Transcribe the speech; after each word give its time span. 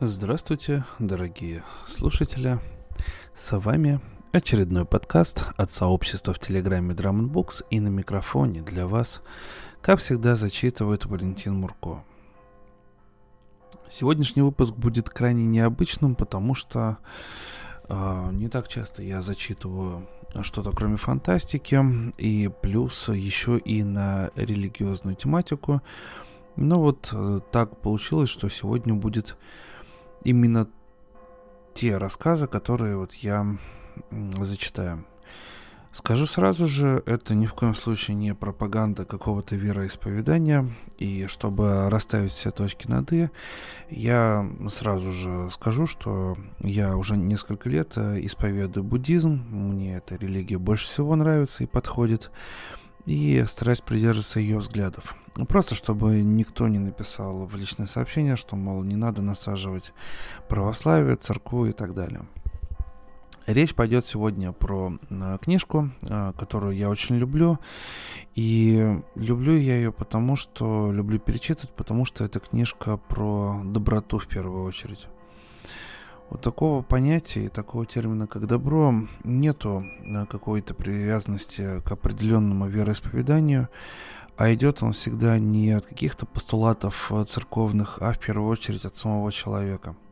Здравствуйте, 0.00 0.84
дорогие 1.00 1.64
слушатели. 1.84 2.60
С 3.34 3.58
вами 3.58 4.00
очередной 4.30 4.84
подкаст 4.84 5.46
от 5.56 5.72
сообщества 5.72 6.32
в 6.32 6.38
Телеграме 6.38 6.94
Drum 6.94 7.28
Books 7.28 7.64
и 7.68 7.80
на 7.80 7.88
микрофоне 7.88 8.60
для 8.60 8.86
вас, 8.86 9.22
как 9.82 9.98
всегда, 9.98 10.36
зачитывает 10.36 11.04
Валентин 11.04 11.56
Мурко. 11.56 12.04
Сегодняшний 13.88 14.42
выпуск 14.42 14.72
будет 14.72 15.10
крайне 15.10 15.44
необычным, 15.46 16.14
потому 16.14 16.54
что 16.54 16.98
э, 17.88 18.28
не 18.34 18.48
так 18.48 18.68
часто 18.68 19.02
я 19.02 19.20
зачитываю 19.20 20.08
что-то 20.42 20.70
кроме 20.70 20.96
фантастики, 20.96 21.84
и 22.18 22.48
плюс 22.62 23.08
еще 23.08 23.58
и 23.58 23.82
на 23.82 24.30
религиозную 24.36 25.16
тематику. 25.16 25.82
Но 26.54 26.80
вот 26.80 27.08
э, 27.12 27.40
так 27.50 27.80
получилось, 27.80 28.30
что 28.30 28.48
сегодня 28.48 28.94
будет 28.94 29.36
именно 30.24 30.68
те 31.74 31.96
рассказы, 31.96 32.46
которые 32.46 32.96
вот 32.96 33.12
я 33.14 33.46
зачитаю. 34.10 35.04
Скажу 35.92 36.26
сразу 36.26 36.66
же, 36.66 37.02
это 37.06 37.34
ни 37.34 37.46
в 37.46 37.54
коем 37.54 37.74
случае 37.74 38.14
не 38.14 38.34
пропаганда 38.34 39.04
какого-то 39.04 39.56
вероисповедания, 39.56 40.68
и 40.98 41.26
чтобы 41.26 41.88
расставить 41.88 42.32
все 42.32 42.50
точки 42.50 42.86
над 42.86 43.12
«и», 43.12 43.30
я 43.88 44.48
сразу 44.68 45.10
же 45.10 45.50
скажу, 45.50 45.86
что 45.86 46.36
я 46.60 46.96
уже 46.96 47.16
несколько 47.16 47.68
лет 47.68 47.94
э, 47.96 48.20
исповедую 48.20 48.84
буддизм, 48.84 49.44
мне 49.50 49.96
эта 49.96 50.16
религия 50.16 50.58
больше 50.58 50.86
всего 50.86 51.16
нравится 51.16 51.64
и 51.64 51.66
подходит, 51.66 52.30
и 53.06 53.44
стараюсь 53.48 53.80
придерживаться 53.80 54.40
ее 54.40 54.58
взглядов. 54.58 55.14
Просто 55.48 55.74
чтобы 55.74 56.20
никто 56.22 56.68
не 56.68 56.78
написал 56.78 57.46
в 57.46 57.54
личное 57.56 57.86
сообщение, 57.86 58.36
что, 58.36 58.56
мол, 58.56 58.82
не 58.82 58.96
надо 58.96 59.22
насаживать 59.22 59.92
православие, 60.48 61.16
церкву 61.16 61.66
и 61.66 61.72
так 61.72 61.94
далее. 61.94 62.22
Речь 63.46 63.74
пойдет 63.74 64.04
сегодня 64.04 64.52
про 64.52 64.98
книжку, 65.40 65.90
э, 66.02 66.32
которую 66.38 66.76
я 66.76 66.90
очень 66.90 67.16
люблю. 67.16 67.58
И 68.34 69.00
люблю 69.14 69.56
я 69.56 69.76
ее 69.76 69.90
потому, 69.90 70.36
что 70.36 70.92
люблю 70.92 71.18
перечитывать, 71.18 71.74
потому 71.74 72.04
что 72.04 72.24
это 72.24 72.40
книжка 72.40 72.98
про 72.98 73.62
доброту 73.64 74.18
в 74.18 74.26
первую 74.26 74.64
очередь. 74.64 75.08
Вот 76.30 76.40
такого 76.42 76.82
понятия 76.82 77.44
и 77.46 77.48
такого 77.48 77.86
термина, 77.86 78.26
как 78.26 78.46
добро, 78.46 78.94
нету 79.24 79.82
э, 80.04 80.26
какой-то 80.26 80.74
привязанности 80.74 81.80
к 81.80 81.90
определенному 81.92 82.66
вероисповеданию, 82.66 83.68
а 84.36 84.52
идет 84.52 84.82
он 84.82 84.92
всегда 84.92 85.38
не 85.38 85.72
от 85.72 85.86
каких-то 85.86 86.26
постулатов 86.26 87.10
церковных, 87.26 87.98
а 88.00 88.12
в 88.12 88.18
первую 88.18 88.48
очередь 88.50 88.84
от 88.84 88.96
самого 88.96 89.32
человека– 89.32 89.96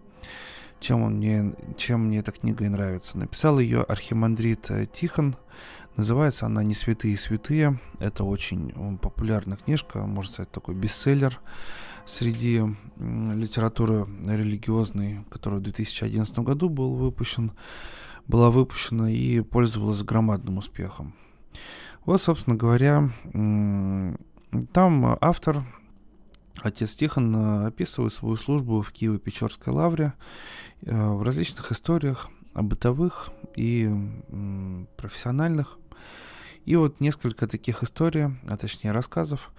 чем, 0.81 1.03
он 1.03 1.14
мне, 1.14 1.53
чем 1.77 2.06
мне 2.06 2.19
эта 2.19 2.33
книга 2.33 2.64
и 2.64 2.69
нравится. 2.69 3.19
Написал 3.19 3.59
ее 3.59 3.83
архимандрит 3.83 4.70
э, 4.70 4.87
Тихон. 4.87 5.37
Называется 5.97 6.47
она 6.47 6.62
«Не 6.62 6.75
святые 6.75 7.16
святые». 7.16 7.80
Это 8.00 8.25
очень 8.25 8.98
популярная 8.98 9.56
книжка, 9.56 10.00
можно 10.06 10.30
сказать, 10.30 10.50
такой 10.50 10.75
бестселлер 10.75 11.41
среди 12.05 12.62
литературы 12.98 14.06
религиозной, 14.25 15.25
который 15.30 15.58
в 15.58 15.62
2011 15.62 16.38
году 16.41 16.69
был 16.69 16.94
выпущен, 16.94 17.53
была 18.27 18.50
выпущена 18.50 19.11
и 19.11 19.41
пользовалась 19.41 20.03
громадным 20.03 20.58
успехом. 20.58 21.14
Вот, 22.05 22.20
собственно 22.20 22.56
говоря, 22.56 23.10
там 23.33 25.16
автор 25.20 25.64
Отец 26.62 26.94
Тихон 26.94 27.34
э, 27.34 27.66
описывает 27.66 28.12
свою 28.12 28.36
службу 28.36 28.81
в 28.81 28.92
Киево-Печорской 28.92 29.72
лавре 29.72 30.15
э, 30.82 31.10
в 31.10 31.22
различных 31.22 31.71
историях, 31.72 32.28
бытовых 32.54 33.31
и 33.56 33.91
профессиональных. 34.97 35.78
И 36.66 36.77
вот 36.77 37.00
несколько 37.00 37.47
таких 37.47 37.82
историй, 37.82 38.37
а 38.47 38.56
точнее 38.59 38.93
рассказов, 38.93 39.53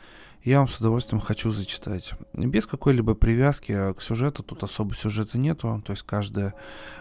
я 0.43 0.59
вам 0.59 0.67
с 0.67 0.77
удовольствием 0.77 1.19
хочу 1.19 1.51
зачитать. 1.51 2.13
Без 2.33 2.67
какой-либо 2.67 3.15
привязки 3.15 3.93
к 3.93 4.01
сюжету, 4.01 4.43
тут 4.43 4.63
особо 4.63 4.93
сюжета 4.93 5.39
нету, 5.39 5.81
то 5.83 5.93
есть 5.93 6.03
каждая, 6.03 6.53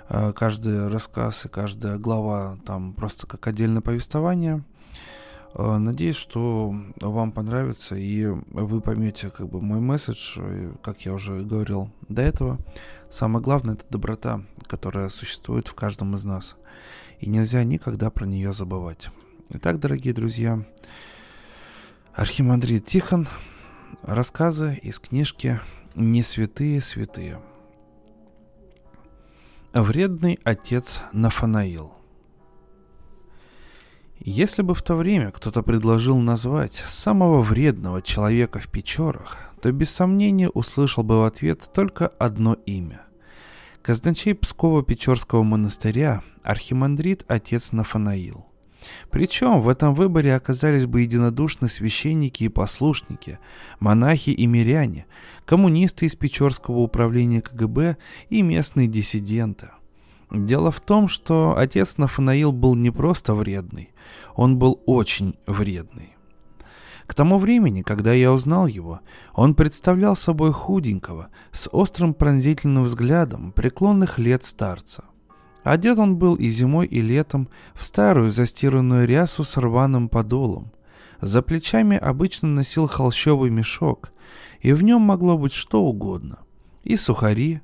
э, 0.09 0.33
каждый 0.33 0.89
рассказ 0.89 1.45
и 1.45 1.49
каждая 1.49 1.99
глава 1.99 2.59
там 2.65 2.95
просто 2.95 3.27
как 3.27 3.47
отдельное 3.47 3.83
повествование– 3.83 4.65
Э, 5.59 5.79
надеюсь, 5.79 6.17
что 6.17 6.75
вам 7.01 7.33
понравится 7.33 7.95
и 7.97 8.27
вы 8.27 8.81
поймете 8.81 9.31
как 9.31 9.49
бы 9.49 9.63
мой 9.63 9.81
месседж, 9.81 10.39
как 10.83 11.01
я 11.03 11.15
уже 11.15 11.43
говорил 11.43 11.91
до 12.09 12.23
этого. 12.23 12.59
Самое 13.09 13.43
главное 13.43 13.75
это 13.75 13.85
доброта, 13.89 14.43
которая 14.67 15.09
существует 15.09 15.69
в 15.69 15.75
каждом 15.75 16.15
из 16.15 16.25
нас. 16.25 16.57
И 17.21 17.31
нельзя 17.31 17.65
никогда 17.65 18.11
про 18.11 18.27
нее 18.27 18.53
забывать. 18.53 19.09
Итак, 19.49 19.79
дорогие 19.79 20.13
друзья, 20.13 20.67
Архимандрит 22.13 22.85
Тихон, 22.85 23.29
рассказы 24.03 24.77
из 24.83 24.99
книжки 24.99 25.61
«Не 25.95 26.25
святые 26.25 26.83
святые». 26.83 27.41
Вредный 29.73 30.41
отец 30.43 31.01
Нафанаил. 31.13 31.95
Если 34.19 34.63
бы 34.63 34.75
в 34.75 34.83
то 34.83 34.97
время 34.97 35.31
кто-то 35.31 35.63
предложил 35.63 36.19
назвать 36.19 36.75
самого 36.75 37.41
вредного 37.41 38.03
человека 38.03 38.59
в 38.59 38.67
Печорах, 38.67 39.53
то 39.63 39.71
без 39.71 39.91
сомнения 39.91 40.49
услышал 40.49 41.05
бы 41.05 41.21
в 41.21 41.25
ответ 41.25 41.71
только 41.73 42.09
одно 42.09 42.55
имя. 42.67 43.03
Казначей 43.81 44.35
Пскова-Печорского 44.35 45.45
монастыря, 45.45 46.25
архимандрит 46.43 47.25
отец 47.29 47.71
Нафанаил. 47.71 48.47
Причем 49.11 49.61
в 49.61 49.69
этом 49.69 49.95
выборе 49.95 50.35
оказались 50.35 50.87
бы 50.87 51.03
единодушны 51.03 51.69
священники 51.69 52.45
и 52.45 52.49
послушники, 52.49 53.39
монахи 53.81 54.31
и 54.31 54.47
миряне, 54.47 55.07
коммунисты 55.45 56.07
из 56.07 56.15
Печорского 56.15 56.79
управления 56.79 57.43
КГБ 57.43 57.97
и 58.29 58.43
местные 58.43 58.89
диссиденты. 58.89 59.71
Дело 60.31 60.73
в 60.73 60.81
том, 60.81 61.09
что 61.09 61.57
отец 61.57 61.99
Нафанаил 61.99 62.53
был 62.53 62.75
не 62.75 62.91
просто 62.91 63.35
вредный, 63.35 63.93
он 64.35 64.59
был 64.59 64.83
очень 64.87 65.37
вредный. 65.47 66.17
К 67.07 67.15
тому 67.15 67.39
времени, 67.39 67.83
когда 67.83 68.13
я 68.13 68.33
узнал 68.33 68.67
его, 68.67 69.01
он 69.33 69.55
представлял 69.55 70.17
собой 70.17 70.53
худенького, 70.53 71.29
с 71.53 71.69
острым 71.71 72.15
пронзительным 72.15 72.83
взглядом 72.83 73.53
преклонных 73.53 74.19
лет 74.19 74.45
старца. 74.45 75.05
Одет 75.67 75.99
он 75.99 76.15
был 76.15 76.37
и 76.37 76.49
зимой, 76.49 76.87
и 76.87 77.01
летом 77.03 77.49
в 77.75 77.83
старую 77.85 78.31
застиранную 78.31 79.05
рясу 79.05 79.43
с 79.43 79.57
рваным 79.57 80.09
подолом. 80.09 80.71
За 81.21 81.43
плечами 81.43 81.97
обычно 81.97 82.47
носил 82.47 82.87
холщовый 82.87 83.51
мешок, 83.51 84.13
и 84.61 84.73
в 84.73 84.85
нем 84.85 85.03
могло 85.03 85.37
быть 85.37 85.53
что 85.53 85.83
угодно. 85.83 86.39
И 86.85 86.95
сухари, 86.95 87.63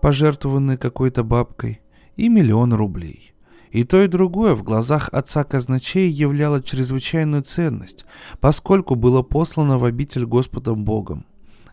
пожертвованные 0.00 0.78
какой-то 0.78 1.24
бабкой, 1.24 1.80
и 2.14 2.28
миллион 2.28 2.72
рублей. 2.72 3.34
И 3.72 3.82
то, 3.82 4.00
и 4.00 4.06
другое 4.06 4.54
в 4.54 4.62
глазах 4.62 5.08
отца 5.10 5.42
казначей 5.42 6.08
являло 6.08 6.62
чрезвычайную 6.62 7.42
ценность, 7.42 8.04
поскольку 8.38 8.94
было 8.94 9.22
послано 9.22 9.76
в 9.76 9.84
обитель 9.84 10.24
Господом 10.24 10.84
Богом. 10.84 11.26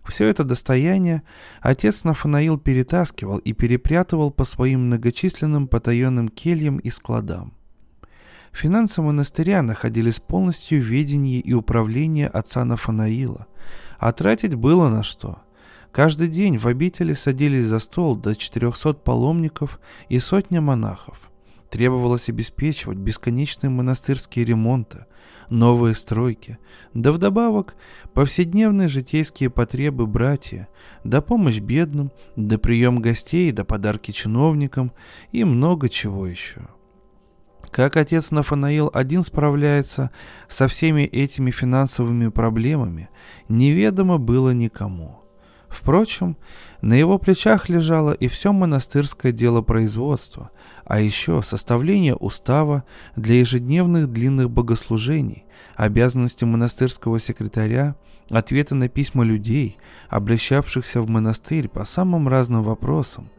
Все 0.07 0.27
это 0.27 0.43
достояние 0.43 1.23
отец 1.61 2.03
Нафанаил 2.03 2.57
перетаскивал 2.57 3.37
и 3.39 3.53
перепрятывал 3.53 4.31
по 4.31 4.45
своим 4.45 4.87
многочисленным 4.87 5.67
потаенным 5.67 6.29
кельям 6.29 6.77
и 6.77 6.89
складам. 6.89 7.53
Финансы 8.53 9.01
монастыря 9.01 9.61
находились 9.61 10.19
полностью 10.19 10.79
в 10.79 10.85
ведении 10.85 11.39
и 11.39 11.53
управлении 11.53 12.29
отца 12.31 12.63
Нафанаила, 12.65 13.47
а 13.99 14.11
тратить 14.13 14.55
было 14.55 14.89
на 14.89 15.03
что– 15.03 15.41
Каждый 15.97 16.27
день 16.27 16.59
в 16.59 16.67
обители 16.67 17.13
садились 17.13 17.65
за 17.65 17.79
стол 17.79 18.15
до 18.15 18.35
400 18.35 18.93
паломников 18.93 19.79
и 20.09 20.19
сотня 20.19 20.61
монахов. 20.61 21.31
Требовалось 21.69 22.29
обеспечивать 22.29 22.97
бесконечные 22.97 23.69
монастырские 23.69 24.45
ремонты, 24.45 25.05
новые 25.49 25.95
стройки, 25.95 26.59
да 26.93 27.11
вдобавок 27.11 27.75
повседневные 28.13 28.87
житейские 28.87 29.49
потребы 29.49 30.07
братья, 30.07 30.69
да 31.03 31.21
помощь 31.21 31.59
бедным, 31.59 32.11
да 32.35 32.57
прием 32.57 32.99
гостей, 32.99 33.51
да 33.51 33.65
подарки 33.65 34.11
чиновникам 34.11 34.93
и 35.31 35.43
много 35.43 35.89
чего 35.89 36.25
еще. 36.25 36.67
Как 37.69 37.97
отец 37.97 38.31
Нафанаил 38.31 38.89
один 38.93 39.21
справляется 39.21 40.11
со 40.47 40.69
всеми 40.69 41.01
этими 41.01 41.51
финансовыми 41.51 42.29
проблемами, 42.29 43.09
неведомо 43.49 44.17
было 44.17 44.51
никому– 44.51 45.21
Впрочем, 45.69 46.37
на 46.81 46.93
его 46.93 47.17
плечах 47.17 47.69
лежало 47.69 48.11
и 48.11 48.27
все 48.27 48.53
монастырское 48.53 49.31
дело 49.31 49.61
производства, 49.61 50.51
а 50.87 51.01
еще 51.01 51.43
составление 51.43 52.15
устава 52.15 52.85
для 53.17 53.35
ежедневных 53.35 54.09
длинных 54.09 54.49
богослужений, 54.49 55.43
обязанности 55.75 56.45
монастырского 56.45 57.19
секретаря, 57.19 57.97
ответы 58.29 58.73
на 58.73 58.87
письма 58.87 59.25
людей, 59.25 59.77
обращавшихся 60.09 61.01
в 61.01 61.09
монастырь 61.09 61.67
по 61.67 61.83
самым 61.83 62.29
разным 62.29 62.63
вопросам. 62.63 63.29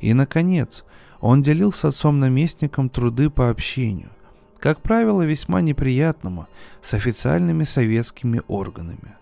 И, 0.00 0.14
наконец, 0.14 0.84
он 1.20 1.42
делил 1.42 1.72
с 1.72 1.84
отцом-наместником 1.84 2.88
труды 2.88 3.28
по 3.28 3.50
общению, 3.50 4.10
как 4.58 4.80
правило, 4.80 5.20
весьма 5.20 5.60
неприятному, 5.60 6.46
с 6.80 6.94
официальными 6.94 7.64
советскими 7.64 8.40
органами. 8.48 9.16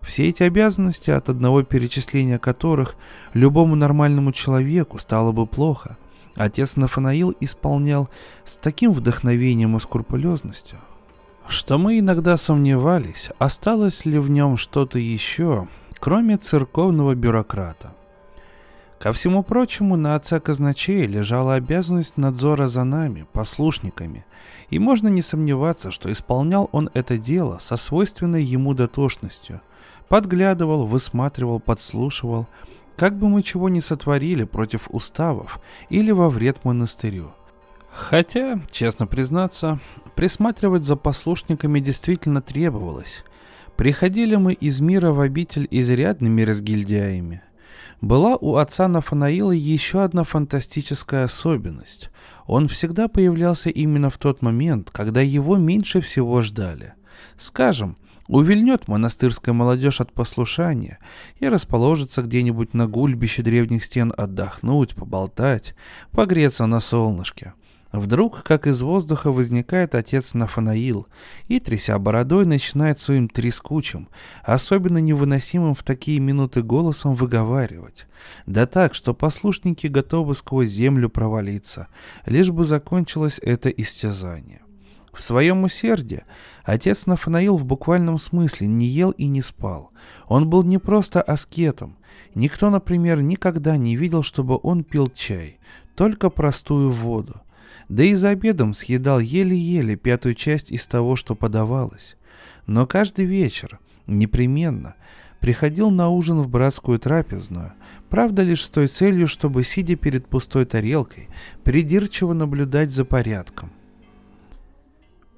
Все 0.00 0.28
эти 0.28 0.44
обязанности, 0.44 1.10
от 1.10 1.28
одного 1.28 1.62
перечисления 1.62 2.38
которых 2.38 2.94
любому 3.34 3.74
нормальному 3.74 4.32
человеку 4.32 4.98
стало 4.98 5.32
бы 5.32 5.46
плохо, 5.46 5.98
отец 6.38 6.76
Нафанаил 6.76 7.34
исполнял 7.40 8.08
с 8.44 8.56
таким 8.56 8.92
вдохновением 8.92 9.76
и 9.76 9.80
скрупулезностью, 9.80 10.78
что 11.48 11.78
мы 11.78 11.98
иногда 11.98 12.36
сомневались, 12.36 13.30
осталось 13.38 14.04
ли 14.04 14.18
в 14.18 14.30
нем 14.30 14.56
что-то 14.56 14.98
еще, 14.98 15.68
кроме 15.98 16.36
церковного 16.36 17.14
бюрократа. 17.14 17.94
Ко 18.98 19.12
всему 19.12 19.44
прочему, 19.44 19.96
на 19.96 20.16
отца 20.16 20.40
казначея 20.40 21.06
лежала 21.06 21.54
обязанность 21.54 22.16
надзора 22.16 22.66
за 22.66 22.82
нами, 22.82 23.26
послушниками, 23.32 24.26
и 24.70 24.80
можно 24.80 25.06
не 25.06 25.22
сомневаться, 25.22 25.92
что 25.92 26.10
исполнял 26.10 26.68
он 26.72 26.90
это 26.94 27.16
дело 27.16 27.58
со 27.60 27.76
свойственной 27.76 28.42
ему 28.42 28.74
дотошностью. 28.74 29.60
Подглядывал, 30.08 30.86
высматривал, 30.86 31.60
подслушивал, 31.60 32.48
как 32.98 33.16
бы 33.16 33.28
мы 33.28 33.42
чего 33.42 33.68
не 33.68 33.80
сотворили 33.80 34.42
против 34.42 34.88
уставов 34.90 35.60
или 35.88 36.10
во 36.10 36.28
вред 36.28 36.64
монастырю. 36.64 37.32
Хотя, 37.90 38.60
честно 38.72 39.06
признаться, 39.06 39.78
присматривать 40.16 40.82
за 40.82 40.96
послушниками 40.96 41.78
действительно 41.78 42.42
требовалось. 42.42 43.24
Приходили 43.76 44.34
мы 44.34 44.52
из 44.52 44.80
мира 44.80 45.12
в 45.12 45.20
обитель 45.20 45.68
изрядными 45.70 46.42
разгильдяями. 46.42 47.42
Была 48.00 48.36
у 48.36 48.56
отца 48.56 48.88
Нафанаила 48.88 49.52
еще 49.52 50.02
одна 50.02 50.24
фантастическая 50.24 51.24
особенность. 51.24 52.10
Он 52.46 52.66
всегда 52.66 53.06
появлялся 53.06 53.70
именно 53.70 54.10
в 54.10 54.18
тот 54.18 54.42
момент, 54.42 54.90
когда 54.90 55.20
его 55.20 55.56
меньше 55.56 56.00
всего 56.00 56.42
ждали. 56.42 56.94
Скажем, 57.36 57.96
увильнет 58.28 58.86
монастырская 58.86 59.54
молодежь 59.54 60.00
от 60.00 60.12
послушания 60.12 60.98
и 61.40 61.48
расположится 61.48 62.22
где-нибудь 62.22 62.74
на 62.74 62.86
гульбище 62.86 63.42
древних 63.42 63.82
стен 63.82 64.12
отдохнуть, 64.16 64.94
поболтать, 64.94 65.74
погреться 66.12 66.66
на 66.66 66.80
солнышке. 66.80 67.54
Вдруг, 67.90 68.42
как 68.42 68.66
из 68.66 68.82
воздуха, 68.82 69.32
возникает 69.32 69.94
отец 69.94 70.34
Нафанаил 70.34 71.06
и, 71.48 71.58
тряся 71.58 71.98
бородой, 71.98 72.44
начинает 72.44 73.00
своим 73.00 73.30
трескучим, 73.30 74.08
особенно 74.44 74.98
невыносимым 74.98 75.74
в 75.74 75.82
такие 75.82 76.20
минуты 76.20 76.62
голосом 76.62 77.14
выговаривать. 77.14 78.06
Да 78.44 78.66
так, 78.66 78.94
что 78.94 79.14
послушники 79.14 79.86
готовы 79.86 80.34
сквозь 80.34 80.68
землю 80.68 81.08
провалиться, 81.08 81.88
лишь 82.26 82.50
бы 82.50 82.66
закончилось 82.66 83.40
это 83.42 83.70
истязание. 83.70 84.60
В 85.18 85.22
своем 85.22 85.64
усердии 85.64 86.22
отец 86.62 87.06
Нафанаил 87.06 87.56
в 87.56 87.64
буквальном 87.64 88.18
смысле 88.18 88.68
не 88.68 88.86
ел 88.86 89.10
и 89.10 89.26
не 89.26 89.42
спал. 89.42 89.90
Он 90.28 90.48
был 90.48 90.62
не 90.62 90.78
просто 90.78 91.20
аскетом. 91.20 91.96
Никто, 92.36 92.70
например, 92.70 93.20
никогда 93.20 93.76
не 93.76 93.96
видел, 93.96 94.22
чтобы 94.22 94.60
он 94.62 94.84
пил 94.84 95.10
чай, 95.10 95.58
только 95.96 96.30
простую 96.30 96.92
воду 96.92 97.42
да 97.88 98.04
и 98.04 98.14
за 98.14 98.30
обедом 98.30 98.74
съедал 98.74 99.18
еле-еле 99.18 99.96
пятую 99.96 100.34
часть 100.34 100.70
из 100.70 100.86
того, 100.86 101.16
что 101.16 101.34
подавалось. 101.34 102.16
Но 102.66 102.86
каждый 102.86 103.24
вечер, 103.24 103.80
непременно, 104.06 104.94
приходил 105.40 105.90
на 105.90 106.10
ужин 106.10 106.42
в 106.42 106.48
братскую 106.48 106.98
трапезную, 106.98 107.72
правда 108.10 108.42
лишь 108.42 108.64
с 108.64 108.68
той 108.68 108.88
целью, 108.88 109.26
чтобы, 109.26 109.64
сидя 109.64 109.96
перед 109.96 110.26
пустой 110.26 110.66
тарелкой, 110.66 111.28
придирчиво 111.64 112.34
наблюдать 112.34 112.90
за 112.90 113.06
порядком. 113.06 113.72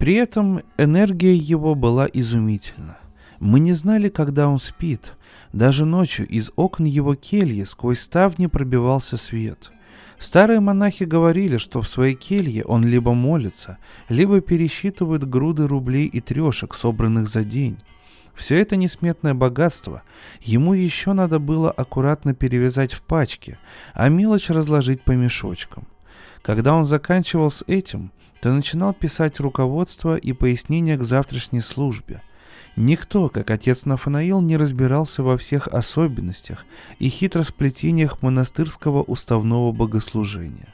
При 0.00 0.14
этом 0.14 0.62
энергия 0.76 1.36
его 1.36 1.76
была 1.76 2.08
изумительна. 2.12 2.98
Мы 3.38 3.60
не 3.60 3.72
знали, 3.72 4.08
когда 4.08 4.48
он 4.48 4.58
спит. 4.58 5.12
Даже 5.52 5.84
ночью 5.84 6.26
из 6.26 6.50
окон 6.56 6.86
его 6.86 7.14
кельи 7.14 7.62
сквозь 7.62 8.00
ставни 8.00 8.46
пробивался 8.46 9.16
свет— 9.16 9.70
Старые 10.20 10.60
монахи 10.60 11.04
говорили, 11.04 11.56
что 11.56 11.80
в 11.80 11.88
своей 11.88 12.14
келье 12.14 12.62
он 12.66 12.84
либо 12.84 13.14
молится, 13.14 13.78
либо 14.10 14.42
пересчитывает 14.42 15.26
груды 15.26 15.66
рублей 15.66 16.04
и 16.04 16.20
трешек, 16.20 16.74
собранных 16.74 17.26
за 17.26 17.42
день. 17.42 17.78
Все 18.34 18.60
это 18.60 18.76
несметное 18.76 19.32
богатство 19.32 20.02
ему 20.42 20.74
еще 20.74 21.14
надо 21.14 21.38
было 21.38 21.70
аккуратно 21.70 22.34
перевязать 22.34 22.92
в 22.92 23.00
пачки, 23.00 23.58
а 23.94 24.10
мелочь 24.10 24.50
разложить 24.50 25.02
по 25.02 25.12
мешочкам. 25.12 25.86
Когда 26.42 26.74
он 26.74 26.84
заканчивал 26.84 27.50
с 27.50 27.64
этим, 27.66 28.12
то 28.40 28.52
начинал 28.52 28.94
писать 28.94 29.40
руководство 29.40 30.16
и 30.16 30.32
пояснения 30.32 30.96
к 30.96 31.02
завтрашней 31.02 31.60
службе– 31.60 32.22
Никто, 32.76 33.28
как 33.28 33.50
отец 33.50 33.84
Нафанаил, 33.84 34.40
не 34.40 34.56
разбирался 34.56 35.22
во 35.22 35.36
всех 35.36 35.68
особенностях 35.68 36.64
и 36.98 37.08
хитросплетениях 37.08 38.22
монастырского 38.22 39.02
уставного 39.02 39.72
богослужения. 39.72 40.68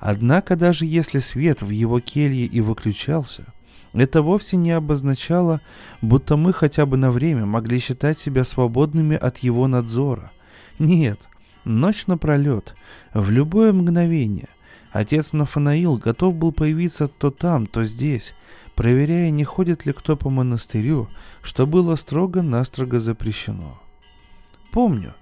Однако 0.00 0.56
даже 0.56 0.86
если 0.86 1.18
свет 1.18 1.60
в 1.60 1.70
его 1.70 2.00
келье 2.00 2.46
и 2.46 2.60
выключался, 2.60 3.44
это 3.92 4.22
вовсе 4.22 4.56
не 4.56 4.72
обозначало, 4.72 5.60
будто 6.02 6.36
мы 6.36 6.52
хотя 6.52 6.86
бы 6.86 6.96
на 6.96 7.10
время 7.10 7.46
могли 7.46 7.78
считать 7.78 8.18
себя 8.18 8.44
свободными 8.44 9.16
от 9.16 9.38
его 9.38 9.66
надзора. 9.66 10.30
Нет, 10.78 11.20
ночь 11.64 12.06
напролет, 12.06 12.74
в 13.12 13.30
любое 13.30 13.72
мгновение, 13.72 14.48
отец 14.92 15.32
Нафанаил 15.32 15.96
готов 15.96 16.34
был 16.34 16.52
появиться 16.52 17.08
то 17.08 17.30
там, 17.30 17.66
то 17.66 17.84
здесь, 17.84 18.34
проверяя, 18.74 19.30
не 19.30 19.44
ходит 19.44 19.86
ли 19.86 19.92
кто 19.92 20.16
по 20.16 20.30
монастырю, 20.30 21.08
что 21.42 21.66
было 21.66 21.96
строго-настрого 21.96 23.00
запрещено. 23.00 23.80
Помню, 24.72 25.14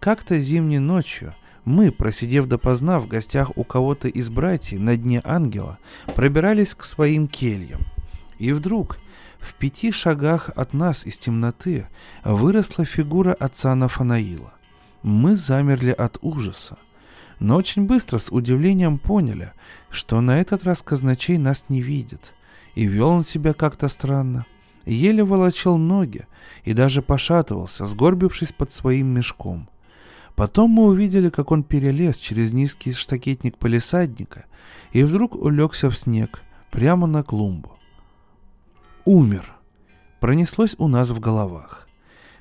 как-то 0.00 0.38
зимней 0.38 0.78
ночью 0.78 1.34
мы, 1.64 1.90
просидев 1.90 2.46
допоздна 2.46 3.00
в 3.00 3.06
гостях 3.06 3.56
у 3.56 3.64
кого-то 3.64 4.08
из 4.08 4.28
братьев 4.28 4.80
на 4.80 4.96
дне 4.96 5.20
ангела, 5.24 5.78
пробирались 6.14 6.74
к 6.74 6.84
своим 6.84 7.26
кельям. 7.26 7.80
И 8.38 8.52
вдруг 8.52 8.98
в 9.38 9.54
пяти 9.54 9.92
шагах 9.92 10.50
от 10.56 10.72
нас 10.74 11.06
из 11.06 11.18
темноты 11.18 11.86
выросла 12.24 12.84
фигура 12.84 13.32
отца 13.32 13.74
Нафанаила. 13.74 14.54
Мы 15.02 15.36
замерли 15.36 15.90
от 15.90 16.18
ужаса, 16.22 16.78
но 17.38 17.56
очень 17.56 17.86
быстро 17.86 18.18
с 18.18 18.30
удивлением 18.30 18.98
поняли, 18.98 19.52
что 19.90 20.20
на 20.20 20.40
этот 20.40 20.64
раз 20.64 20.82
казначей 20.82 21.38
нас 21.38 21.66
не 21.68 21.82
видит– 21.82 22.32
и 22.74 22.86
вел 22.86 23.08
он 23.08 23.22
себя 23.22 23.52
как-то 23.52 23.88
странно. 23.88 24.46
Еле 24.84 25.24
волочил 25.24 25.78
ноги 25.78 26.26
и 26.64 26.74
даже 26.74 27.02
пошатывался, 27.02 27.86
сгорбившись 27.86 28.52
под 28.52 28.72
своим 28.72 29.08
мешком. 29.08 29.68
Потом 30.34 30.70
мы 30.70 30.84
увидели, 30.86 31.30
как 31.30 31.52
он 31.52 31.62
перелез 31.62 32.16
через 32.16 32.52
низкий 32.52 32.92
штакетник 32.92 33.56
полисадника 33.56 34.46
и 34.92 35.04
вдруг 35.04 35.36
улегся 35.36 35.90
в 35.90 35.96
снег, 35.96 36.42
прямо 36.70 37.06
на 37.06 37.22
клумбу. 37.22 37.78
Умер. 39.04 39.52
Пронеслось 40.20 40.74
у 40.78 40.88
нас 40.88 41.10
в 41.10 41.20
головах. 41.20 41.88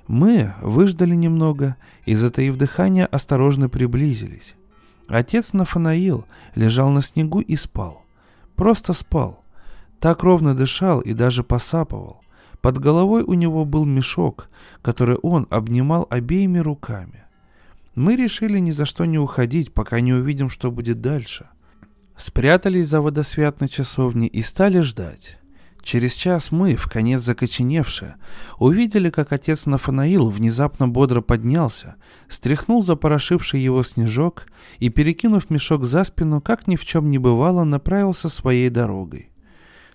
Мы 0.08 0.54
выждали 0.62 1.16
немного 1.16 1.76
и, 2.06 2.16
затаив 2.16 2.58
дыхание, 2.58 3.06
осторожно 3.06 3.70
приблизились. 3.70 4.56
Отец 5.14 5.54
Нафанаил 5.54 6.26
лежал 6.56 6.90
на 6.90 7.04
снегу 7.04 7.40
и 7.40 7.56
спал. 7.56 8.04
Просто 8.56 8.94
спал. 8.94 9.44
Так 10.00 10.24
ровно 10.24 10.56
дышал 10.56 11.02
и 11.02 11.14
даже 11.14 11.44
посапывал. 11.44 12.22
Под 12.62 12.80
головой 12.80 13.22
у 13.22 13.36
него 13.36 13.64
был 13.64 13.86
мешок, 13.86 14.50
который 14.82 15.18
он 15.18 15.46
обнимал 15.52 16.08
обеими 16.10 16.58
руками. 16.58 17.26
Мы 17.94 18.16
решили 18.16 18.58
ни 18.58 18.72
за 18.72 18.88
что 18.88 19.06
не 19.06 19.20
уходить, 19.20 19.72
пока 19.72 20.00
не 20.00 20.14
увидим, 20.14 20.50
что 20.50 20.72
будет 20.72 21.00
дальше. 21.00 21.48
Спрятались 22.18 22.88
за 22.88 23.00
водосвятной 23.00 23.68
часовней 23.68 24.28
и 24.28 24.42
стали 24.42 24.80
ждать. 24.80 25.38
Через 25.84 26.14
час 26.14 26.52
мы, 26.54 26.76
в 26.76 26.88
конец 26.88 27.22
закоченевшие, 27.22 28.16
увидели, 28.58 29.10
как 29.10 29.34
отец 29.34 29.66
Нафанаил 29.66 30.30
внезапно 30.30 30.88
бодро 30.88 31.20
поднялся, 31.20 31.96
стряхнул 32.30 32.82
запорошивший 32.82 33.60
его 33.60 33.84
снежок 33.84 34.48
и, 34.80 34.88
перекинув 34.88 35.50
мешок 35.50 35.84
за 35.84 36.06
спину, 36.06 36.40
как 36.40 36.68
ни 36.68 36.78
в 36.78 36.86
чем 36.86 37.12
не 37.12 37.18
бывало, 37.18 37.66
направился 37.66 38.30
своей 38.30 38.70
дорогой. 38.70 39.30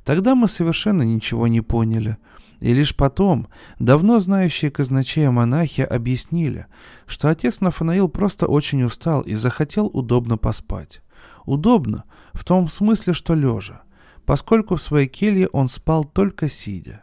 Тогда 0.04 0.34
мы 0.34 0.46
совершенно 0.46 1.02
ничего 1.02 1.46
не 1.48 1.62
поняли. 1.62 2.18
И 2.60 2.74
лишь 2.74 2.94
потом 2.94 3.48
давно 3.78 4.20
знающие 4.20 4.70
казначея 4.70 5.30
монахи 5.30 5.80
объяснили, 5.80 6.66
что 7.06 7.28
отец 7.28 7.60
Нафанаил 7.60 8.08
просто 8.08 8.46
очень 8.46 8.82
устал 8.82 9.22
и 9.22 9.34
захотел 9.34 9.86
удобно 9.86 10.36
поспать. 10.36 11.00
Удобно, 11.46 12.04
в 12.34 12.44
том 12.44 12.68
смысле, 12.68 13.14
что 13.14 13.34
лежа, 13.34 13.82
поскольку 14.28 14.76
в 14.76 14.82
своей 14.82 15.06
келье 15.06 15.48
он 15.52 15.68
спал 15.68 16.04
только 16.04 16.50
сидя. 16.50 17.02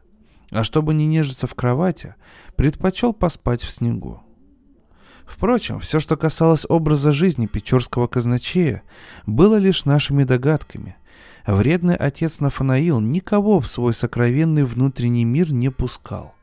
А 0.52 0.64
чтобы 0.64 0.94
не 0.94 1.08
нежиться 1.08 1.48
в 1.48 1.56
кровати, 1.56 2.14
предпочел 2.56 3.14
поспать 3.14 3.64
в 3.64 3.72
снегу. 3.72 4.22
Впрочем, 5.26 5.80
все, 5.80 6.00
что 6.00 6.18
касалось 6.18 6.68
образа 6.70 7.14
жизни 7.14 7.48
Печорского 7.48 8.06
казначея, 8.06 8.84
было 9.26 9.56
лишь 9.56 9.86
нашими 9.86 10.24
догадками. 10.24 10.98
Вредный 11.48 11.96
отец 11.96 12.42
Нафанаил 12.42 13.00
никого 13.00 13.60
в 13.60 13.66
свой 13.66 13.96
сокровенный 13.96 14.64
внутренний 14.64 15.26
мир 15.26 15.52
не 15.52 15.72
пускал. 15.72 16.36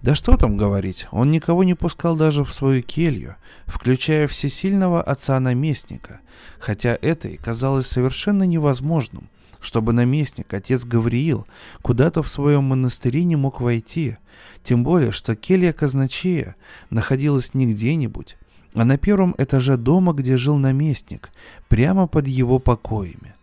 Да 0.00 0.14
что 0.14 0.38
там 0.38 0.56
говорить, 0.56 1.06
он 1.10 1.30
никого 1.32 1.64
не 1.64 1.74
пускал 1.74 2.16
даже 2.16 2.44
в 2.44 2.52
свою 2.54 2.82
келью, 2.82 3.36
включая 3.66 4.26
всесильного 4.26 5.02
отца-наместника, 5.02 6.20
хотя 6.58 6.98
это 7.02 7.28
и 7.28 7.36
казалось 7.36 7.88
совершенно 7.88 8.44
невозможным, 8.44 9.28
чтобы 9.64 9.92
наместник, 9.92 10.52
отец 10.52 10.84
Гавриил, 10.84 11.46
куда-то 11.82 12.22
в 12.22 12.28
своем 12.28 12.64
монастыре 12.64 13.24
не 13.24 13.36
мог 13.36 13.60
войти, 13.60 14.18
тем 14.62 14.84
более, 14.84 15.12
что 15.12 15.34
келья 15.34 15.72
казначея 15.72 16.56
находилась 16.90 17.54
не 17.54 17.66
где-нибудь, 17.66 18.36
а 18.74 18.84
на 18.84 18.98
первом 18.98 19.34
этаже 19.38 19.76
дома, 19.76 20.12
где 20.12 20.36
жил 20.36 20.56
наместник, 20.56 21.30
прямо 21.68 22.06
под 22.06 22.26
его 22.26 22.58
покоями. 22.58 23.34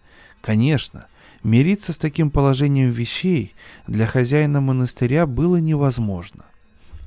Конечно, 0.41 1.07
мириться 1.43 1.93
с 1.93 1.97
таким 1.97 2.31
положением 2.31 2.91
вещей 2.91 3.55
для 3.87 4.05
хозяина 4.05 4.61
монастыря 4.61 5.25
было 5.25 5.57
невозможно. 5.57 6.45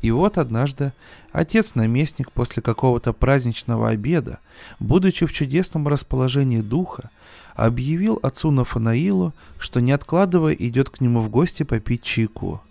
И 0.02 0.10
вот 0.10 0.36
однажды 0.36 0.92
отец-наместник 1.32 2.30
после 2.30 2.62
какого-то 2.62 3.14
праздничного 3.14 3.88
обеда, 3.88 4.38
будучи 4.78 5.24
в 5.24 5.32
чудесном 5.32 5.88
расположении 5.88 6.60
духа, 6.60 7.10
объявил 7.54 8.18
отцу 8.22 8.50
Нафанаилу, 8.50 9.32
что 9.58 9.80
не 9.80 9.92
откладывая 9.92 10.54
идет 10.54 10.90
к 10.90 11.00
нему 11.00 11.20
в 11.20 11.28
гости 11.28 11.62
попить 11.62 12.02
чайку. 12.02 12.62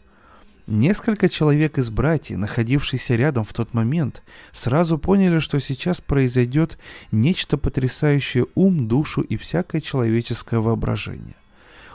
Несколько 0.66 1.28
человек 1.28 1.78
из 1.78 1.90
братьев, 1.90 2.38
находившихся 2.38 3.16
рядом 3.16 3.44
в 3.44 3.52
тот 3.52 3.74
момент, 3.74 4.24
сразу 4.54 4.98
поняли, 4.98 5.40
что 5.40 5.60
сейчас 5.60 6.00
произойдет 6.00 6.78
нечто 7.12 7.58
потрясающее 7.58 8.46
ум, 8.56 8.88
душу 8.88 9.22
и 9.22 9.36
всякое 9.36 9.82
человеческое 9.82 10.60
воображение. 10.60 11.36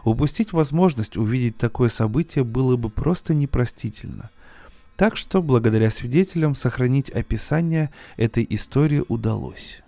Упустить 0.04 0.52
возможность 0.52 1.16
увидеть 1.16 1.56
такое 1.56 1.88
событие 1.88 2.44
было 2.44 2.76
бы 2.76 2.90
просто 2.90 3.32
непростительно. 3.32 4.30
Так 4.96 5.16
что, 5.16 5.42
благодаря 5.42 5.90
свидетелям, 5.90 6.54
сохранить 6.54 7.08
описание 7.08 7.90
этой 8.16 8.46
истории 8.50 9.02
удалось. 9.08 9.80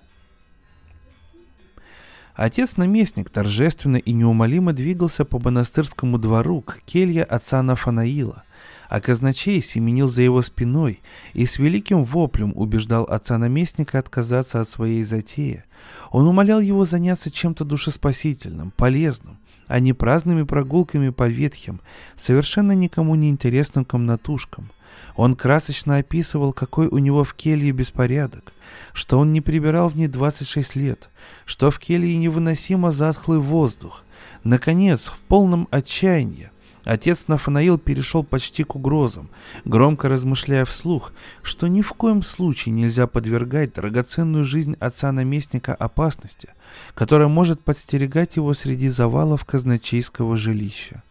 Отец-наместник 2.34 3.28
торжественно 3.30 3.96
и 3.96 4.12
неумолимо 4.12 4.72
двигался 4.72 5.24
по 5.24 5.38
монастырскому 5.38 6.18
двору 6.18 6.62
к 6.62 6.80
келье 6.86 7.24
отца 7.24 7.62
Нафанаила, 7.62 8.44
а 8.88 9.00
казначей 9.00 9.60
семенил 9.60 10.08
за 10.08 10.22
его 10.22 10.42
спиной 10.42 11.00
и 11.34 11.44
с 11.44 11.58
великим 11.58 12.04
воплем 12.04 12.52
убеждал 12.54 13.04
отца-наместника 13.04 13.98
отказаться 13.98 14.60
от 14.60 14.68
своей 14.68 15.02
затеи. 15.02 15.64
Он 16.10 16.26
умолял 16.26 16.60
его 16.60 16.84
заняться 16.84 17.30
чем-то 17.30 17.64
душеспасительным, 17.64 18.70
полезным, 18.70 19.38
а 19.66 19.80
не 19.80 19.92
праздными 19.92 20.44
прогулками 20.44 21.10
по 21.10 21.28
ветхим, 21.28 21.80
совершенно 22.16 22.72
никому 22.72 23.14
не 23.14 23.28
интересным 23.28 23.84
комнатушкам– 23.84 24.70
он 25.20 25.34
красочно 25.34 25.98
описывал, 25.98 26.54
какой 26.54 26.86
у 26.86 26.96
него 26.96 27.24
в 27.24 27.34
келье 27.34 27.72
беспорядок, 27.72 28.54
что 28.94 29.18
он 29.18 29.34
не 29.34 29.42
прибирал 29.42 29.90
в 29.90 29.94
ней 29.94 30.06
26 30.06 30.76
лет, 30.76 31.10
что 31.44 31.70
в 31.70 31.78
келье 31.78 32.16
невыносимо 32.16 32.90
затхлый 32.90 33.38
воздух. 33.38 34.02
Наконец, 34.44 35.08
в 35.08 35.18
полном 35.28 35.68
отчаянии, 35.70 36.50
отец 36.84 37.28
Нафанаил 37.28 37.76
перешел 37.76 38.24
почти 38.24 38.64
к 38.64 38.74
угрозам, 38.74 39.28
громко 39.66 40.08
размышляя 40.08 40.64
вслух, 40.64 41.12
что 41.42 41.68
ни 41.68 41.82
в 41.82 41.92
коем 41.92 42.22
случае 42.22 42.72
нельзя 42.72 43.06
подвергать 43.06 43.74
драгоценную 43.74 44.46
жизнь 44.46 44.74
отца-наместника 44.80 45.74
опасности, 45.74 46.54
которая 46.94 47.28
может 47.28 47.62
подстерегать 47.62 48.36
его 48.36 48.54
среди 48.54 48.88
завалов 48.88 49.44
казначейского 49.44 50.38
жилища. 50.38 51.02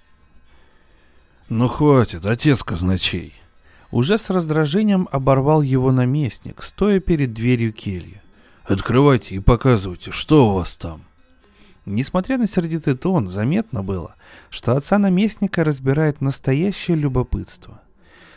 «Ну 1.47 1.67
хватит, 1.67 2.25
отец 2.25 2.63
казначей!» 2.63 3.39
Уже 3.91 4.17
с 4.17 4.29
раздражением 4.29 5.09
оборвал 5.11 5.61
его 5.61 5.91
наместник, 5.91 6.61
стоя 6.61 6.99
перед 6.99 7.33
дверью 7.33 7.73
кельи. 7.73 8.21
«Открывайте 8.63 9.35
и 9.35 9.39
показывайте, 9.39 10.11
что 10.11 10.49
у 10.49 10.53
вас 10.53 10.77
там». 10.77 11.01
Несмотря 11.85 12.37
на 12.37 12.45
сердитый 12.45 12.95
тон, 12.95 13.25
заметно 13.25 13.81
было, 13.81 14.13
что 14.51 14.75
отца 14.75 14.99
наместника 14.99 15.63
разбирает 15.63 16.21
настоящее 16.21 16.97
любопытство. 16.97 17.81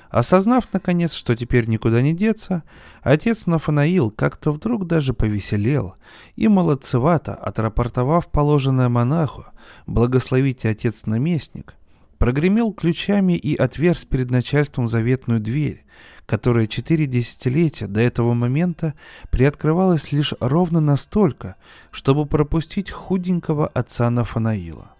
Осознав, 0.09 0.69
наконец, 0.73 1.13
что 1.13 1.35
теперь 1.35 1.67
никуда 1.69 2.01
не 2.01 2.15
деться, 2.15 2.63
отец 3.03 3.47
Нафанаил 3.47 4.11
как-то 4.11 4.53
вдруг 4.53 4.87
даже 4.87 5.13
повеселел 5.13 5.97
и 6.37 6.49
молодцевато, 6.49 7.35
отрапортовав 7.35 8.27
положенное 8.29 8.89
монаху, 8.89 9.47
благословите 9.87 10.71
отец-наместник, 10.71 11.75
прогремел 12.23 12.73
ключами 12.73 13.33
и 13.33 13.57
отверз 13.57 14.05
перед 14.05 14.31
начальством 14.31 14.87
заветную 14.87 15.41
дверь, 15.41 15.85
которая 16.25 16.69
четыре 16.69 17.07
десятилетия 17.07 17.89
до 17.89 18.01
этого 18.01 18.33
момента 18.33 18.95
приоткрывалась 19.33 20.13
лишь 20.13 20.33
ровно 20.39 20.81
настолько, 20.81 21.57
чтобы 21.91 22.27
пропустить 22.27 22.93
худенького 22.93 23.67
отца 23.67 24.09
Нафанаила. 24.09 24.95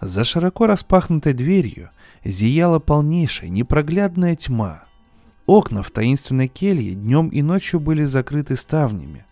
За 0.00 0.24
широко 0.24 0.66
распахнутой 0.66 1.32
дверью 1.32 1.90
зияла 2.24 2.80
полнейшая 2.80 3.50
непроглядная 3.50 4.34
тьма. 4.34 4.86
Окна 5.46 5.84
в 5.84 5.92
таинственной 5.92 6.48
келье 6.48 6.96
днем 6.96 7.28
и 7.28 7.40
ночью 7.40 7.78
были 7.78 8.02
закрыты 8.02 8.56
ставнями. 8.56 9.26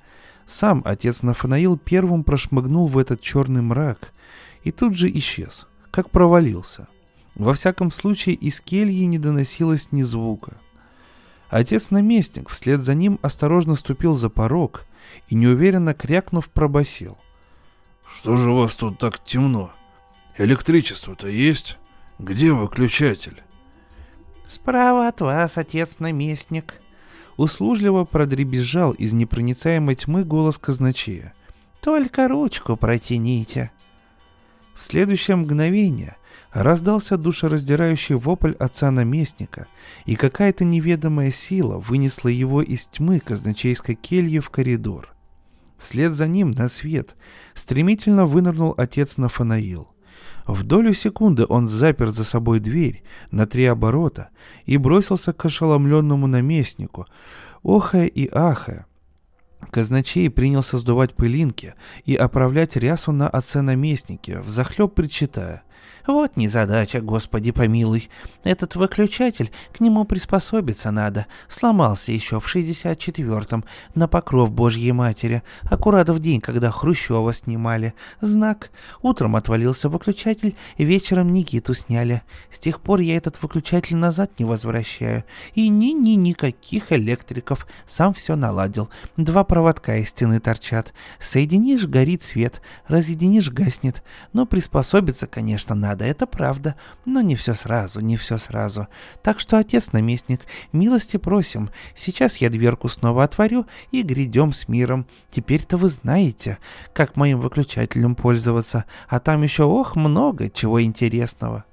Сам 0.46 0.82
отец 0.84 1.22
Нафанаил 1.22 1.76
первым 1.76 2.22
прошмыгнул 2.22 2.86
в 2.86 2.98
этот 2.98 3.20
черный 3.20 3.62
мрак 3.62 4.12
и 4.62 4.70
тут 4.70 4.96
же 4.96 5.10
исчез— 5.10 5.66
как 5.92 6.10
провалился. 6.10 6.88
Во 7.36 7.54
всяком 7.54 7.92
случае, 7.92 8.34
из 8.34 8.60
кельи 8.60 9.04
не 9.04 9.18
доносилось 9.18 9.92
ни 9.92 10.02
звука. 10.02 10.56
Отец-наместник 11.48 12.48
вслед 12.48 12.80
за 12.80 12.94
ним 12.94 13.18
осторожно 13.22 13.76
ступил 13.76 14.16
за 14.16 14.30
порог 14.30 14.86
и, 15.28 15.34
неуверенно 15.34 15.94
крякнув, 15.94 16.48
пробасил: 16.48 17.18
«Что 18.16 18.36
же 18.36 18.50
у 18.50 18.56
вас 18.56 18.74
тут 18.74 18.98
так 18.98 19.22
темно? 19.24 19.72
Электричество-то 20.38 21.28
есть? 21.28 21.78
Где 22.18 22.52
выключатель?» 22.52 23.42
«Справа 24.48 25.08
от 25.08 25.20
вас, 25.20 25.56
отец-наместник», 25.58 26.80
услужливо 27.36 28.04
продребезжал 28.04 28.92
из 28.92 29.12
непроницаемой 29.12 29.94
тьмы 29.94 30.24
голос 30.24 30.58
казначея. 30.58 31.34
«Только 31.80 32.28
ручку 32.28 32.76
протяните». 32.76 33.70
В 34.74 34.82
следующее 34.82 35.36
мгновение 35.36 36.16
раздался 36.52 37.16
душераздирающий 37.16 38.14
вопль 38.14 38.52
отца-наместника, 38.52 39.66
и 40.04 40.16
какая-то 40.16 40.64
неведомая 40.64 41.30
сила 41.30 41.78
вынесла 41.78 42.28
его 42.28 42.62
из 42.62 42.86
тьмы 42.86 43.20
казначейской 43.20 43.94
кельи 43.94 44.38
в 44.38 44.50
коридор. 44.50 45.14
Вслед 45.78 46.12
за 46.12 46.28
ним 46.28 46.52
на 46.52 46.68
свет 46.68 47.16
стремительно 47.54 48.26
вынырнул 48.26 48.74
отец 48.76 49.16
Нафанаил. 49.16 49.88
В 50.46 50.62
долю 50.64 50.92
секунды 50.94 51.44
он 51.48 51.66
запер 51.66 52.10
за 52.10 52.24
собой 52.24 52.60
дверь 52.60 53.02
на 53.30 53.46
три 53.46 53.64
оборота 53.64 54.30
и 54.64 54.76
бросился 54.76 55.32
к 55.32 55.44
ошеломленному 55.44 56.26
наместнику, 56.26 57.06
охая 57.62 58.06
и 58.06 58.28
ахая, 58.32 58.86
Казначей 59.70 60.28
принялся 60.28 60.78
сдувать 60.78 61.14
пылинки 61.14 61.74
и 62.04 62.14
оправлять 62.14 62.76
рясу 62.76 63.12
на 63.12 63.28
отце-наместнике, 63.28 64.40
взахлеб 64.40 64.94
причитая. 64.94 65.62
Вот 66.06 66.36
незадача, 66.36 67.00
господи 67.00 67.52
помилуй. 67.52 68.10
Этот 68.42 68.74
выключатель, 68.74 69.52
к 69.72 69.78
нему 69.78 70.04
приспособиться 70.04 70.90
надо. 70.90 71.26
Сломался 71.48 72.10
еще 72.10 72.40
в 72.40 72.54
64-м, 72.54 73.64
на 73.94 74.08
покров 74.08 74.50
Божьей 74.50 74.90
Матери, 74.90 75.42
аккурат 75.62 76.08
в 76.08 76.18
день, 76.18 76.40
когда 76.40 76.70
Хрущева 76.70 77.32
снимали. 77.32 77.94
Знак. 78.20 78.70
Утром 79.00 79.36
отвалился 79.36 79.88
выключатель, 79.88 80.56
вечером 80.76 81.32
Никиту 81.32 81.72
сняли. 81.72 82.22
С 82.50 82.58
тех 82.58 82.80
пор 82.80 82.98
я 83.00 83.16
этот 83.16 83.40
выключатель 83.40 83.96
назад 83.96 84.40
не 84.40 84.44
возвращаю. 84.44 85.22
И 85.54 85.68
ни-ни 85.68 86.16
никаких 86.16 86.90
электриков. 86.90 87.66
Сам 87.86 88.12
все 88.12 88.34
наладил. 88.34 88.90
Два 89.16 89.44
проводка 89.44 89.98
из 89.98 90.08
стены 90.08 90.40
торчат. 90.40 90.92
Соединишь— 91.20 91.86
горит 91.86 92.24
свет, 92.24 92.60
разъединишь— 92.88 93.50
гаснет. 93.52 94.02
Но 94.32 94.46
приспособиться, 94.46 95.28
конечно, 95.28 95.76
надо 95.76 95.91
надо, 95.92 96.04
это 96.06 96.26
правда, 96.26 96.74
но 97.04 97.20
не 97.20 97.36
все 97.36 97.54
сразу, 97.54 98.00
не 98.00 98.16
все 98.16 98.38
сразу. 98.38 98.88
Так 99.22 99.38
что, 99.38 99.58
отец-наместник, 99.58 100.40
милости 100.72 101.18
просим, 101.18 101.70
сейчас 101.94 102.38
я 102.38 102.48
дверку 102.48 102.88
снова 102.88 103.24
отворю 103.24 103.66
и 103.90 104.02
грядем 104.02 104.52
с 104.52 104.68
миром. 104.68 105.06
Теперь-то 105.30 105.76
вы 105.76 105.88
знаете, 105.88 106.58
как 106.94 107.16
моим 107.16 107.40
выключателем 107.40 108.14
пользоваться, 108.14 108.86
а 109.08 109.20
там 109.20 109.42
еще, 109.42 109.64
ох, 109.64 109.96
много 109.96 110.48
чего 110.48 110.82
интересного». 110.82 111.64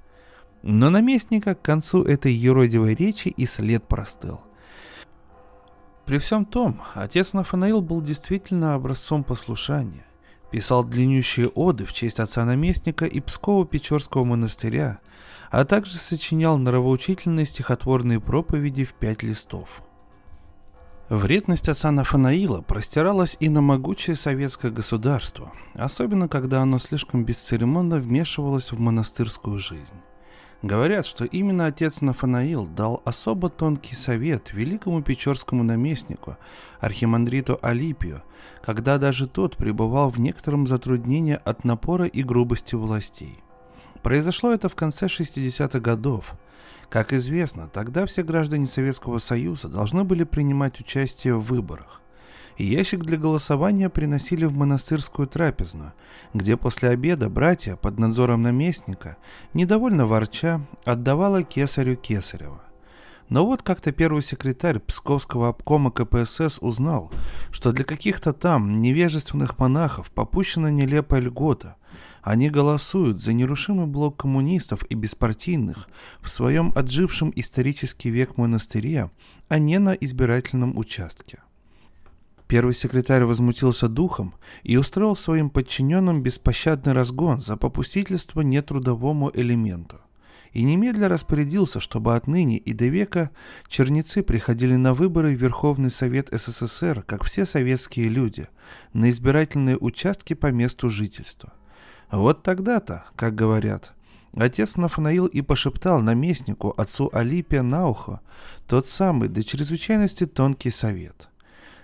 Но 0.62 0.90
наместника 0.90 1.54
к 1.54 1.62
концу 1.62 2.02
этой 2.02 2.34
еродивой 2.34 2.94
речи 2.94 3.28
и 3.28 3.46
след 3.46 3.82
простыл. 3.88 4.42
При 6.04 6.18
всем 6.18 6.44
том, 6.44 6.82
отец 6.92 7.32
Нафанаил 7.32 7.80
был 7.80 8.02
действительно 8.02 8.74
образцом 8.74 9.24
послушания. 9.24 10.04
Писал 10.50 10.84
длиннющие 10.84 11.48
оды 11.48 11.84
в 11.84 11.92
честь 11.92 12.18
отца-наместника 12.18 13.06
и 13.06 13.20
Псково-Печорского 13.20 14.24
монастыря, 14.24 14.98
а 15.50 15.64
также 15.64 15.96
сочинял 15.96 16.58
нравоучительные 16.58 17.46
стихотворные 17.46 18.20
проповеди 18.20 18.84
в 18.84 18.94
пять 18.94 19.22
листов. 19.22 19.82
Вредность 21.08 21.68
отца 21.68 21.90
Нафанаила 21.90 22.62
простиралась 22.62 23.36
и 23.40 23.48
на 23.48 23.60
могучее 23.60 24.14
советское 24.14 24.70
государство, 24.70 25.52
особенно 25.74 26.28
когда 26.28 26.62
оно 26.62 26.78
слишком 26.78 27.24
бесцеремонно 27.24 27.96
вмешивалось 27.96 28.70
в 28.70 28.78
монастырскую 28.78 29.58
жизнь. 29.58 29.96
Говорят, 30.62 31.06
что 31.06 31.24
именно 31.24 31.66
отец 31.66 32.02
Нафанаил 32.02 32.66
дал 32.66 33.00
особо 33.06 33.48
тонкий 33.48 33.94
совет 33.94 34.52
великому 34.52 35.02
печорскому 35.02 35.62
наместнику, 35.62 36.36
архимандриту 36.80 37.58
Алипию, 37.62 38.22
когда 38.60 38.98
даже 38.98 39.26
тот 39.26 39.56
пребывал 39.56 40.10
в 40.10 40.20
некотором 40.20 40.66
затруднении 40.66 41.38
от 41.42 41.64
напора 41.64 42.04
и 42.04 42.22
грубости 42.22 42.74
властей. 42.74 43.38
Произошло 44.02 44.52
это 44.52 44.68
в 44.68 44.74
конце 44.74 45.06
60-х 45.06 45.80
годов. 45.80 46.34
Как 46.90 47.14
известно, 47.14 47.68
тогда 47.68 48.04
все 48.04 48.22
граждане 48.22 48.66
Советского 48.66 49.18
Союза 49.18 49.68
должны 49.68 50.04
были 50.04 50.24
принимать 50.24 50.78
участие 50.80 51.36
в 51.36 51.42
выборах 51.42 52.00
и 52.56 52.64
ящик 52.64 53.00
для 53.00 53.16
голосования 53.16 53.88
приносили 53.88 54.44
в 54.44 54.54
монастырскую 54.54 55.28
трапезную, 55.28 55.92
где 56.34 56.56
после 56.56 56.90
обеда 56.90 57.28
братья 57.30 57.76
под 57.76 57.98
надзором 57.98 58.42
наместника, 58.42 59.16
недовольно 59.54 60.06
ворча, 60.06 60.66
отдавала 60.84 61.42
кесарю 61.42 61.96
Кесарева. 61.96 62.62
Но 63.30 63.46
вот 63.46 63.62
как-то 63.62 63.92
первый 63.92 64.22
секретарь 64.22 64.80
Псковского 64.80 65.48
обкома 65.48 65.92
КПСС 65.92 66.58
узнал, 66.60 67.12
что 67.52 67.70
для 67.70 67.84
каких-то 67.84 68.32
там 68.32 68.80
невежественных 68.80 69.56
монахов 69.58 70.10
попущена 70.10 70.70
нелепая 70.70 71.20
льгота. 71.20 71.76
Они 72.22 72.50
голосуют 72.50 73.20
за 73.20 73.32
нерушимый 73.32 73.86
блок 73.86 74.16
коммунистов 74.16 74.84
и 74.90 74.94
беспартийных 74.94 75.88
в 76.20 76.28
своем 76.28 76.72
отжившем 76.74 77.32
исторический 77.36 78.10
век 78.10 78.36
монастыре, 78.36 79.10
а 79.48 79.58
не 79.58 79.78
на 79.78 79.94
избирательном 79.94 80.76
участке. 80.76 81.38
Первый 82.50 82.74
секретарь 82.74 83.22
возмутился 83.22 83.86
духом 83.86 84.34
и 84.64 84.76
устроил 84.76 85.14
своим 85.14 85.50
подчиненным 85.50 86.20
беспощадный 86.20 86.94
разгон 86.94 87.38
за 87.38 87.56
попустительство 87.56 88.40
нетрудовому 88.40 89.30
элементу. 89.32 90.00
И 90.50 90.64
немедля 90.64 91.08
распорядился, 91.08 91.78
чтобы 91.78 92.16
отныне 92.16 92.58
и 92.58 92.72
до 92.72 92.86
века 92.86 93.30
черницы 93.68 94.24
приходили 94.24 94.74
на 94.74 94.94
выборы 94.94 95.28
в 95.28 95.40
Верховный 95.40 95.92
Совет 95.92 96.28
СССР, 96.32 97.04
как 97.06 97.22
все 97.22 97.46
советские 97.46 98.08
люди, 98.08 98.48
на 98.94 99.10
избирательные 99.10 99.78
участки 99.78 100.34
по 100.34 100.48
месту 100.48 100.90
жительства. 100.90 101.52
Вот 102.10 102.42
тогда-то, 102.42 103.04
как 103.14 103.36
говорят, 103.36 103.92
Отец 104.34 104.74
Нафанаил 104.74 105.26
и 105.26 105.40
пошептал 105.40 106.00
наместнику, 106.00 106.74
отцу 106.76 107.10
Алипия 107.12 107.62
на 107.62 107.86
ухо, 107.86 108.22
тот 108.66 108.88
самый 108.88 109.28
до 109.28 109.44
чрезвычайности 109.44 110.26
тонкий 110.26 110.72
совет. 110.72 111.29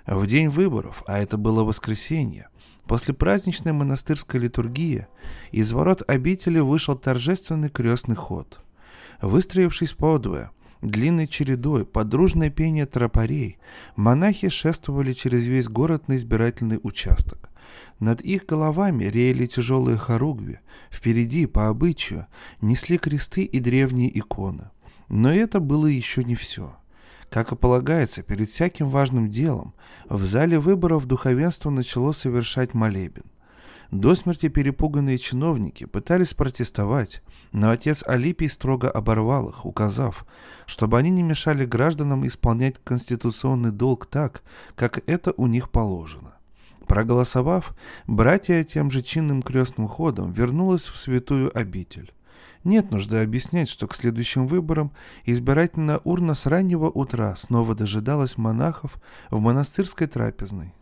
В 0.06 0.24
день 0.26 0.48
выборов, 0.48 1.02
а 1.06 1.18
это 1.18 1.36
было 1.36 1.64
воскресенье, 1.64 2.48
после 2.86 3.12
праздничной 3.12 3.72
монастырской 3.72 4.38
литургии, 4.38 5.08
из 5.50 5.72
ворот 5.72 6.02
обители 6.06 6.60
вышел 6.60 6.96
торжественный 6.96 7.70
крестный 7.70 8.14
ход. 8.14 8.60
Выстроившись 9.20 9.94
подвое, 9.94 10.52
длинной 10.80 11.26
чередой, 11.26 11.84
подружное 11.84 12.50
пение 12.50 12.86
тропарей, 12.86 13.58
монахи 13.96 14.48
шествовали 14.48 15.12
через 15.12 15.44
весь 15.44 15.68
город 15.68 16.06
на 16.06 16.16
избирательный 16.16 16.78
участок. 16.84 17.50
Над 17.98 18.20
их 18.20 18.46
головами 18.46 19.04
реяли 19.04 19.46
тяжелые 19.46 19.96
хоругви, 19.96 20.60
впереди, 20.90 21.46
по 21.46 21.66
обычаю, 21.68 22.26
несли 22.60 22.96
кресты 22.96 23.42
и 23.42 23.58
древние 23.58 24.16
иконы. 24.16 24.70
Но 25.08 25.32
это 25.32 25.58
было 25.58 25.86
еще 25.86 26.22
не 26.22 26.36
все. 26.36 26.76
Как 27.30 27.52
и 27.52 27.56
полагается, 27.56 28.22
перед 28.22 28.48
всяким 28.48 28.88
важным 28.88 29.28
делом 29.28 29.74
в 30.08 30.24
зале 30.24 30.58
выборов 30.58 31.06
духовенство 31.06 31.70
начало 31.70 32.12
совершать 32.12 32.74
молебен. 32.74 33.24
До 33.90 34.14
смерти 34.14 34.48
перепуганные 34.48 35.16
чиновники 35.16 35.86
пытались 35.86 36.34
протестовать, 36.34 37.22
но 37.52 37.70
отец 37.70 38.02
Алипий 38.06 38.48
строго 38.48 38.90
оборвал 38.90 39.48
их, 39.48 39.64
указав, 39.64 40.26
чтобы 40.66 40.98
они 40.98 41.10
не 41.10 41.22
мешали 41.22 41.64
гражданам 41.64 42.26
исполнять 42.26 42.76
конституционный 42.82 43.70
долг 43.70 44.06
так, 44.06 44.42
как 44.74 45.02
это 45.08 45.32
у 45.36 45.46
них 45.46 45.70
положено. 45.70 46.34
Проголосовав, 46.86 47.76
братья 48.06 48.62
тем 48.64 48.90
же 48.90 49.02
чинным 49.02 49.42
крестным 49.42 49.88
ходом 49.88 50.32
вернулась 50.32 50.88
в 50.88 50.96
святую 50.96 51.56
обитель. 51.56 52.12
Нет 52.66 52.90
нужды 52.90 53.18
объяснять, 53.18 53.68
что 53.68 53.86
к 53.86 53.94
следующим 53.94 54.48
выборам 54.48 54.90
избирательная 55.24 56.00
урна 56.02 56.34
с 56.34 56.46
раннего 56.46 56.90
утра 56.90 57.36
снова 57.36 57.76
дожидалась 57.76 58.38
монахов 58.38 59.00
в 59.30 59.38
монастырской 59.38 60.08
трапезной. 60.08 60.74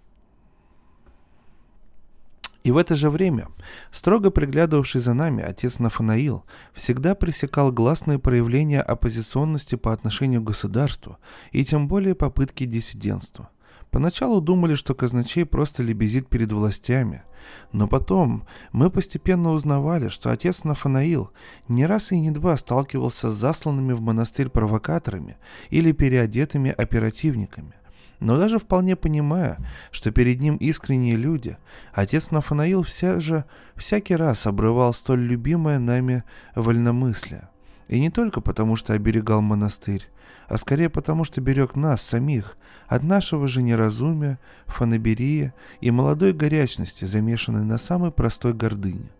И 2.63 2.71
в 2.71 2.79
это 2.79 2.95
же 2.95 3.11
время, 3.11 3.49
строго 3.93 4.31
приглядывавший 4.31 5.03
за 5.03 5.13
нами 5.13 5.45
отец 5.45 5.79
Нафанаил, 5.79 6.47
всегда 6.73 7.15
пресекал 7.15 7.71
гласные 7.71 8.19
проявления 8.19 8.81
оппозиционности 8.81 9.75
по 9.75 9.93
отношению 9.93 10.41
к 10.41 10.45
государству 10.45 11.19
и 11.53 11.67
тем 11.67 11.87
более 11.87 12.15
попытки 12.15 12.65
диссидентства. 12.65 13.51
Поначалу 13.91 14.41
думали, 14.41 14.75
что 14.75 14.95
казначей 14.95 15.45
просто 15.45 15.83
лебезит 15.83 16.31
перед 16.31 16.51
властями– 16.51 17.25
но 17.73 17.89
потом 17.89 18.45
мы 18.73 18.91
постепенно 18.91 19.53
узнавали, 19.53 20.09
что 20.09 20.31
отец 20.31 20.65
Нафанаил 20.65 21.31
не 21.69 21.87
раз 21.87 22.13
и 22.13 22.21
не 22.21 22.31
два 22.31 22.57
сталкивался 22.57 23.31
с 23.31 23.37
засланными 23.37 23.93
в 23.93 24.01
монастырь 24.01 24.49
провокаторами 24.49 25.37
или 25.71 25.93
переодетыми 25.93 26.71
оперативниками. 26.71 27.75
Но 28.21 28.39
даже 28.39 28.59
вполне 28.59 28.97
понимая, 28.97 29.59
что 29.91 30.11
перед 30.11 30.41
ним 30.41 30.57
искренние 30.57 31.17
люди, 31.17 31.59
отец 31.93 32.31
Нафанаил 32.31 32.83
вся 32.83 33.21
же 33.21 33.45
всякий 33.77 34.17
раз 34.17 34.47
обрывал 34.47 34.95
столь 34.95 35.21
любимое 35.23 35.79
нами 35.79 36.25
вольномыслие. 36.55 37.49
И 37.89 38.01
не 38.01 38.11
только 38.11 38.41
потому, 38.41 38.77
что 38.77 38.95
оберегал 38.95 39.43
монастырь, 39.43 40.09
а 40.49 40.59
скорее 40.59 40.91
потому, 40.91 41.25
что 41.25 41.41
берег 41.41 41.75
нас 41.75 42.03
самих 42.03 42.57
от 42.87 43.03
нашего 43.03 43.49
же 43.49 43.63
неразумия, 43.63 44.39
фанаберия 44.67 45.55
и 45.81 45.91
молодой 45.91 46.33
горячности, 46.33 47.05
замешанной 47.05 47.65
на 47.65 47.79
самой 47.79 48.11
простой 48.11 48.53
гордыне. 48.53 49.11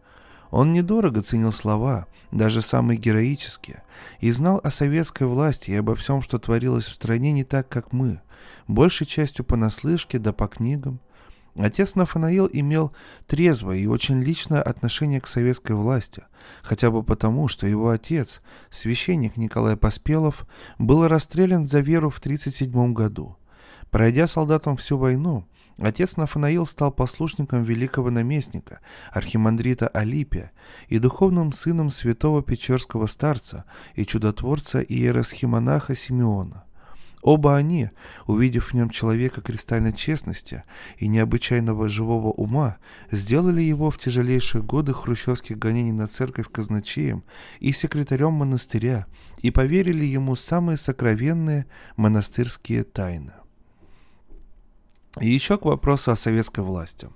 Он 0.51 0.73
недорого 0.73 1.23
ценил 1.23 1.53
слова, 1.53 2.07
даже 2.31 2.63
самые 2.63 2.99
героические, 2.99 3.83
и 4.21 4.31
знал 4.31 4.61
о 4.63 4.71
советской 4.71 5.27
власти 5.27 5.71
и 5.71 5.77
обо 5.77 5.97
всем, 5.97 6.23
что 6.23 6.39
творилось 6.39 6.87
в 6.87 6.95
стране 6.95 7.33
не 7.33 7.45
так, 7.45 7.69
как 7.69 7.93
мы, 7.93 8.21
большей 8.69 9.07
частью 9.07 9.45
понаслышке 9.45 10.19
да 10.19 10.33
по 10.33 10.47
книгам, 10.47 11.01
Отец 11.57 11.95
Нафанаил 11.95 12.49
имел 12.53 12.93
трезвое 13.29 13.77
и 13.77 13.87
очень 13.87 14.21
личное 14.21 14.61
отношение 14.61 15.21
к 15.21 15.29
советской 15.29 15.73
власти, 15.73 16.25
хотя 16.63 16.91
бы 16.91 17.05
потому, 17.05 17.47
что 17.47 17.67
его 17.67 17.91
отец, 17.91 18.43
священник 18.71 19.37
Николай 19.37 19.77
Поспелов, 19.77 20.47
был 20.79 21.07
расстрелян 21.07 21.65
за 21.65 21.79
веру 21.79 22.11
в 22.11 22.19
1937 22.19 22.93
году. 22.93 23.37
Пройдя 23.91 24.27
солдатом 24.27 24.77
всю 24.77 24.99
войну, 24.99 25.47
отец 25.79 26.17
Нафанаил 26.17 26.67
стал 26.67 26.91
послушником 26.91 27.63
великого 27.63 28.11
наместника, 28.11 28.81
архимандрита 29.13 29.87
Алипия, 29.87 30.51
и 30.89 30.99
духовным 30.99 31.53
сыном 31.53 31.91
святого 31.91 32.43
Печерского 32.43 33.07
старца 33.07 33.65
и 33.95 34.05
чудотворца 34.05 34.81
иеросхимонаха 34.81 35.95
Симеона– 35.95 36.65
Оба 37.25 37.57
они, 37.57 37.89
увидев 38.27 38.69
в 38.69 38.75
нем 38.75 38.91
человека 38.91 39.41
кристальной 39.41 39.95
честности 39.95 40.63
и 40.99 41.09
необычайного 41.09 41.89
живого 41.89 42.31
ума, 42.31 42.77
сделали 43.11 43.63
его 43.63 43.91
в 43.91 43.97
тяжелейшие 43.97 44.63
годы 44.63 44.93
хрущевских 44.93 45.59
гонений 45.59 45.93
на 45.93 46.07
церковь 46.07 46.51
казначеем 46.53 47.25
и 47.61 47.73
секретарем 47.73 48.35
монастыря 48.35 49.07
и 49.39 49.51
поверили 49.51 50.05
ему 50.05 50.37
самые 50.37 50.77
сокровенные 50.77 51.65
монастырские 51.97 52.85
тайны. 52.85 53.33
И 55.19 55.31
еще 55.31 55.57
к 55.57 55.65
вопросу 55.65 56.11
о 56.11 56.17
советской 56.17 56.63
власти. 56.63 57.09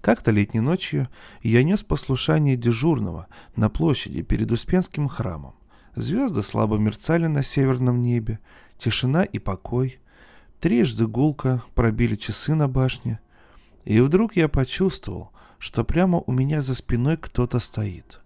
Как-то 0.00 0.30
летней 0.30 0.60
ночью 0.60 1.08
я 1.42 1.64
нес 1.64 1.82
послушание 1.82 2.54
дежурного 2.54 3.26
на 3.56 3.68
площади 3.68 4.22
перед 4.22 4.52
Успенским 4.52 5.08
храмом. 5.08 5.54
Звезды 5.96 6.44
слабо 6.44 6.78
мерцали 6.78 7.26
на 7.26 7.42
северном 7.42 8.00
небе, 8.00 8.38
тишина 8.80 9.22
и 9.22 9.38
покой. 9.38 10.00
Трижды 10.58 11.06
гулко 11.06 11.62
пробили 11.74 12.16
часы 12.16 12.54
на 12.54 12.68
башне. 12.68 13.20
И 13.84 14.00
вдруг 14.00 14.36
я 14.36 14.48
почувствовал, 14.48 15.30
что 15.58 15.84
прямо 15.84 16.22
у 16.26 16.32
меня 16.32 16.62
за 16.62 16.74
спиной 16.74 17.16
кто-то 17.16 17.60
стоит. 17.60 18.20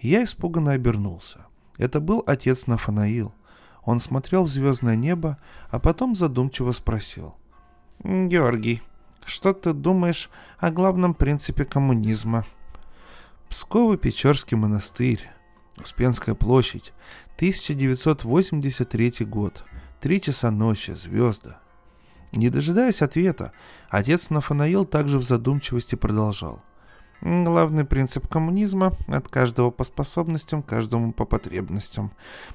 Я 0.00 0.24
испуганно 0.24 0.72
обернулся. 0.72 1.46
Это 1.76 2.00
был 2.00 2.22
отец 2.26 2.66
Нафанаил. 2.66 3.34
Он 3.84 3.98
смотрел 3.98 4.44
в 4.44 4.48
звездное 4.48 4.96
небо, 4.96 5.38
а 5.70 5.78
потом 5.78 6.14
задумчиво 6.14 6.72
спросил. 6.72 7.34
«Георгий, 8.02 8.82
что 9.24 9.52
ты 9.52 9.72
думаешь 9.72 10.30
о 10.58 10.70
главном 10.70 11.14
принципе 11.14 11.64
коммунизма?» 11.64 12.46
Псково-Печорский 13.48 14.56
монастырь, 14.56 15.28
Успенская 15.76 16.34
площадь, 16.34 16.92
1983 17.36 19.24
год, 19.24 19.64
три 20.00 20.20
часа 20.20 20.50
ночи, 20.50 20.92
звезды. 20.92 21.54
Не 22.32 22.48
дожидаясь 22.48 23.02
ответа, 23.02 23.52
отец 23.88 24.30
Нафанаил 24.30 24.84
также 24.84 25.18
в 25.18 25.24
задумчивости 25.24 25.94
продолжал. 25.94 26.62
Главный 27.20 27.84
принцип 27.84 28.26
коммунизма– 28.28 28.94
от 29.08 29.28
каждого 29.28 29.70
по 29.70 29.84
способностям, 29.84 30.62
каждому 30.62 31.12
по 31.12 31.26
потребностям. 31.26 32.12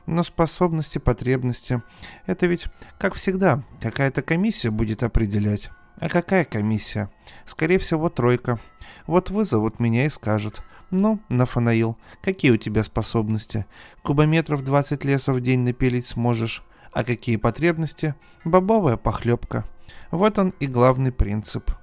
Но 0.08 0.24
способности, 0.24 0.98
потребности– 0.98 1.84
это 2.26 2.48
ведь, 2.48 2.66
как 2.98 3.14
всегда, 3.14 3.64
какая-то 3.80 4.24
комиссия 4.24 4.72
будет 4.72 5.04
определять. 5.04 5.70
А 5.98 6.10
какая 6.10 6.46
комиссия? 6.46 7.12
Скорее 7.46 7.78
всего, 7.78 8.10
тройка. 8.10 8.60
Вот 9.06 9.30
вызовут 9.30 9.80
меня 9.80 10.06
и 10.06 10.10
скажут. 10.10 10.64
Ну, 10.90 11.20
Нафанаил, 11.30 11.98
какие 12.24 12.50
у 12.50 12.58
тебя 12.58 12.84
способности? 12.84 13.68
Кубометров 14.02 14.64
20 14.64 15.06
леса 15.06 15.32
в 15.32 15.42
день 15.42 15.60
напилить 15.60 16.08
сможешь. 16.08 16.64
А 16.96 17.04
какие 17.04 17.36
потребности? 17.36 18.16
Бобовая 18.44 18.98
похлебка. 18.98 19.66
Вот 20.10 20.40
он 20.40 20.50
и 20.60 20.66
главный 20.66 21.12
принцип– 21.12 21.70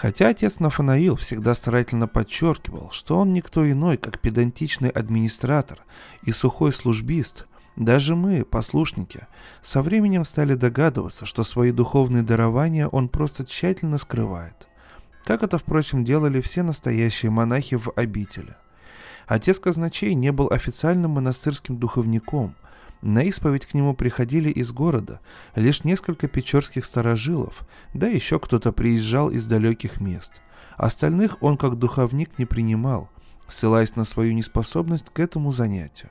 Хотя 0.00 0.28
отец 0.28 0.60
Нафанаил 0.60 1.14
всегда 1.16 1.54
старательно 1.54 2.08
подчеркивал, 2.08 2.90
что 2.90 3.18
он 3.18 3.34
никто 3.34 3.70
иной, 3.70 3.98
как 3.98 4.18
педантичный 4.18 4.88
администратор 4.88 5.84
и 6.22 6.32
сухой 6.32 6.72
службист, 6.72 7.46
даже 7.76 8.16
мы, 8.16 8.46
послушники, 8.46 9.26
со 9.60 9.82
временем 9.82 10.24
стали 10.24 10.54
догадываться, 10.54 11.26
что 11.26 11.44
свои 11.44 11.70
духовные 11.70 12.22
дарования 12.22 12.88
он 12.88 13.10
просто 13.10 13.44
тщательно 13.44 13.98
скрывает. 13.98 14.68
Как 15.26 15.42
это, 15.42 15.58
впрочем, 15.58 16.02
делали 16.02 16.40
все 16.40 16.62
настоящие 16.62 17.30
монахи 17.30 17.76
в 17.76 17.92
обители. 17.94 18.56
Отец 19.30 19.60
казначей 19.60 20.14
не 20.14 20.32
был 20.32 20.48
официальным 20.50 21.12
монастырским 21.12 21.78
духовником– 21.78 22.56
на 23.02 23.22
исповедь 23.22 23.64
к 23.64 23.72
нему 23.72 23.94
приходили 23.94 24.50
из 24.50 24.72
города 24.72 25.20
лишь 25.54 25.84
несколько 25.84 26.28
печорских 26.28 26.84
старожилов, 26.84 27.62
да 27.94 28.08
еще 28.08 28.38
кто-то 28.38 28.72
приезжал 28.72 29.30
из 29.30 29.46
далеких 29.46 30.00
мест. 30.00 30.32
Остальных 30.76 31.42
он 31.42 31.56
как 31.56 31.78
духовник 31.78 32.38
не 32.38 32.44
принимал, 32.44 33.08
ссылаясь 33.46 33.96
на 33.96 34.04
свою 34.04 34.34
неспособность 34.34 35.10
к 35.10 35.18
этому 35.18 35.50
занятию. 35.50 36.10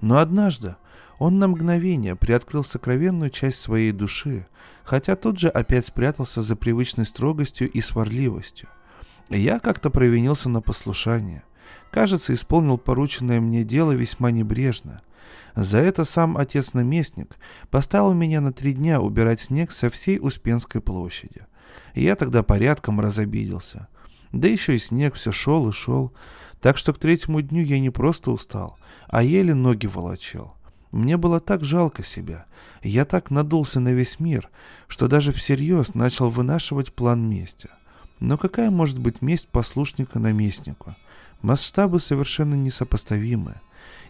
Но 0.00 0.18
однажды 0.18 0.74
он 1.18 1.38
на 1.38 1.46
мгновение 1.46 2.16
приоткрыл 2.16 2.64
сокровенную 2.64 3.30
часть 3.30 3.60
своей 3.60 3.92
души, 3.92 4.48
хотя 4.82 5.14
тут 5.14 5.38
же 5.38 5.48
опять 5.48 5.84
спрятался 5.84 6.42
за 6.42 6.56
привычной 6.56 7.04
строгостью 7.04 7.70
и 7.70 7.80
сварливостью. 7.80 8.68
Я 9.28 9.60
как-то 9.60 9.90
провинился 9.90 10.48
на 10.48 10.60
послушание. 10.60 11.44
Кажется, 11.90 12.34
исполнил 12.34 12.78
порученное 12.78 13.40
мне 13.40 13.64
дело 13.64 13.92
весьма 13.92 14.30
небрежно– 14.30 15.02
за 15.54 15.78
это 15.78 16.04
сам 16.04 16.36
отец-наместник 16.36 17.36
поставил 17.70 18.12
меня 18.12 18.40
на 18.40 18.52
три 18.52 18.72
дня 18.72 19.00
убирать 19.00 19.40
снег 19.40 19.72
со 19.72 19.90
всей 19.90 20.18
Успенской 20.18 20.80
площади. 20.80 21.46
я 21.94 22.16
тогда 22.16 22.42
порядком 22.42 23.00
разобиделся. 23.00 23.88
Да 24.32 24.46
еще 24.48 24.76
и 24.76 24.78
снег 24.78 25.14
все 25.14 25.32
шел 25.32 25.68
и 25.68 25.72
шел, 25.72 26.12
так 26.60 26.76
что 26.76 26.92
к 26.92 26.98
третьему 26.98 27.40
дню 27.40 27.62
я 27.62 27.80
не 27.80 27.90
просто 27.90 28.30
устал, 28.30 28.78
а 29.08 29.22
еле 29.22 29.54
ноги 29.54 29.86
волочил. 29.86 30.54
Мне 30.92 31.16
было 31.16 31.40
так 31.40 31.64
жалко 31.64 32.04
себя. 32.04 32.46
Я 32.82 33.04
так 33.04 33.30
надулся 33.30 33.80
на 33.80 33.92
весь 33.92 34.20
мир, 34.20 34.48
что 34.88 35.08
даже 35.08 35.32
всерьез 35.32 35.94
начал 35.94 36.30
вынашивать 36.30 36.92
план 36.92 37.28
мести. 37.28 37.70
Но 38.18 38.36
какая 38.36 38.70
может 38.70 38.98
быть 38.98 39.22
месть 39.22 39.48
послушника 39.48 40.18
наместнику? 40.18 40.94
Масштабы 41.42 42.00
совершенно 42.00 42.54
несопоставимые. 42.54 43.60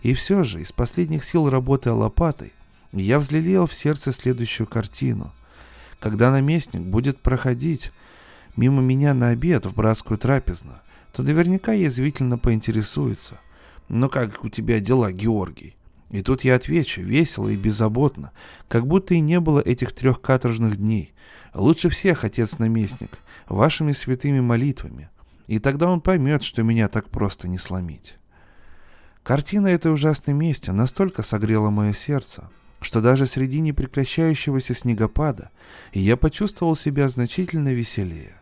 И 0.02 0.14
все 0.14 0.44
же, 0.44 0.60
из 0.60 0.72
последних 0.72 1.24
сил 1.24 1.48
работая 1.48 1.94
лопатой, 1.94 2.52
я 2.92 3.18
взлелеял 3.18 3.66
в 3.66 3.74
сердце 3.74 4.12
следующую 4.12 4.66
картину. 4.66 5.32
Когда 6.00 6.30
наместник 6.30 6.82
будет 6.82 7.20
проходить 7.20 7.92
мимо 8.56 8.82
меня 8.82 9.14
на 9.14 9.28
обед 9.28 9.66
в 9.66 9.74
братскую 9.74 10.18
трапезную, 10.18 10.80
то 11.12 11.22
наверняка 11.22 11.72
язвительно 11.72 12.38
поинтересуется. 12.38 13.38
«Ну 13.88 14.08
как 14.08 14.44
у 14.44 14.48
тебя 14.48 14.80
дела, 14.80 15.12
Георгий?» 15.12 15.76
И 16.10 16.22
тут 16.22 16.42
я 16.42 16.56
отвечу, 16.56 17.02
весело 17.02 17.48
и 17.48 17.56
беззаботно, 17.56 18.32
как 18.68 18.86
будто 18.86 19.14
и 19.14 19.20
не 19.20 19.38
было 19.38 19.60
этих 19.60 19.92
трех 19.92 20.20
каторжных 20.20 20.76
дней. 20.76 21.12
Лучше 21.54 21.88
всех, 21.88 22.24
отец-наместник, 22.24 23.18
вашими 23.48 23.92
святыми 23.92 24.40
молитвами. 24.40 25.08
И 25.50 25.58
тогда 25.58 25.90
он 25.90 26.00
поймет, 26.00 26.44
что 26.44 26.62
меня 26.62 26.86
так 26.86 27.08
просто 27.08 27.48
не 27.48 27.58
сломить. 27.58 28.14
Картина 29.24 29.66
этой 29.66 29.92
ужасной 29.92 30.32
мести 30.32 30.70
настолько 30.70 31.24
согрела 31.24 31.70
мое 31.70 31.92
сердце, 31.92 32.48
что 32.80 33.00
даже 33.00 33.26
среди 33.26 33.58
непрекращающегося 33.58 34.74
снегопада 34.74 35.50
я 35.92 36.16
почувствовал 36.16 36.76
себя 36.76 37.08
значительно 37.08 37.74
веселее. 37.74 38.36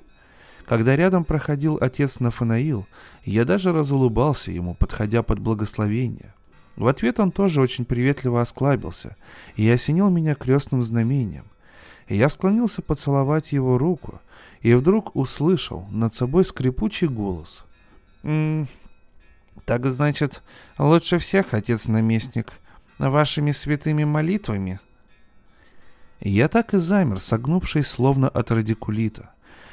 Когда 0.66 0.96
рядом 0.96 1.24
проходил 1.24 1.78
отец 1.80 2.20
Нафанаил, 2.20 2.86
я 3.24 3.46
даже 3.46 3.72
разулыбался 3.72 4.50
ему, 4.50 4.74
подходя 4.74 5.22
под 5.22 5.38
благословение. 5.38 6.34
В 6.76 6.88
ответ 6.88 7.20
он 7.20 7.32
тоже 7.32 7.62
очень 7.62 7.86
приветливо 7.86 8.42
осклабился 8.42 9.16
и 9.56 9.66
осенил 9.70 10.10
меня 10.10 10.34
крестным 10.34 10.82
знамением. 10.82 11.46
Я 12.06 12.28
склонился 12.28 12.82
поцеловать 12.82 13.52
его 13.52 13.78
руку 13.78 14.20
и 14.62 14.74
вдруг 14.74 15.14
услышал 15.16 15.86
над 15.90 16.14
собой 16.14 16.44
скрипучий 16.44 17.08
голос. 17.08 17.64
«М 18.22 18.62
-м, 18.62 18.68
так 19.64 19.86
значит, 19.86 20.42
лучше 20.78 21.18
всех, 21.18 21.54
отец-наместник, 21.54 22.52
вашими 22.98 23.52
святыми 23.52 24.04
молитвами. 24.04 24.80
Я 26.20 26.48
так 26.48 26.74
и 26.74 26.78
замер, 26.78 27.20
согнувшись 27.20 27.86
словно 27.86 28.28
от 28.28 28.50
радикулита. 28.50 29.30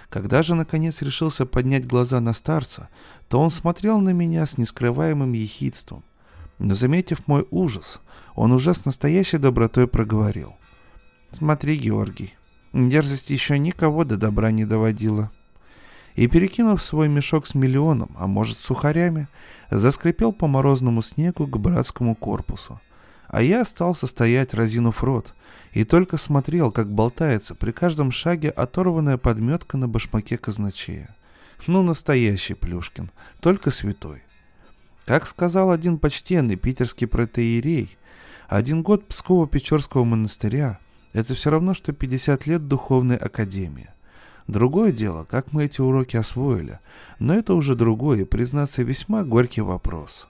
Когда 0.10 0.44
же 0.44 0.54
наконец 0.54 1.02
решился 1.02 1.46
поднять 1.46 1.88
глаза 1.88 2.20
на 2.20 2.34
старца, 2.34 2.90
то 3.28 3.42
он 3.42 3.50
смотрел 3.50 4.00
на 4.00 4.12
меня 4.12 4.46
с 4.46 4.58
нескрываемым 4.58 5.34
ехидством. 5.34 6.04
Но 6.60 6.76
заметив 6.76 7.28
мой 7.28 7.46
ужас, 7.50 8.00
он 8.36 8.52
уже 8.52 8.74
с 8.74 8.86
настоящей 8.86 9.40
добротой 9.40 9.88
проговорил. 9.88 10.56
«Смотри, 11.32 11.76
Георгий, 11.76 12.34
дерзость 12.76 13.30
еще 13.30 13.58
никого 13.58 14.04
до 14.04 14.18
добра 14.18 14.52
не 14.52 14.66
доводила» 14.66 15.32
и, 16.16 16.28
перекинув 16.28 16.82
свой 16.82 17.08
мешок 17.08 17.46
с 17.46 17.56
миллионом, 17.56 18.16
а 18.18 18.28
может 18.28 18.58
сухарями, 18.60 19.28
заскрипел 19.70 20.32
по 20.32 20.48
морозному 20.48 21.02
снегу 21.02 21.46
к 21.46 21.58
братскому 21.58 22.16
корпусу. 22.16 22.80
А 23.28 23.42
я 23.42 23.62
остался 23.62 24.08
стоять, 24.08 24.54
разинув 24.54 25.04
рот, 25.04 25.34
и 25.74 25.84
только 25.84 26.18
смотрел, 26.18 26.72
как 26.72 26.90
болтается 26.92 27.54
при 27.54 27.72
каждом 27.72 28.12
шаге 28.12 28.50
оторванная 28.50 29.18
подметка 29.18 29.78
на 29.78 29.88
башмаке 29.88 30.38
казначея. 30.38 31.16
Ну, 31.68 31.82
настоящий 31.82 32.54
Плюшкин, 32.54 33.12
только 33.42 33.72
святой. 33.72 34.24
Как 35.06 35.28
сказал 35.28 35.72
один 35.72 35.98
почтенный 35.98 36.56
питерский 36.56 37.08
протеерей, 37.08 37.98
один 38.48 38.84
год 38.84 39.06
Псково-Печорского 39.10 40.04
монастыря– 40.04 40.80
это 41.16 41.34
все 41.34 41.50
равно, 41.50 41.74
что 41.74 41.94
50 41.94 42.46
лет 42.46 42.68
духовной 42.68 43.16
академии. 43.16 43.90
Другое 44.48 44.92
дело, 44.92 45.24
как 45.24 45.54
мы 45.54 45.64
эти 45.64 45.80
уроки 45.80 46.18
освоили, 46.18 46.80
но 47.20 47.34
это 47.34 47.54
уже 47.54 47.74
другой 47.74 48.22
и, 48.22 48.26
признаться, 48.26 48.84
весьма 48.84 49.24
горький 49.24 49.62
вопрос. 49.62 50.28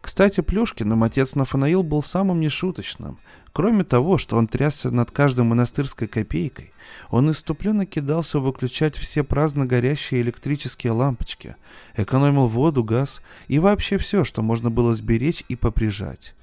Кстати, 0.00 0.40
Плюшкиным 0.40 1.02
отец 1.02 1.34
Нафанаил 1.34 1.82
был 1.82 2.02
самым 2.02 2.38
нешуточным. 2.38 3.18
Кроме 3.52 3.82
того, 3.82 4.16
что 4.18 4.36
он 4.36 4.46
трясся 4.46 4.90
над 4.90 5.10
каждой 5.10 5.44
монастырской 5.44 6.06
копейкой, 6.06 6.72
он 7.10 7.30
иступленно 7.30 7.84
кидался 7.84 8.38
выключать 8.38 8.96
все 8.96 9.24
праздно 9.24 9.66
горящие 9.66 10.20
электрические 10.20 10.92
лампочки, 10.92 11.56
экономил 11.96 12.48
воду, 12.48 12.84
газ 12.84 13.20
и 13.48 13.58
вообще 13.58 13.98
все, 13.98 14.24
что 14.24 14.42
можно 14.42 14.70
было 14.70 14.94
сберечь 14.94 15.44
и 15.48 15.56
поприжать. 15.56 16.34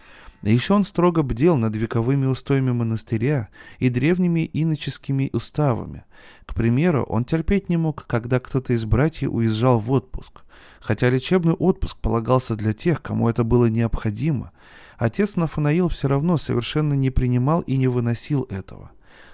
Еще 0.44 0.74
он 0.74 0.84
строго 0.84 1.22
бдел 1.22 1.56
над 1.56 1.76
вековыми 1.76 2.26
устоями 2.26 2.72
монастыря 2.72 3.50
и 3.78 3.90
древними 3.90 4.50
иноческими 4.52 5.30
уставами. 5.34 6.04
К 6.46 6.56
примеру, 6.56 7.04
он 7.04 7.26
терпеть 7.26 7.70
не 7.70 7.78
мог, 7.78 8.08
когда 8.08 8.40
кто-то 8.40 8.74
из 8.74 8.86
братьев 8.86 9.32
уезжал 9.32 9.80
в 9.80 9.92
отпуск. 9.92 10.42
Хотя 10.80 11.10
лечебный 11.10 11.54
отпуск 11.54 11.98
полагался 11.98 12.56
для 12.56 12.74
тех, 12.74 13.04
кому 13.04 13.30
это 13.30 13.44
было 13.44 13.68
необходимо, 13.68 14.52
отец 14.98 15.36
Нафанаил 15.36 15.90
все 15.90 16.08
равно 16.08 16.38
совершенно 16.38 16.94
не 16.94 17.12
принимал 17.12 17.62
и 17.62 17.78
не 17.78 17.88
выносил 17.88 18.48
этого. 18.50 18.92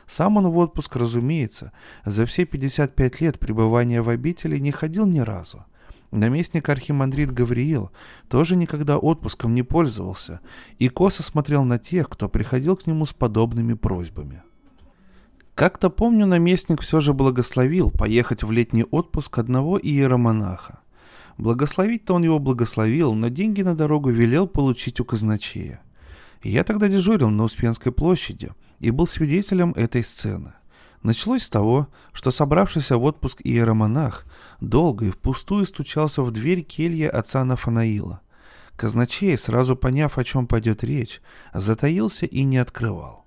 Сам 0.07 0.37
он 0.37 0.47
в 0.49 0.57
отпуск, 0.57 0.95
разумеется, 0.97 1.71
за 2.05 2.25
все 2.25 2.45
55 2.45 3.21
лет 3.21 3.39
пребывания 3.39 4.01
в 4.01 4.09
обители 4.09 4.57
не 4.57 4.71
ходил 4.71 5.05
ни 5.05 5.19
разу– 5.19 5.65
Наместник 6.11 6.69
архимандрит 6.69 7.31
Гавриил 7.31 7.91
тоже 8.29 8.55
никогда 8.55 8.97
отпуском 8.97 9.53
не 9.53 9.63
пользовался 9.63 10.39
и 10.79 10.87
косо 10.87 11.21
смотрел 11.21 11.65
на 11.65 11.79
тех, 11.79 12.09
кто 12.09 12.29
приходил 12.29 12.77
к 12.77 12.87
нему 12.87 13.05
с 13.05 13.13
подобными 13.13 13.73
просьбами. 13.73 14.41
Как-то 15.53 15.89
помню, 15.89 16.25
наместник 16.25 16.81
все 16.81 17.01
же 17.01 17.13
благословил 17.13 17.91
поехать 17.91 18.43
в 18.43 18.51
летний 18.51 18.83
отпуск 18.83 19.37
одного 19.39 19.79
иеромонаха. 19.79 20.79
Благословить-то 21.37 22.13
он 22.13 22.23
его 22.23 22.39
благословил, 22.39 23.13
но 23.13 23.27
деньги 23.29 23.61
на 23.61 23.75
дорогу 23.75 24.09
велел 24.09 24.47
получить 24.47 24.99
у 24.99 25.05
казначея. 25.05 25.81
Я 26.43 26.63
тогда 26.63 26.87
дежурил 26.87 27.29
на 27.29 27.43
Успенской 27.43 27.91
площади 27.91 28.51
и 28.79 28.91
был 28.91 29.07
свидетелем 29.07 29.73
этой 29.75 30.03
сцены. 30.03 30.53
Началось 31.03 31.43
с 31.43 31.49
того, 31.49 31.87
что 32.11 32.31
собравшийся 32.31 32.97
в 32.97 33.03
отпуск 33.03 33.41
иеромонах 33.43 34.25
долго 34.59 35.05
и 35.05 35.11
впустую 35.11 35.65
стучался 35.65 36.23
в 36.23 36.31
дверь 36.31 36.61
кельи 36.61 37.05
отца 37.05 37.43
Нафанаила. 37.43 38.21
Казначей, 38.75 39.37
сразу 39.37 39.75
поняв, 39.75 40.17
о 40.17 40.23
чем 40.23 40.47
пойдет 40.47 40.83
речь, 40.83 41.21
затаился 41.53 42.25
и 42.25 42.43
не 42.43 42.57
открывал. 42.57 43.25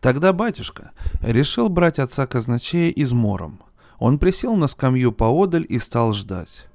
Тогда 0.00 0.32
батюшка 0.32 0.90
решил 1.20 1.68
брать 1.68 2.00
отца 2.00 2.26
казначея 2.26 2.90
измором. 2.90 3.62
Он 3.98 4.18
присел 4.18 4.56
на 4.56 4.66
скамью 4.66 5.12
поодаль 5.12 5.64
и 5.68 5.78
стал 5.78 6.12
ждать. 6.12 6.66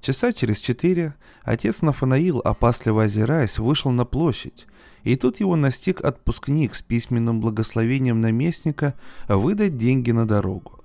Часа 0.00 0.32
через 0.32 0.60
четыре 0.60 1.16
отец 1.42 1.82
Нафанаил, 1.82 2.40
опасливо 2.44 3.04
озираясь, 3.04 3.58
вышел 3.58 3.90
на 3.90 4.04
площадь, 4.04 4.68
и 5.06 5.14
тут 5.14 5.38
его 5.38 5.54
настиг 5.54 6.04
отпускник 6.04 6.74
с 6.74 6.82
письменным 6.82 7.40
благословением 7.40 8.20
наместника 8.20 8.94
выдать 9.28 9.76
деньги 9.76 10.10
на 10.10 10.26
дорогу. 10.26 10.80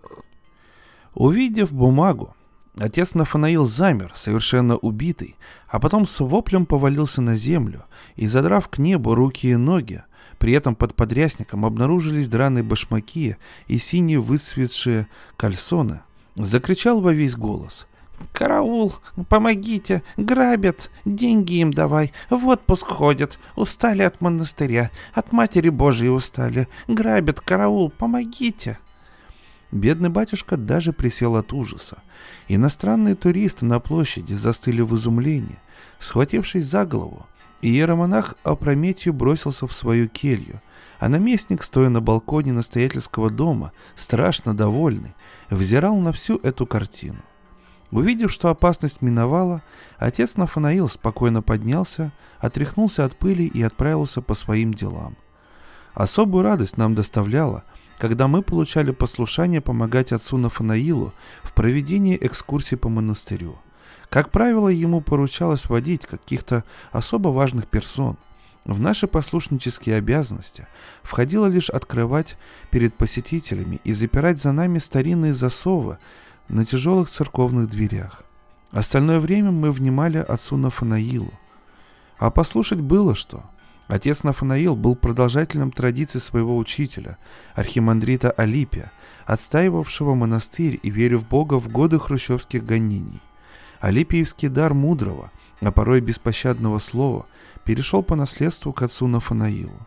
Увидев 1.16 1.72
бумагу, 1.72 2.36
Отец 2.78 3.16
Нафанаил 3.16 3.66
замер, 3.66 4.12
совершенно 4.14 4.78
убитый, 4.78 5.38
а 5.68 5.80
потом 5.80 6.06
с 6.06 6.20
воплем 6.20 6.68
повалился 6.68 7.20
на 7.24 7.36
землю 7.36 7.86
и, 8.16 8.28
задрав 8.28 8.70
к 8.70 8.78
небу 8.78 9.16
руки 9.16 9.48
и 9.48 9.56
ноги, 9.56 10.04
при 10.38 10.54
этом 10.54 10.76
под 10.76 10.94
подрясником 10.94 11.66
обнаружились 11.66 12.28
драные 12.28 12.64
башмаки 12.64 13.38
и 13.68 13.80
синие 13.80 14.22
выцветшие 14.22 15.08
кальсоны, 15.36 16.02
закричал 16.36 17.02
во 17.02 17.12
весь 17.12 17.36
голос. 17.36 17.88
«Караул! 18.32 18.94
Помогите! 19.30 20.04
Грабят! 20.18 20.90
Деньги 21.06 21.60
им 21.60 21.72
давай! 21.72 22.14
В 22.30 22.48
отпуск 22.48 22.88
ходят! 22.88 23.40
Устали 23.56 24.02
от 24.02 24.22
монастыря! 24.22 24.92
От 25.14 25.32
Матери 25.32 25.70
Божией 25.70 26.10
устали! 26.10 26.68
Грабят! 26.88 27.42
Караул! 27.42 27.90
Помогите!» 27.90 28.80
Бедный 29.72 30.10
батюшка 30.10 30.58
даже 30.58 30.92
присел 30.92 31.36
от 31.36 31.54
ужаса. 31.54 32.04
Иностранные 32.48 33.16
туристы 33.16 33.66
на 33.66 33.80
площади 33.80 34.34
застыли 34.34 34.82
в 34.82 34.96
изумлении, 34.96 35.60
схватившись 36.00 36.66
за 36.66 36.86
голову. 36.86 37.26
Иеромонах 37.62 38.36
опрометью 38.44 39.14
бросился 39.14 39.68
в 39.68 39.74
свою 39.74 40.10
келью, 40.10 40.62
а 41.00 41.10
наместник, 41.10 41.64
стоя 41.64 41.90
на 41.90 42.02
балконе 42.02 42.54
настоятельского 42.54 43.30
дома, 43.30 43.72
страшно 43.96 44.56
довольный, 44.56 45.16
взирал 45.50 45.96
на 45.98 46.12
всю 46.12 46.38
эту 46.38 46.66
картину. 46.66 47.20
Увидев, 47.92 48.32
что 48.32 48.50
опасность 48.50 49.02
миновала, 49.02 49.62
отец 49.98 50.38
Нафанаил 50.38 50.88
спокойно 50.88 51.42
поднялся, 51.42 52.12
отряхнулся 52.40 53.04
от 53.04 53.18
пыли 53.18 53.46
и 53.46 53.62
отправился 53.62 54.22
по 54.22 54.34
своим 54.34 54.74
делам. 54.74 55.18
Особую 55.94 56.44
радость 56.44 56.78
нам 56.78 56.96
доставляло, 56.96 57.66
когда 57.98 58.30
мы 58.30 58.42
получали 58.44 58.92
послушание 58.92 59.60
помогать 59.60 60.14
отцу 60.14 60.38
Нафанаилу 60.38 61.14
в 61.44 61.54
проведении 61.54 62.18
экскурсий 62.20 62.78
по 62.78 62.88
монастырю. 62.88 63.60
Как 64.10 64.32
правило, 64.32 64.70
ему 64.70 65.02
поручалось 65.02 65.68
водить 65.68 66.06
каких-то 66.06 66.64
особо 66.92 67.30
важных 67.30 67.68
персон. 67.68 68.18
В 68.64 68.80
наши 68.80 69.08
послушнические 69.08 69.96
обязанности 69.96 70.68
входило 71.02 71.48
лишь 71.48 71.70
открывать 71.70 72.38
перед 72.70 72.94
посетителями 72.94 73.82
и 73.84 73.92
запирать 73.92 74.40
за 74.40 74.52
нами 74.52 74.78
старинные 74.78 75.34
засовы 75.34 75.98
на 76.52 76.66
тяжелых 76.66 77.10
церковных 77.10 77.68
дверях. 77.68 78.24
Остальное 78.72 79.20
время 79.20 79.52
мы 79.52 79.72
внимали 79.72 80.18
отцу 80.18 80.58
Нафанаилу. 80.58 81.34
А 82.18 82.30
послушать 82.30 82.80
было 82.80 83.16
что– 83.16 83.44
Отец 83.92 84.24
Нафанаил 84.24 84.78
был 84.78 84.96
продолжателем 84.96 85.70
традиций 85.70 86.22
своего 86.22 86.56
учителя, 86.56 87.18
архимандрита 87.56 88.32
Алипия, 88.32 88.90
отстаивавшего 89.26 90.16
монастырь 90.16 90.80
и 90.82 90.90
верю 90.90 91.20
в 91.20 91.28
Бога 91.28 91.56
в 91.56 91.68
годы 91.68 92.00
хрущевских 92.00 92.66
гонений. 92.66 93.20
Алипиевский 93.82 94.48
дар 94.48 94.74
мудрого, 94.74 95.30
а 95.60 95.74
порой 95.74 96.00
беспощадного 96.00 96.80
слова, 96.80 97.26
перешел 97.66 98.02
по 98.02 98.16
наследству 98.16 98.72
к 98.72 98.82
отцу 98.82 99.08
Нафанаилу. 99.08 99.78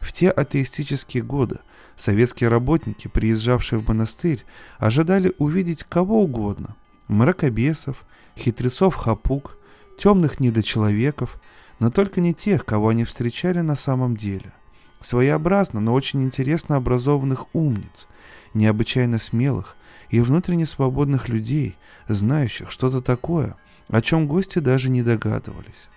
В 0.00 0.12
те 0.12 0.28
атеистические 0.28 1.22
годы 1.22 1.60
советские 1.98 2.48
работники, 2.48 3.08
приезжавшие 3.08 3.80
в 3.80 3.88
монастырь, 3.88 4.44
ожидали 4.78 5.34
увидеть 5.38 5.84
кого 5.84 6.22
угодно– 6.22 6.76
мракобесов, 7.08 8.04
хитрецов 8.36 8.94
хапук, 8.94 9.58
темных 9.98 10.40
недочеловеков, 10.40 11.40
но 11.80 11.90
только 11.90 12.20
не 12.20 12.32
тех, 12.32 12.64
кого 12.64 12.88
они 12.88 13.04
встречали 13.04 13.60
на 13.60 13.76
самом 13.76 14.16
деле. 14.16 14.52
Своеобразно, 15.00 15.80
но 15.80 15.92
очень 15.94 16.22
интересно 16.22 16.76
образованных 16.76 17.54
умниц, 17.54 18.06
необычайно 18.54 19.18
смелых 19.18 19.76
и 20.10 20.20
внутренне 20.20 20.66
свободных 20.66 21.28
людей, 21.28 21.76
знающих 22.08 22.70
что-то 22.70 23.00
такое, 23.02 23.56
о 23.88 24.00
чем 24.00 24.26
гости 24.26 24.58
даже 24.58 24.88
не 24.88 25.02
догадывались. 25.02 25.88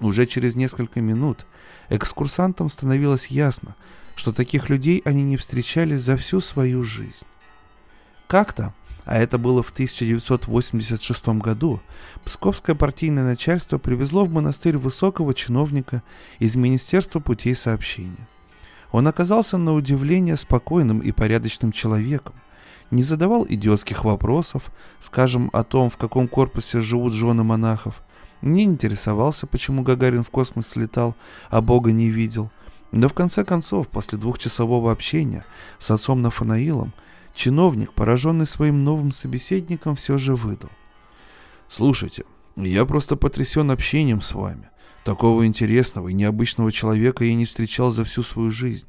Уже 0.00 0.26
через 0.26 0.54
несколько 0.54 1.00
минут 1.00 1.46
экскурсантам 1.88 2.68
становилось 2.68 3.28
ясно, 3.28 3.76
что 4.14 4.32
таких 4.32 4.68
людей 4.68 5.02
они 5.04 5.22
не 5.22 5.36
встречали 5.36 5.96
за 5.96 6.16
всю 6.16 6.40
свою 6.40 6.84
жизнь. 6.84 7.26
Как-то 8.26 8.74
а 9.04 9.18
это 9.18 9.38
было 9.38 9.62
в 9.62 9.70
1986 9.70 11.28
году, 11.40 11.80
Псковское 12.24 12.74
партийное 12.74 13.24
начальство 13.24 13.78
привезло 13.78 14.24
в 14.24 14.32
монастырь 14.32 14.78
высокого 14.78 15.34
чиновника 15.34 16.02
из 16.38 16.56
Министерства 16.56 17.20
путей 17.20 17.54
сообщения. 17.54 18.28
Он 18.92 19.06
оказался 19.06 19.58
на 19.58 19.74
удивление 19.74 20.36
спокойным 20.36 21.00
и 21.00 21.12
порядочным 21.12 21.72
человеком, 21.72 22.34
не 22.90 23.02
задавал 23.02 23.44
идиотских 23.46 24.04
вопросов, 24.04 24.70
скажем, 25.00 25.50
о 25.52 25.64
том, 25.64 25.90
в 25.90 25.96
каком 25.96 26.28
корпусе 26.28 26.80
живут 26.80 27.12
жены 27.12 27.42
монахов, 27.42 28.02
не 28.40 28.62
интересовался, 28.64 29.46
почему 29.46 29.82
Гагарин 29.82 30.22
в 30.24 30.30
космос 30.30 30.76
летал, 30.76 31.16
а 31.50 31.60
Бога 31.60 31.92
не 31.92 32.08
видел. 32.08 32.50
Но 32.94 33.08
в 33.08 33.12
конце 33.12 33.44
концов, 33.44 33.88
после 33.88 34.18
двухчасового 34.18 34.92
общения 34.92 35.44
с 35.80 35.90
отцом 35.90 36.22
Нафанаилом, 36.22 36.92
Чиновник, 37.34 37.92
пораженный 37.92 38.46
своим 38.46 38.84
новым 38.84 39.10
собеседником, 39.10 39.96
все 39.96 40.16
же 40.16 40.36
выдал. 40.36 40.70
«Слушайте, 41.68 42.22
я 42.54 42.84
просто 42.84 43.16
потрясен 43.16 43.72
общением 43.72 44.20
с 44.20 44.32
вами. 44.32 44.70
Такого 45.04 45.44
интересного 45.44 46.06
и 46.06 46.12
необычного 46.12 46.70
человека 46.70 47.24
я 47.24 47.34
не 47.34 47.46
встречал 47.46 47.90
за 47.90 48.04
всю 48.04 48.22
свою 48.22 48.52
жизнь. 48.52 48.86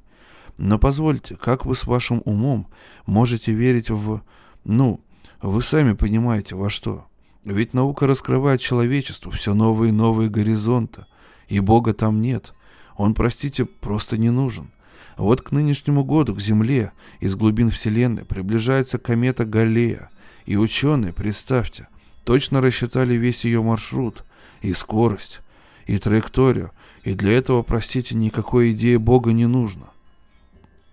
Но 0.58 0.78
позвольте, 0.78 1.36
как 1.36 1.66
вы 1.66 1.76
с 1.76 1.88
вашим 1.88 2.22
умом 2.26 2.68
можете 3.08 3.54
верить 3.54 3.90
в... 3.90 4.22
Ну, 4.66 5.02
вы 5.42 5.64
сами 5.64 5.94
понимаете, 5.94 6.54
во 6.54 6.70
что? 6.70 7.08
Ведь 7.44 7.74
наука 7.74 8.06
раскрывает 8.06 8.62
человечеству 8.62 9.32
все 9.32 9.56
новые 9.56 9.90
и 9.90 9.94
новые 9.94 10.30
горизонты, 10.30 11.08
и 11.48 11.60
Бога 11.60 11.96
там 11.96 12.22
нет. 12.22 12.54
Он, 12.96 13.14
простите, 13.14 13.66
просто 13.66 14.18
не 14.18 14.30
нужен. 14.30 14.72
Вот 15.18 15.42
к 15.42 15.52
нынешнему 15.52 16.04
году 16.04 16.36
к 16.36 16.40
Земле 16.40 16.92
из 17.20 17.36
глубин 17.36 17.70
Вселенной 17.70 18.26
приближается 18.26 18.98
комета 18.98 19.46
Галлея, 19.46 20.10
и 20.46 20.58
ученые, 20.58 21.14
представьте, 21.14 21.88
точно 22.24 22.62
рассчитали 22.62 23.14
весь 23.16 23.46
ее 23.46 23.62
маршрут, 23.64 24.26
и 24.62 24.74
скорость, 24.74 25.42
и 25.86 25.98
траекторию, 25.98 26.72
и 27.04 27.14
для 27.14 27.38
этого, 27.38 27.64
простите, 27.64 28.16
никакой 28.16 28.72
идеи 28.72 28.98
Бога 28.98 29.32
не 29.32 29.46
нужно. 29.46 29.88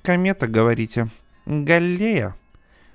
«Комета, 0.03 0.47
говорите? 0.47 1.11
Галлея?» 1.47 2.37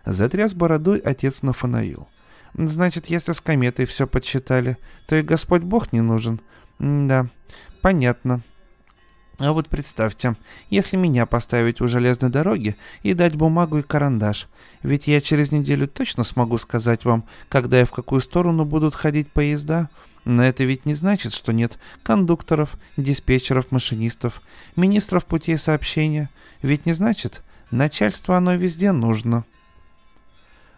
Затряс 0.06 0.54
бородой 0.54 1.00
отец 1.00 1.41
Нафанаил. 1.41 2.08
«Значит, 2.54 3.08
если 3.08 3.34
с 3.34 3.41
кометой 3.41 3.86
все 3.86 4.08
подсчитали, 4.08 4.78
то 5.08 5.15
и 5.15 5.22
Господь 5.22 5.63
Бог 5.63 5.91
не 5.91 6.02
нужен. 6.02 6.39
да, 6.80 7.28
понятно». 7.82 8.41
А 9.39 9.52
вот 9.52 9.69
представьте, 9.69 10.36
если 10.71 10.97
меня 10.97 11.28
поставить 11.28 11.80
у 11.80 11.88
железной 11.88 12.32
дороги 12.32 12.76
и 13.04 13.13
дать 13.13 13.36
бумагу 13.36 13.78
и 13.78 13.84
карандаш, 13.84 14.47
ведь 14.82 15.08
я 15.08 15.21
через 15.21 15.52
неделю 15.52 15.88
точно 15.88 16.23
смогу 16.23 16.58
сказать 16.58 17.06
вам, 17.06 17.23
когда 17.47 17.82
и 17.82 17.86
в 17.86 17.91
какую 17.91 18.21
сторону 18.21 18.65
будут 18.65 18.95
ходить 18.95 19.32
поезда. 19.32 19.89
Но 20.26 20.43
это 20.43 20.63
ведь 20.63 20.86
не 20.86 20.95
значит, 20.95 21.34
что 21.34 21.54
нет 21.54 21.78
кондукторов, 22.04 22.76
диспетчеров, 22.97 23.71
машинистов, 23.71 24.41
министров 24.76 25.26
путей 25.26 25.58
сообщения. 25.58 26.30
Ведь 26.63 26.88
не 26.88 26.93
значит, 26.93 27.43
начальство 27.69 28.38
оно 28.38 28.56
везде 28.56 28.91
нужно. 28.91 29.45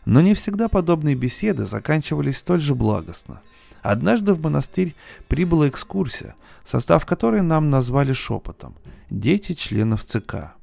Но 0.05 0.19
не 0.21 0.33
всегда 0.33 0.67
подобные 0.67 1.15
беседы 1.15 1.65
заканчивались 1.65 2.37
столь 2.37 2.59
же 2.59 2.75
благостно. 2.75 3.41
Однажды 3.81 4.33
в 4.33 4.41
монастырь 4.41 4.95
прибыла 5.27 5.67
экскурсия, 5.69 6.35
состав 6.63 7.05
которой 7.05 7.41
нам 7.41 7.69
назвали 7.69 8.13
шепотом 8.13 8.75
«Дети 9.09 9.53
членов 9.53 10.03
ЦК». 10.03 10.53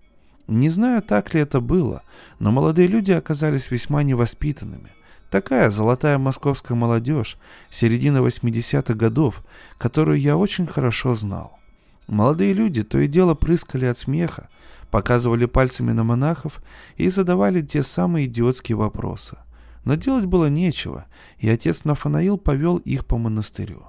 Не 0.46 0.68
знаю, 0.68 1.02
так 1.02 1.34
ли 1.34 1.40
это 1.40 1.60
было, 1.60 2.02
но 2.38 2.52
молодые 2.52 2.86
люди 2.86 3.10
оказались 3.10 3.70
весьма 3.70 4.02
невоспитанными. 4.04 4.90
Такая 5.30 5.70
золотая 5.70 6.18
московская 6.18 6.74
молодежь 6.74 7.36
середины 7.68 8.18
80-х 8.18 8.94
годов, 8.94 9.44
которую 9.76 10.20
я 10.20 10.36
очень 10.36 10.66
хорошо 10.66 11.16
знал. 11.16 11.58
Молодые 12.06 12.52
люди 12.52 12.84
то 12.84 12.98
и 12.98 13.08
дело 13.08 13.34
прыскали 13.34 13.86
от 13.86 13.98
смеха, 13.98 14.48
показывали 14.92 15.46
пальцами 15.46 15.90
на 15.90 16.04
монахов 16.04 16.62
и 16.96 17.08
задавали 17.10 17.60
те 17.60 17.82
самые 17.82 18.26
идиотские 18.26 18.76
вопросы. 18.76 19.36
Но 19.86 19.94
делать 19.94 20.24
было 20.24 20.46
нечего, 20.50 21.06
и 21.38 21.48
отец 21.48 21.84
Нафанаил 21.84 22.38
повел 22.38 22.78
их 22.78 23.06
по 23.06 23.18
монастырю. 23.18 23.84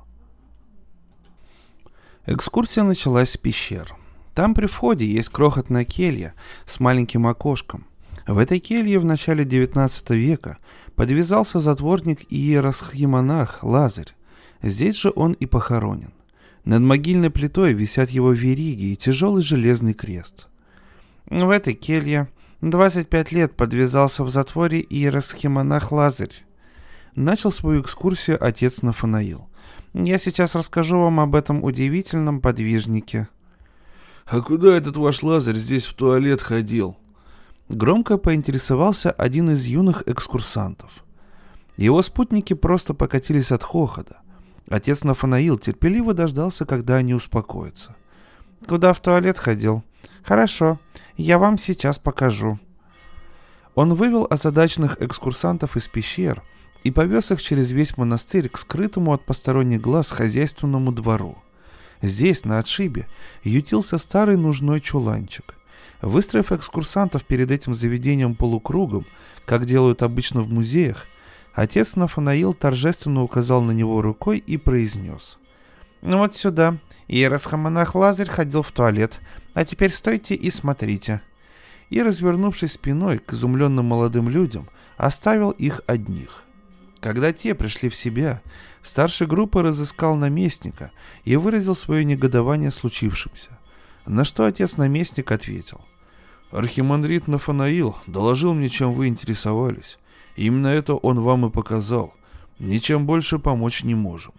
Экскурсия 2.28 2.84
началась 2.84 3.32
с 3.32 3.38
пещер. 3.38 3.96
Там 4.36 4.54
при 4.54 4.68
входе 4.68 5.08
есть 5.08 5.30
крохотная 5.30 5.86
келья 5.86 6.36
с 6.68 6.80
маленьким 6.80 7.26
окошком. 7.26 7.88
В 8.28 8.38
этой 8.38 8.60
келье 8.60 9.00
в 9.00 9.06
начале 9.06 9.44
XIX 9.44 10.16
века 10.16 10.60
подвязался 10.96 11.60
затворник 11.60 12.32
и 12.32 12.36
иеросхимонах 12.36 13.64
Лазарь. 13.64 14.14
Здесь 14.62 15.02
же 15.02 15.12
он 15.16 15.32
и 15.34 15.48
похоронен. 15.48 16.14
Над 16.64 16.82
могильной 16.82 17.32
плитой 17.32 17.74
висят 17.74 18.12
его 18.12 18.34
вериги 18.34 18.92
и 18.92 18.98
тяжелый 18.98 19.42
железный 19.42 19.96
крест. 19.96 20.48
В 21.26 21.50
этой 21.50 21.74
келье 21.74 22.30
25 22.62 23.32
лет 23.34 23.56
подвязался 23.56 24.24
в 24.24 24.30
затворе 24.30 24.82
иеросхимонах 24.82 25.92
Лазарь. 25.92 26.44
Начал 27.16 27.52
свою 27.52 27.82
экскурсию 27.82 28.44
отец 28.44 28.82
Нафанаил. 28.82 29.48
Я 29.94 30.18
сейчас 30.18 30.56
расскажу 30.56 31.00
вам 31.00 31.20
об 31.20 31.36
этом 31.36 31.64
удивительном 31.64 32.42
подвижнике. 32.42 33.28
«А 34.26 34.42
куда 34.42 34.76
этот 34.76 34.98
ваш 34.98 35.24
Лазарь 35.24 35.56
здесь 35.56 35.86
в 35.86 35.94
туалет 35.94 36.42
ходил?» 36.42 36.98
Громко 37.70 38.18
поинтересовался 38.18 39.12
один 39.12 39.52
из 39.52 39.66
юных 39.66 40.04
экскурсантов. 40.08 40.92
Его 41.76 42.02
спутники 42.02 42.54
просто 42.54 42.94
покатились 42.94 43.52
от 43.52 43.64
хохота. 43.64 44.18
Отец 44.70 45.04
Нафанаил 45.04 45.58
терпеливо 45.58 46.14
дождался, 46.14 46.66
когда 46.66 46.96
они 46.96 47.14
успокоятся. 47.14 47.96
«Куда 48.68 48.94
в 48.94 49.00
туалет 49.00 49.38
ходил? 49.38 49.84
Хорошо, 50.28 50.80
я 51.16 51.40
вам 51.40 51.58
сейчас 51.58 51.98
покажу». 51.98 52.60
Он 53.74 53.96
вывел 53.96 54.28
озадаченных 54.30 55.02
экскурсантов 55.02 55.78
из 55.78 55.88
пещер– 55.88 56.44
и 56.88 56.92
повез 56.92 57.32
их 57.32 57.42
через 57.42 57.72
весь 57.72 57.98
монастырь 57.98 58.48
к 58.48 58.58
скрытому 58.58 59.14
от 59.14 59.26
посторонних 59.26 59.82
глаз 59.82 60.10
хозяйственному 60.10 60.94
двору. 60.94 61.38
Здесь, 62.02 62.46
на 62.46 62.60
отшибе, 62.60 63.08
ютился 63.44 63.98
старый 63.98 64.38
нужной 64.38 64.80
чуланчик. 64.80 65.56
Выстроив 66.02 66.54
экскурсантов 66.54 67.26
перед 67.26 67.52
этим 67.52 67.74
заведением 67.74 68.36
полукругом, 68.36 69.06
как 69.46 69.66
делают 69.66 70.02
обычно 70.02 70.42
в 70.42 70.50
музеях, 70.50 71.06
отец 71.54 71.96
Нафанаил 71.98 72.54
торжественно 72.54 73.22
указал 73.22 73.62
на 73.62 73.72
него 73.72 74.02
рукой 74.02 74.38
и 74.38 74.56
произнес. 74.58 75.38
«Ну 76.02 76.20
вот 76.20 76.36
сюда. 76.36 76.78
Иеросхамонах 77.08 77.96
Лазарь 77.96 78.30
ходил 78.30 78.62
в 78.62 78.72
туалет, 78.72 79.20
а 79.58 79.66
теперь 79.66 79.92
стойте 79.92 80.36
и 80.36 80.52
смотрите». 80.52 81.20
И, 81.90 82.04
развернувшись 82.04 82.74
спиной 82.74 83.18
к 83.18 83.34
изумленным 83.34 83.88
молодым 83.88 84.30
людям, 84.30 84.70
оставил 84.98 85.50
их 85.50 85.82
одних. 85.88 86.44
Когда 87.00 87.34
те 87.34 87.56
пришли 87.56 87.90
в 87.90 87.96
себя, 87.96 88.44
старший 88.84 89.26
группы 89.26 89.64
разыскал 89.64 90.16
наместника 90.16 90.92
и 91.24 91.36
выразил 91.38 91.74
свое 91.74 92.06
негодование 92.06 92.70
случившимся. 92.70 93.58
На 94.06 94.26
что 94.26 94.46
отец 94.46 94.78
наместник 94.78 95.32
ответил. 95.32 95.82
«Архимандрит 96.52 97.28
Нафанаил 97.28 97.98
доложил 98.06 98.54
мне, 98.54 98.70
чем 98.70 98.94
вы 98.94 99.08
интересовались. 99.08 99.98
Именно 100.36 100.68
это 100.68 100.94
он 100.94 101.22
вам 101.22 101.48
и 101.48 101.50
показал. 101.50 102.14
Ничем 102.60 103.08
больше 103.08 103.40
помочь 103.40 103.84
не 103.84 103.96
можем». 103.96 104.36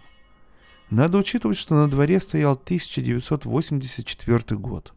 Надо 0.90 1.18
учитывать, 1.18 1.58
что 1.58 1.74
на 1.74 1.90
дворе 1.90 2.20
стоял 2.20 2.52
1984 2.52 4.60
год. 4.60 4.92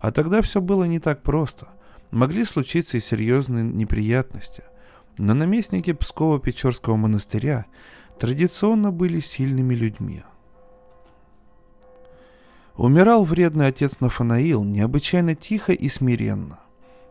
А 0.00 0.12
тогда 0.12 0.42
все 0.42 0.60
было 0.60 0.84
не 0.84 1.00
так 1.00 1.22
просто. 1.22 1.68
Могли 2.10 2.44
случиться 2.44 2.96
и 2.96 3.00
серьезные 3.00 3.64
неприятности– 3.64 4.62
но 5.18 5.34
наместники 5.34 5.92
Псково-Печорского 5.92 6.96
монастыря 6.96 7.66
традиционно 8.18 8.90
были 8.90 9.20
сильными 9.20 9.74
людьми. 9.74 10.22
Умирал 12.76 13.24
вредный 13.24 13.68
отец 13.68 14.00
Нафанаил 14.00 14.62
необычайно 14.62 15.34
тихо 15.34 15.72
и 15.72 15.88
смиренно. 15.88 16.60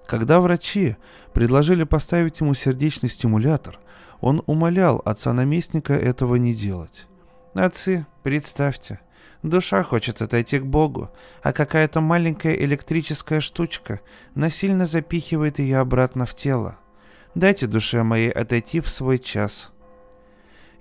Когда 0.05 0.39
врачи 0.39 0.97
предложили 1.33 1.83
поставить 1.83 2.39
ему 2.39 2.53
сердечный 2.53 3.09
стимулятор, 3.09 3.79
он 4.21 4.43
умолял 4.45 5.01
отца-наместника 5.03 5.93
этого 5.93 6.35
не 6.35 6.53
делать. 6.53 7.07
«Отцы, 7.55 8.05
представьте, 8.21 8.99
душа 9.49 9.83
хочет 9.83 10.21
отойти 10.21 10.59
к 10.59 10.65
Богу, 10.65 11.09
а 11.41 11.53
какая-то 11.53 12.01
маленькая 12.01 12.55
электрическая 12.55 13.41
штучка 13.41 14.01
насильно 14.33 14.85
запихивает 14.85 15.59
ее 15.59 15.77
обратно 15.77 16.25
в 16.25 16.35
тело. 16.35 16.77
Дайте 17.35 17.67
душе 17.67 18.03
моей 18.03 18.29
отойти 18.29 18.79
в 18.79 18.89
свой 18.89 19.19
час. 19.19 19.71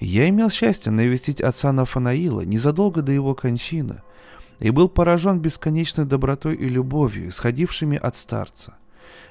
Я 0.01 0.29
имел 0.29 0.51
счастье 0.51 0.93
навестить 0.93 1.41
отца 1.41 1.73
Нафанаила 1.73 2.43
незадолго 2.43 3.03
до 3.03 3.13
его 3.13 3.35
кончины 3.35 4.03
и 4.61 4.71
был 4.71 4.89
поражен 4.89 5.41
бесконечной 5.41 6.05
добротой 6.05 6.55
и 6.55 6.69
любовью, 6.69 7.29
исходившими 7.29 7.97
от 7.97 8.17
старца. 8.17 8.77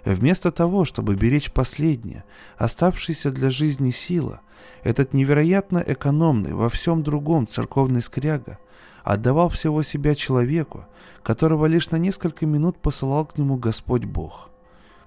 Вместо 0.05 0.51
того, 0.51 0.85
чтобы 0.85 1.15
беречь 1.15 1.51
последнее, 1.51 2.25
оставшееся 2.57 3.31
для 3.31 3.51
жизни 3.51 3.91
сила, 3.91 4.41
этот 4.83 5.13
невероятно 5.13 5.83
экономный 5.85 6.53
во 6.53 6.69
всем 6.69 7.03
другом 7.03 7.47
церковный 7.47 8.01
скряга 8.01 8.59
отдавал 9.03 9.49
всего 9.49 9.83
себя 9.83 10.15
человеку, 10.15 10.85
которого 11.23 11.65
лишь 11.65 11.91
на 11.91 11.97
несколько 11.97 12.45
минут 12.45 12.77
посылал 12.77 13.25
к 13.25 13.37
нему 13.37 13.57
Господь 13.57 14.05
Бог 14.05 14.49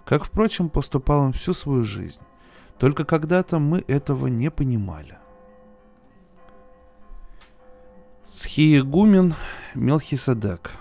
как, 0.06 0.24
впрочем, 0.24 0.70
поступал 0.70 1.20
он 1.20 1.32
всю 1.32 1.52
свою 1.52 1.85
жизнь. 1.85 2.20
Только 2.78 3.04
когда-то 3.04 3.59
мы 3.59 3.85
этого 3.88 4.28
не 4.28 4.50
понимали. 4.50 5.18
Схиегумен 8.24 9.35
Мелхиседек 9.74 10.72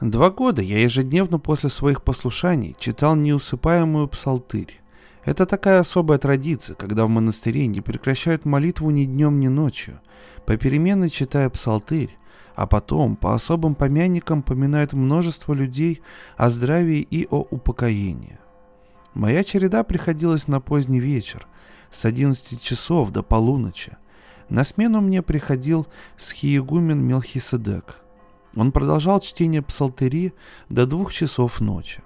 Два 0.00 0.30
года 0.30 0.62
я 0.62 0.82
ежедневно 0.82 1.38
после 1.38 1.70
своих 1.70 2.02
послушаний 2.02 2.74
читал 2.78 3.14
неусыпаемую 3.14 4.08
псалтырь. 4.08 4.81
Это 5.24 5.46
такая 5.46 5.80
особая 5.80 6.18
традиция, 6.18 6.74
когда 6.74 7.06
в 7.06 7.08
монастыре 7.08 7.66
не 7.68 7.80
прекращают 7.80 8.44
молитву 8.44 8.90
ни 8.90 9.04
днем, 9.04 9.38
ни 9.38 9.48
ночью, 9.48 10.00
попеременно 10.46 11.08
читая 11.08 11.48
псалтырь, 11.48 12.18
а 12.56 12.66
потом 12.66 13.16
по 13.16 13.34
особым 13.34 13.74
помянникам 13.76 14.42
поминает 14.42 14.92
множество 14.92 15.54
людей 15.54 16.02
о 16.36 16.50
здравии 16.50 17.00
и 17.00 17.28
о 17.30 17.46
упокоении. 17.50 18.38
Моя 19.14 19.44
череда 19.44 19.84
приходилась 19.84 20.48
на 20.48 20.60
поздний 20.60 21.00
вечер, 21.00 21.46
с 21.92 22.04
11 22.04 22.60
часов 22.60 23.10
до 23.10 23.22
полуночи. 23.22 23.96
На 24.48 24.64
смену 24.64 25.00
мне 25.00 25.22
приходил 25.22 25.86
схиегумен 26.18 27.00
Мелхиседек. 27.00 27.96
Он 28.56 28.72
продолжал 28.72 29.20
чтение 29.20 29.62
псалтыри 29.62 30.32
до 30.68 30.86
двух 30.86 31.12
часов 31.12 31.60
ночи. 31.60 32.02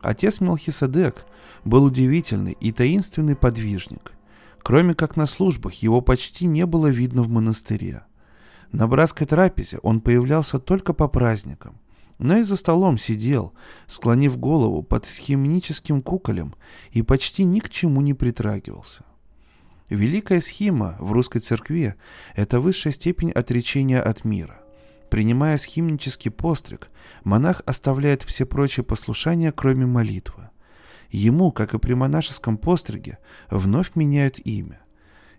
Отец 0.00 0.40
Мелхиседек 0.40 1.24
был 1.64 1.84
удивительный 1.84 2.56
и 2.60 2.72
таинственный 2.72 3.36
подвижник. 3.36 4.12
Кроме 4.62 4.94
как 4.94 5.16
на 5.16 5.26
службах, 5.26 5.74
его 5.74 6.00
почти 6.00 6.46
не 6.46 6.66
было 6.66 6.88
видно 6.88 7.22
в 7.22 7.28
монастыре. 7.28 8.02
На 8.70 8.86
братской 8.86 9.26
трапезе 9.26 9.78
он 9.82 10.00
появлялся 10.00 10.58
только 10.58 10.92
по 10.92 11.08
праздникам, 11.08 11.80
но 12.18 12.38
и 12.38 12.42
за 12.42 12.56
столом 12.56 12.98
сидел, 12.98 13.54
склонив 13.86 14.36
голову 14.38 14.82
под 14.82 15.06
схимническим 15.06 16.02
куколем 16.02 16.54
и 16.90 17.02
почти 17.02 17.44
ни 17.44 17.60
к 17.60 17.70
чему 17.70 18.00
не 18.02 18.14
притрагивался. 18.14 19.04
Великая 19.88 20.42
схима 20.42 20.96
в 20.98 21.12
русской 21.12 21.38
церкви– 21.38 21.94
это 22.36 22.60
высшая 22.60 22.92
степень 22.92 23.30
отречения 23.30 24.02
от 24.02 24.24
мира. 24.24 24.60
Принимая 25.10 25.56
схимнический 25.56 26.30
постриг, 26.30 26.90
монах 27.24 27.62
оставляет 27.64 28.22
все 28.22 28.44
прочие 28.44 28.84
послушания, 28.84 29.52
кроме 29.52 29.86
молитвы. 29.86 30.50
Ему, 31.10 31.50
как 31.50 31.72
и 31.74 31.78
при 31.78 31.94
монашеском 31.94 32.58
постриге, 32.58 33.18
вновь 33.50 33.92
меняют 33.94 34.38
имя. 34.38 34.82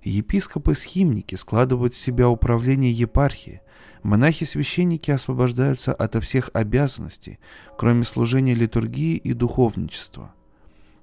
Епископы-схимники 0.04 1.36
складывают 1.36 1.94
в 1.94 1.98
себя 1.98 2.30
управление 2.30 2.92
епархии, 2.92 3.62
монахи-священники 4.02 5.12
освобождаются 5.12 5.94
ото 5.94 6.22
всех 6.22 6.50
обязанностей, 6.54 7.38
кроме 7.78 8.04
служения 8.06 8.56
литургии 8.56 9.18
и 9.18 9.34
духовничества. 9.34 10.34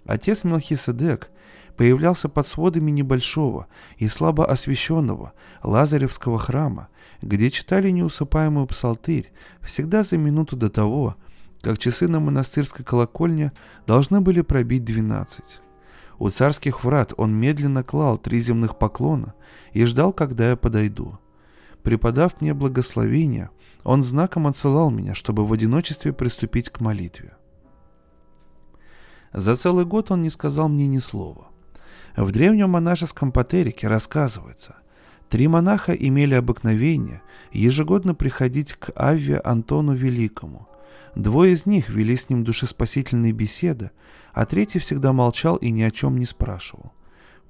Отец 0.07 0.45
Мелхиседек 0.45 1.31
появлялся 1.77 2.29
под 2.29 2.47
сводами 2.47 2.91
небольшого 2.91 3.67
и 3.99 4.09
слабо 4.09 4.47
освещенного 4.47 5.35
Лазаревского 5.63 6.39
храма, 6.39 6.89
где 7.23 7.51
читали 7.51 7.91
неусыпаемую 7.91 8.67
псалтырь 8.67 9.33
всегда 9.63 10.03
за 10.03 10.19
минуту 10.19 10.57
до 10.57 10.71
того, 10.71 11.17
как 11.61 11.79
часы 11.79 12.09
на 12.09 12.21
монастырской 12.21 12.85
колокольне 12.85 13.53
должны 13.87 14.21
были 14.21 14.43
пробить 14.43 14.85
двенадцать. 14.85 15.61
У 16.19 16.31
царских 16.31 16.85
врат 16.85 17.13
он 17.17 17.35
медленно 17.35 17.83
клал 17.83 18.19
три 18.19 18.41
земных 18.41 18.79
поклона 18.79 19.35
и 19.73 19.85
ждал, 19.85 20.13
когда 20.13 20.51
я 20.51 20.57
подойду. 20.57 21.19
Преподав 21.83 22.41
мне 22.41 22.55
благословение, 22.55 23.51
он 23.85 24.03
знаком 24.03 24.47
отсылал 24.47 24.91
меня, 24.91 25.15
чтобы 25.15 25.47
в 25.47 25.53
одиночестве 25.53 26.13
приступить 26.13 26.71
к 26.71 26.81
молитве. 26.81 27.37
За 29.33 29.55
целый 29.55 29.85
год 29.85 30.11
он 30.11 30.23
не 30.23 30.31
сказал 30.31 30.69
мне 30.69 30.87
ни 30.87 30.99
слова. 30.99 31.49
В 32.17 32.33
древнем 32.33 32.71
монашеском 32.71 33.31
патерике 33.31 33.87
рассказывается, 33.87 34.77
три 35.29 35.49
монаха 35.49 35.93
имели 35.93 36.35
обыкновение 36.35 37.23
ежегодно 37.53 38.15
приходить 38.15 38.75
к 38.75 38.93
Авве 38.95 39.39
Антону 39.39 39.95
Великому. 39.95 40.69
Двое 41.15 41.53
из 41.53 41.67
них 41.67 41.89
вели 41.89 42.17
с 42.17 42.29
ним 42.29 42.45
душеспасительные 42.45 43.33
беседы, 43.33 43.91
а 44.33 44.45
третий 44.45 44.79
всегда 44.79 45.13
молчал 45.13 45.57
и 45.57 45.71
ни 45.71 45.83
о 45.83 45.91
чем 45.91 46.19
не 46.19 46.27
спрашивал. 46.27 46.93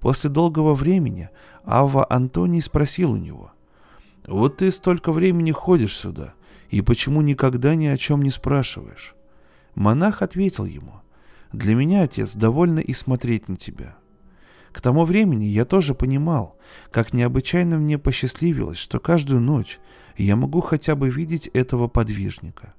После 0.01 0.31
долгого 0.31 0.75
времени 0.75 1.31
Авва 1.65 2.07
Антоний 2.09 2.63
спросил 2.63 3.13
у 3.13 3.17
него, 3.17 3.53
«Вот 4.27 4.59
ты 4.59 4.71
столько 4.71 5.13
времени 5.13 5.51
ходишь 5.51 5.97
сюда, 5.97 6.35
и 6.71 6.81
почему 6.81 7.23
никогда 7.23 7.75
ни 7.75 7.87
о 7.87 7.97
чем 7.97 8.23
не 8.23 8.31
спрашиваешь?» 8.31 9.15
Монах 9.75 10.23
ответил 10.23 10.65
ему, 10.65 11.01
«Для 11.53 11.75
меня, 11.75 12.03
отец, 12.03 12.35
довольно 12.35 12.79
и 12.79 12.93
смотреть 12.93 13.49
на 13.49 13.57
тебя». 13.57 13.97
К 14.77 14.81
тому 14.83 15.07
времени 15.07 15.47
я 15.47 15.65
тоже 15.65 15.95
понимал, 15.95 16.59
как 16.91 17.15
необычайно 17.15 17.79
мне 17.79 17.97
посчастливилось, 17.97 18.77
что 18.77 18.99
каждую 18.99 19.41
ночь 19.41 19.79
я 20.19 20.37
могу 20.37 20.61
хотя 20.61 20.95
бы 20.95 21.09
видеть 21.09 21.47
этого 21.47 21.89
подвижника. 21.89 22.75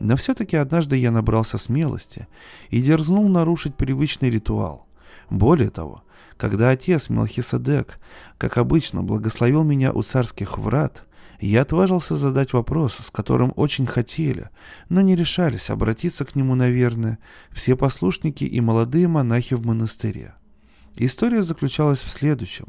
Но 0.00 0.16
все-таки 0.16 0.56
однажды 0.56 0.96
я 0.96 1.10
набрался 1.10 1.58
смелости 1.58 2.26
и 2.70 2.80
дерзнул 2.80 3.28
нарушить 3.28 3.76
привычный 3.76 4.30
ритуал. 4.30 4.86
Более 5.28 5.68
того, 5.68 6.04
когда 6.38 6.70
отец 6.70 7.10
Мелхиседек, 7.10 7.98
как 8.38 8.56
обычно, 8.56 9.02
благословил 9.02 9.62
меня 9.62 9.92
у 9.92 10.00
царских 10.00 10.56
врат, 10.56 11.04
я 11.38 11.60
отважился 11.60 12.16
задать 12.16 12.54
вопрос, 12.54 12.94
с 12.94 13.10
которым 13.10 13.52
очень 13.56 13.84
хотели, 13.84 14.48
но 14.88 15.02
не 15.02 15.16
решались 15.16 15.68
обратиться 15.68 16.24
к 16.24 16.34
нему, 16.34 16.54
наверное, 16.54 17.18
все 17.52 17.76
послушники 17.76 18.44
и 18.44 18.62
молодые 18.62 19.06
монахи 19.06 19.52
в 19.52 19.66
монастыре. 19.66 20.36
История 20.96 21.42
заключалась 21.42 22.02
в 22.02 22.10
следующем. 22.10 22.66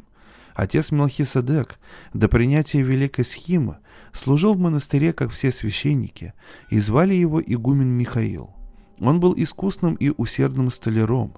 Отец 0.54 0.90
Мелхиседек 0.90 1.78
до 2.12 2.28
принятия 2.28 2.82
Великой 2.82 3.24
Схимы 3.24 3.78
служил 4.12 4.54
в 4.54 4.58
монастыре, 4.58 5.12
как 5.12 5.30
все 5.30 5.52
священники, 5.52 6.32
и 6.70 6.78
звали 6.80 7.14
его 7.14 7.40
игумен 7.40 7.88
Михаил. 7.88 8.50
Он 8.98 9.20
был 9.20 9.34
искусным 9.36 9.94
и 9.94 10.10
усердным 10.16 10.70
столяром. 10.70 11.34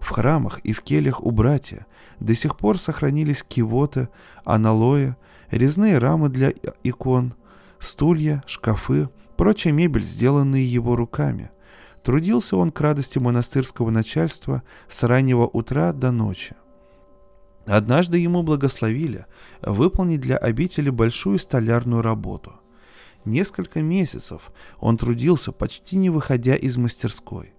В 0.00 0.08
храмах 0.08 0.58
и 0.60 0.72
в 0.72 0.80
кельях 0.80 1.22
у 1.22 1.30
братья 1.30 1.86
до 2.18 2.34
сих 2.34 2.56
пор 2.56 2.78
сохранились 2.78 3.44
кивоты, 3.44 4.08
аналоя, 4.44 5.16
резные 5.50 5.98
рамы 5.98 6.28
для 6.28 6.52
икон, 6.82 7.34
стулья, 7.78 8.42
шкафы, 8.46 9.10
прочая 9.36 9.72
мебель, 9.72 10.02
сделанные 10.02 10.66
его 10.66 10.96
руками– 10.96 11.50
Трудился 12.02 12.56
он 12.56 12.70
к 12.70 12.80
радости 12.80 13.18
монастырского 13.18 13.90
начальства 13.90 14.62
с 14.88 15.02
раннего 15.04 15.46
утра 15.46 15.92
до 15.92 16.10
ночи. 16.10 16.56
Однажды 17.64 18.18
ему 18.18 18.42
благословили 18.42 19.26
выполнить 19.60 20.20
для 20.20 20.36
обители 20.36 20.90
большую 20.90 21.38
столярную 21.38 22.02
работу. 22.02 22.54
Несколько 23.24 23.82
месяцев 23.82 24.50
он 24.80 24.96
трудился, 24.96 25.52
почти 25.52 25.96
не 25.96 26.10
выходя 26.10 26.56
из 26.56 26.76
мастерской. 26.76 27.54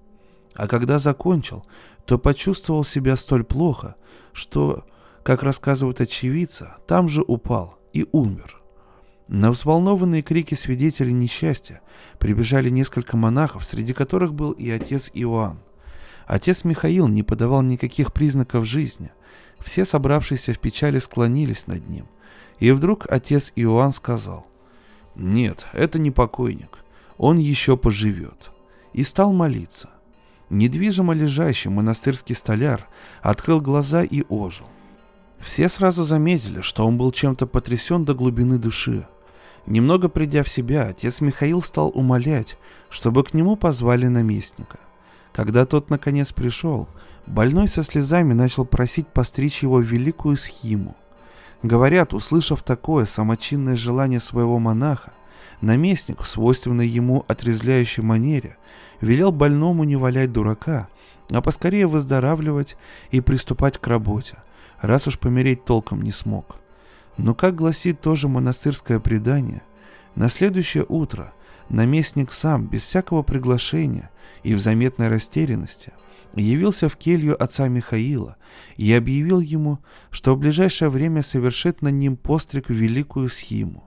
А 0.53 0.67
когда 0.67 0.99
закончил, 0.99 1.65
то 2.05 2.19
почувствовал 2.19 2.83
себя 2.83 3.15
столь 3.15 3.45
плохо, 3.45 3.95
что, 4.33 4.85
как 5.23 5.41
рассказывает 5.41 6.01
очевидца, 6.01 6.77
там 6.85 7.07
же 7.07 7.23
упал 7.25 7.79
и 7.93 8.05
умер. 8.11 8.62
На 9.27 9.51
взволнованные 9.51 10.21
крики 10.21 10.53
свидетелей 10.53 11.13
несчастья 11.13 11.81
прибежали 12.19 12.69
несколько 12.69 13.15
монахов, 13.15 13.63
среди 13.63 13.93
которых 13.93 14.33
был 14.33 14.51
и 14.51 14.69
отец 14.69 15.09
Иоанн. 15.13 15.59
Отец 16.27 16.63
Михаил 16.63 17.07
не 17.07 17.23
подавал 17.23 17.61
никаких 17.61 18.13
признаков 18.13 18.65
жизни. 18.65 19.11
Все 19.59 19.85
собравшиеся 19.85 20.53
в 20.53 20.59
печали 20.59 20.99
склонились 20.99 21.67
над 21.67 21.87
ним. 21.87 22.07
И 22.59 22.71
вдруг 22.71 23.07
отец 23.09 23.51
Иоанн 23.55 23.91
сказал, 23.91 24.45
«Нет, 25.15 25.67
это 25.73 25.99
не 25.99 26.11
покойник, 26.11 26.79
он 27.17 27.37
еще 27.37 27.77
поживет». 27.77 28.51
И 28.93 29.03
стал 29.03 29.33
молиться. 29.33 29.89
Недвижимо 30.49 31.13
лежащий 31.13 31.69
монастырский 31.69 32.35
столяр 32.35 32.87
открыл 33.21 33.59
глаза 33.59 34.03
и 34.03 34.23
ожил. 34.29 34.67
Все 35.39 35.67
сразу 35.67 36.03
заметили, 36.03 36.61
что 36.61 36.85
он 36.85 36.97
был 36.97 37.11
чем-то 37.11 37.47
потрясен 37.47 38.05
до 38.05 38.13
глубины 38.13 38.59
души. 38.59 39.07
Немного 39.65 40.09
придя 40.09 40.43
в 40.43 40.49
себя, 40.49 40.87
отец 40.87 41.21
Михаил 41.21 41.61
стал 41.61 41.91
умолять, 41.93 42.57
чтобы 42.89 43.23
к 43.23 43.33
нему 43.33 43.55
позвали 43.55 44.07
наместника. 44.07 44.79
Когда 45.31 45.65
тот 45.65 45.89
наконец 45.89 46.33
пришел, 46.33 46.89
больной 47.25 47.67
со 47.67 47.81
слезами 47.81 48.33
начал 48.33 48.65
просить 48.65 49.07
постричь 49.07 49.63
его 49.63 49.79
великую 49.79 50.37
схиму. 50.37 50.95
Говорят, 51.63 52.13
услышав 52.13 52.61
такое 52.61 53.05
самочинное 53.05 53.77
желание 53.77 54.19
своего 54.19 54.59
монаха, 54.59 55.13
наместник, 55.61 56.21
в 56.21 56.27
свойственной 56.27 56.87
ему 56.87 57.23
отрезвляющей 57.29 58.03
манере, 58.03 58.57
велел 58.99 59.31
больному 59.31 59.85
не 59.85 59.95
валять 59.95 60.33
дурака, 60.33 60.89
а 61.31 61.41
поскорее 61.41 61.87
выздоравливать 61.87 62.75
и 63.11 63.21
приступать 63.21 63.77
к 63.77 63.87
работе, 63.87 64.43
раз 64.81 65.07
уж 65.07 65.17
помереть 65.17 65.63
толком 65.63 66.01
не 66.01 66.11
смог. 66.11 66.57
Но, 67.17 67.35
как 67.35 67.55
гласит 67.55 68.01
тоже 68.01 68.27
монастырское 68.27 68.99
предание, 68.99 69.63
на 70.15 70.29
следующее 70.29 70.85
утро 70.87 71.33
наместник 71.69 72.31
сам, 72.31 72.67
без 72.67 72.81
всякого 72.81 73.23
приглашения 73.23 74.09
и 74.43 74.55
в 74.55 74.59
заметной 74.59 75.09
растерянности, 75.09 75.93
явился 76.35 76.89
в 76.89 76.95
келью 76.95 77.41
отца 77.41 77.67
Михаила 77.67 78.37
и 78.77 78.91
объявил 78.93 79.39
ему, 79.39 79.79
что 80.09 80.35
в 80.35 80.39
ближайшее 80.39 80.89
время 80.89 81.21
совершит 81.21 81.81
над 81.81 81.93
ним 81.93 82.17
постриг 82.17 82.69
в 82.69 82.73
великую 82.73 83.29
схиму. 83.29 83.83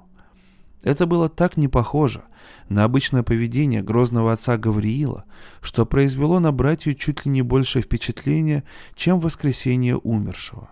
Это 0.82 1.06
было 1.06 1.28
так 1.28 1.56
не 1.56 1.66
похоже 1.66 2.22
на 2.68 2.84
обычное 2.84 3.24
поведение 3.24 3.82
грозного 3.82 4.32
отца 4.32 4.56
Гавриила, 4.56 5.24
что 5.60 5.84
произвело 5.84 6.38
на 6.38 6.52
братью 6.52 6.94
чуть 6.94 7.24
ли 7.24 7.32
не 7.32 7.42
большее 7.42 7.82
впечатление, 7.82 8.62
чем 8.94 9.18
воскресение 9.18 9.96
умершего. 9.96 10.70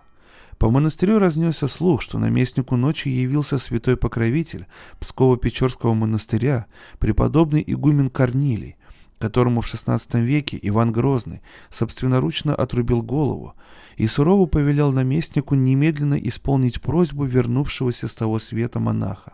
По 0.57 0.69
монастырю 0.69 1.19
разнесся 1.19 1.67
слух, 1.67 2.01
что 2.01 2.17
наместнику 2.17 2.77
ночи 2.77 3.09
явился 3.09 3.57
святой 3.59 3.97
покровитель 3.97 4.67
Псково-Печорского 4.99 5.93
монастыря, 5.93 6.67
преподобный 6.97 7.63
игумен 7.65 8.09
Корнилий, 8.09 8.77
которому 9.19 9.61
в 9.61 9.65
XVI 9.65 10.21
веке 10.21 10.57
Иван 10.61 10.91
Грозный 10.93 11.41
собственноручно 11.69 12.55
отрубил 12.55 13.01
голову 13.01 13.53
и 13.97 14.07
сурово 14.07 14.45
повелел 14.45 14.93
наместнику 14.93 15.55
немедленно 15.55 16.15
исполнить 16.15 16.81
просьбу 16.81 17.25
вернувшегося 17.25 18.07
с 18.07 18.13
того 18.13 18.39
света 18.39 18.79
монаха. 18.79 19.33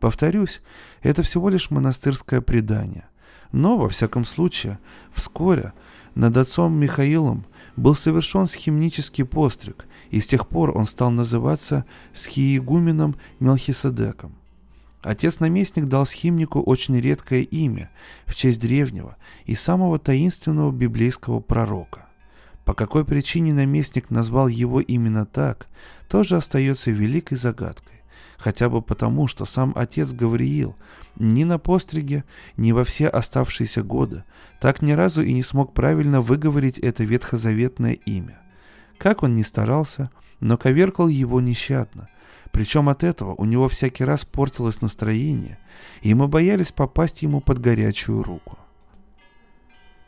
Повторюсь, 0.00 0.62
это 1.02 1.22
всего 1.22 1.50
лишь 1.50 1.70
монастырское 1.70 2.40
предание. 2.40 3.04
Но, 3.52 3.76
во 3.76 3.88
всяком 3.88 4.24
случае, 4.24 4.78
вскоре 5.12 5.74
над 6.14 6.36
отцом 6.36 6.72
Михаилом 6.72 7.44
был 7.76 7.94
совершен 7.94 8.46
схимнический 8.46 9.24
постриг, 9.24 9.86
и 10.10 10.20
с 10.20 10.26
тех 10.26 10.48
пор 10.48 10.76
он 10.76 10.86
стал 10.86 11.10
называться 11.10 11.84
схиегуменом 12.12 13.16
Мелхиседеком. 13.38 14.34
Отец-наместник 15.02 15.86
дал 15.86 16.04
схимнику 16.04 16.60
очень 16.60 17.00
редкое 17.00 17.42
имя 17.42 17.90
в 18.26 18.34
честь 18.34 18.60
древнего 18.60 19.16
и 19.46 19.54
самого 19.54 19.98
таинственного 19.98 20.72
библейского 20.72 21.40
пророка. 21.40 22.06
По 22.66 22.74
какой 22.74 23.04
причине 23.04 23.54
наместник 23.54 24.10
назвал 24.10 24.48
его 24.48 24.80
именно 24.80 25.24
так, 25.24 25.68
тоже 26.08 26.36
остается 26.36 26.90
великой 26.90 27.36
загадкой, 27.38 28.02
хотя 28.36 28.68
бы 28.68 28.82
потому, 28.82 29.26
что 29.26 29.46
сам 29.46 29.72
отец 29.74 30.12
Гавриил 30.12 30.76
ни 31.16 31.44
на 31.44 31.58
постриге, 31.58 32.24
ни 32.58 32.72
во 32.72 32.84
все 32.84 33.08
оставшиеся 33.08 33.82
годы 33.82 34.24
так 34.60 34.82
ни 34.82 34.92
разу 34.92 35.22
и 35.22 35.32
не 35.32 35.42
смог 35.42 35.72
правильно 35.72 36.20
выговорить 36.20 36.78
это 36.78 37.04
ветхозаветное 37.04 37.94
имя. 37.94 38.38
Как 39.00 39.22
он 39.22 39.34
ни 39.34 39.40
старался, 39.40 40.10
но 40.40 40.58
коверкал 40.58 41.08
его 41.08 41.40
нещадно. 41.40 42.10
Причем 42.52 42.90
от 42.90 43.02
этого 43.02 43.34
у 43.34 43.46
него 43.46 43.66
всякий 43.70 44.04
раз 44.04 44.26
портилось 44.26 44.82
настроение, 44.82 45.58
и 46.02 46.12
мы 46.12 46.28
боялись 46.28 46.70
попасть 46.70 47.22
ему 47.22 47.40
под 47.40 47.60
горячую 47.60 48.22
руку. 48.22 48.58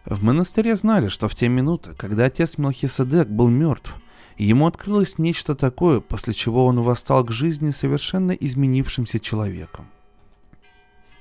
В 0.04 0.22
монастыре 0.22 0.76
знали, 0.76 1.08
что 1.08 1.26
в 1.28 1.34
те 1.34 1.48
минуты, 1.48 1.94
когда 1.96 2.26
отец 2.26 2.58
Мелхиседек 2.58 3.28
был 3.28 3.48
мертв, 3.48 3.94
ему 4.36 4.66
открылось 4.66 5.16
нечто 5.16 5.54
такое, 5.54 6.00
после 6.00 6.34
чего 6.34 6.66
он 6.66 6.82
восстал 6.82 7.24
к 7.24 7.32
жизни 7.32 7.70
совершенно 7.70 8.32
изменившимся 8.32 9.18
человеком. 9.20 9.86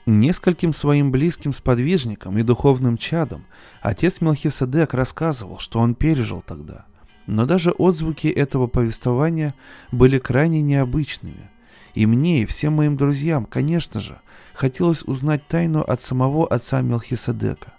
Нескольким 0.05 0.73
своим 0.73 1.09
близким 1.09 1.53
сподвижникам 1.53 2.37
и 2.37 2.43
духовным 2.43 2.97
чадам 2.97 3.45
отец 3.81 4.19
Мелхиседек 4.19 4.93
рассказывал, 4.93 5.59
что 5.59 5.79
он 5.79 5.95
пережил 5.95 6.43
тогда. 6.45 6.85
Но 7.27 7.45
даже 7.45 7.71
отзвуки 7.71 8.27
этого 8.27 8.67
повествования 8.67 9.53
были 9.91 10.19
крайне 10.19 10.61
необычными. 10.61 11.49
И 11.93 12.05
мне, 12.05 12.41
и 12.41 12.45
всем 12.45 12.73
моим 12.73 12.97
друзьям, 12.97 13.45
конечно 13.45 13.99
же, 13.99 14.19
хотелось 14.53 15.03
узнать 15.03 15.47
тайну 15.47 15.81
от 15.81 16.01
самого 16.01 16.47
отца 16.47 16.81
Мелхиседека. 16.81 17.73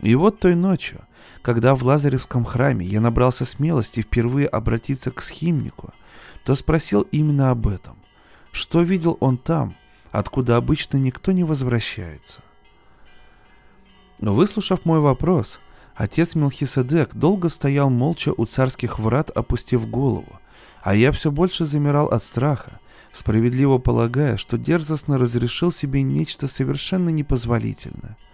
И 0.00 0.14
вот 0.14 0.40
той 0.40 0.54
ночью, 0.54 1.00
когда 1.42 1.74
в 1.74 1.82
Лазаревском 1.84 2.44
храме 2.44 2.86
я 2.86 3.00
набрался 3.00 3.44
смелости 3.44 4.00
впервые 4.00 4.46
обратиться 4.46 5.10
к 5.10 5.22
схимнику, 5.22 5.92
то 6.44 6.54
спросил 6.54 7.02
именно 7.12 7.50
об 7.50 7.68
этом. 7.68 7.96
Что 8.52 8.82
видел 8.82 9.16
он 9.20 9.38
там, 9.38 9.74
откуда 10.10 10.56
обычно 10.56 10.96
никто 10.98 11.32
не 11.32 11.44
возвращается? 11.44 12.42
Выслушав 14.18 14.84
мой 14.84 15.00
вопрос, 15.00 15.58
отец 15.94 16.34
Мелхиседек 16.34 17.14
долго 17.14 17.48
стоял 17.48 17.90
молча 17.90 18.32
у 18.36 18.44
царских 18.46 18.98
врат, 18.98 19.30
опустив 19.30 19.88
голову, 19.88 20.40
а 20.82 20.94
я 20.94 21.12
все 21.12 21.30
больше 21.30 21.64
замирал 21.64 22.06
от 22.06 22.24
страха, 22.24 22.80
справедливо 23.12 23.78
полагая, 23.78 24.36
что 24.36 24.58
дерзостно 24.58 25.18
разрешил 25.18 25.72
себе 25.72 26.02
нечто 26.02 26.48
совершенно 26.48 27.10
непозволительное– 27.10 28.16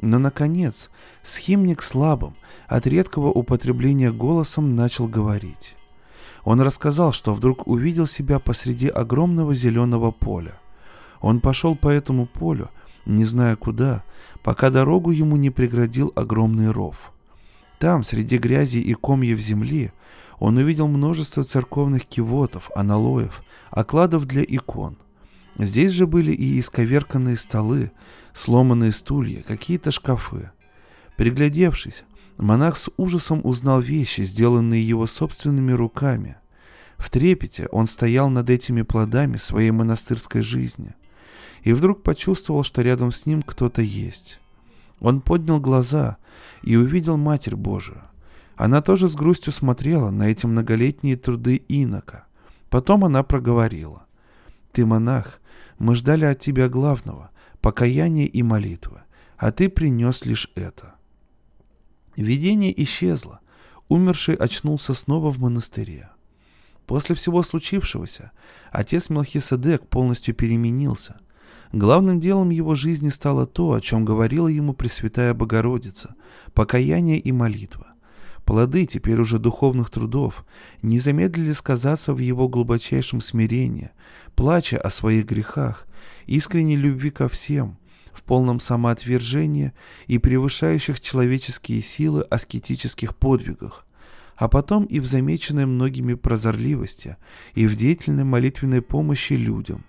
но, 0.00 0.18
наконец, 0.18 0.90
схимник 1.22 1.82
слабым, 1.82 2.34
от 2.68 2.86
редкого 2.86 3.28
употребления 3.28 4.10
голосом 4.10 4.74
начал 4.74 5.08
говорить. 5.08 5.74
Он 6.42 6.60
рассказал, 6.62 7.12
что 7.12 7.34
вдруг 7.34 7.66
увидел 7.66 8.06
себя 8.06 8.38
посреди 8.38 8.88
огромного 8.88 9.54
зеленого 9.54 10.10
поля. 10.10 10.58
Он 11.20 11.40
пошел 11.40 11.76
по 11.76 11.88
этому 11.88 12.26
полю, 12.26 12.70
не 13.06 13.24
зная 13.24 13.56
куда, 13.56 14.04
пока 14.42 14.70
дорогу 14.70 15.10
ему 15.10 15.36
не 15.36 15.50
преградил 15.50 16.12
огромный 16.16 16.70
ров. 16.70 17.12
Там, 17.78 18.02
среди 18.02 18.38
грязи 18.38 18.78
и 18.78 18.94
комьев 18.94 19.38
земли, 19.40 19.92
он 20.38 20.56
увидел 20.56 20.88
множество 20.88 21.44
церковных 21.44 22.06
кивотов, 22.06 22.70
аналоев, 22.74 23.42
окладов 23.70 24.26
для 24.26 24.42
икон. 24.42 24.96
Здесь 25.58 25.92
же 25.92 26.06
были 26.06 26.32
и 26.32 26.58
исковерканные 26.58 27.36
столы, 27.36 27.92
сломанные 28.32 28.92
стулья, 28.92 29.42
какие-то 29.42 29.90
шкафы. 29.90 30.50
Приглядевшись, 31.16 32.04
монах 32.38 32.78
с 32.78 32.90
ужасом 32.96 33.40
узнал 33.44 33.80
вещи, 33.80 34.22
сделанные 34.22 34.86
его 34.86 35.06
собственными 35.06 35.72
руками. 35.72 36.36
В 36.96 37.10
трепете 37.10 37.66
он 37.72 37.86
стоял 37.86 38.30
над 38.30 38.48
этими 38.48 38.82
плодами 38.82 39.36
своей 39.36 39.70
монастырской 39.70 40.42
жизни 40.42 40.94
и 41.62 41.72
вдруг 41.72 42.02
почувствовал, 42.02 42.64
что 42.64 42.82
рядом 42.82 43.12
с 43.12 43.26
ним 43.26 43.42
кто-то 43.42 43.82
есть. 43.82 44.40
Он 45.00 45.20
поднял 45.20 45.60
глаза 45.60 46.16
и 46.62 46.76
увидел 46.76 47.16
Матерь 47.16 47.56
Божию. 47.56 48.02
Она 48.56 48.82
тоже 48.82 49.08
с 49.08 49.14
грустью 49.14 49.52
смотрела 49.52 50.10
на 50.10 50.30
эти 50.30 50.46
многолетние 50.46 51.16
труды 51.16 51.62
инока. 51.68 52.26
Потом 52.68 53.04
она 53.04 53.22
проговорила. 53.22 54.06
«Ты 54.72 54.86
монах, 54.86 55.40
мы 55.78 55.96
ждали 55.96 56.26
от 56.26 56.38
тебя 56.38 56.68
главного, 56.68 57.30
покаяние 57.60 58.26
и 58.26 58.42
молитва, 58.42 59.04
а 59.38 59.50
ты 59.50 59.68
принес 59.68 60.24
лишь 60.24 60.50
это. 60.54 60.94
Видение 62.16 62.82
исчезло, 62.82 63.40
умерший 63.88 64.34
очнулся 64.34 64.92
снова 64.92 65.30
в 65.30 65.38
монастыре. 65.38 66.10
После 66.86 67.14
всего 67.14 67.42
случившегося 67.42 68.32
отец 68.72 69.08
Мелхиседек 69.08 69.86
полностью 69.86 70.34
переменился. 70.34 71.20
Главным 71.72 72.18
делом 72.18 72.50
его 72.50 72.74
жизни 72.74 73.10
стало 73.10 73.46
то, 73.46 73.72
о 73.72 73.80
чем 73.80 74.04
говорила 74.04 74.48
ему 74.48 74.74
Пресвятая 74.74 75.34
Богородица– 75.34 76.16
покаяние 76.52 77.20
и 77.20 77.30
молитва. 77.30 77.86
Плоды 78.44 78.86
теперь 78.86 79.20
уже 79.20 79.38
духовных 79.38 79.90
трудов 79.90 80.44
не 80.82 80.98
замедлили 80.98 81.52
сказаться 81.52 82.12
в 82.12 82.18
его 82.18 82.48
глубочайшем 82.48 83.20
смирении, 83.20 83.90
плача 84.34 84.78
о 84.78 84.90
своих 84.90 85.26
грехах 85.26 85.86
искренней 86.26 86.76
любви 86.76 87.10
ко 87.10 87.28
всем, 87.28 87.78
в 88.12 88.24
полном 88.24 88.58
самоотвержении 88.58 89.72
и 90.08 90.18
превышающих 90.18 91.00
человеческие 91.00 91.82
силы 91.82 92.22
аскетических 92.22 93.16
подвигах, 93.16 93.86
а 94.34 94.48
потом 94.48 94.86
и 94.86 94.98
в 94.98 95.06
замеченной 95.06 95.66
многими 95.66 96.14
прозорливости 96.14 97.16
и 97.54 97.68
в 97.68 97.76
деятельной 97.76 98.24
молитвенной 98.24 98.82
помощи 98.82 99.34
людям. 99.34 99.84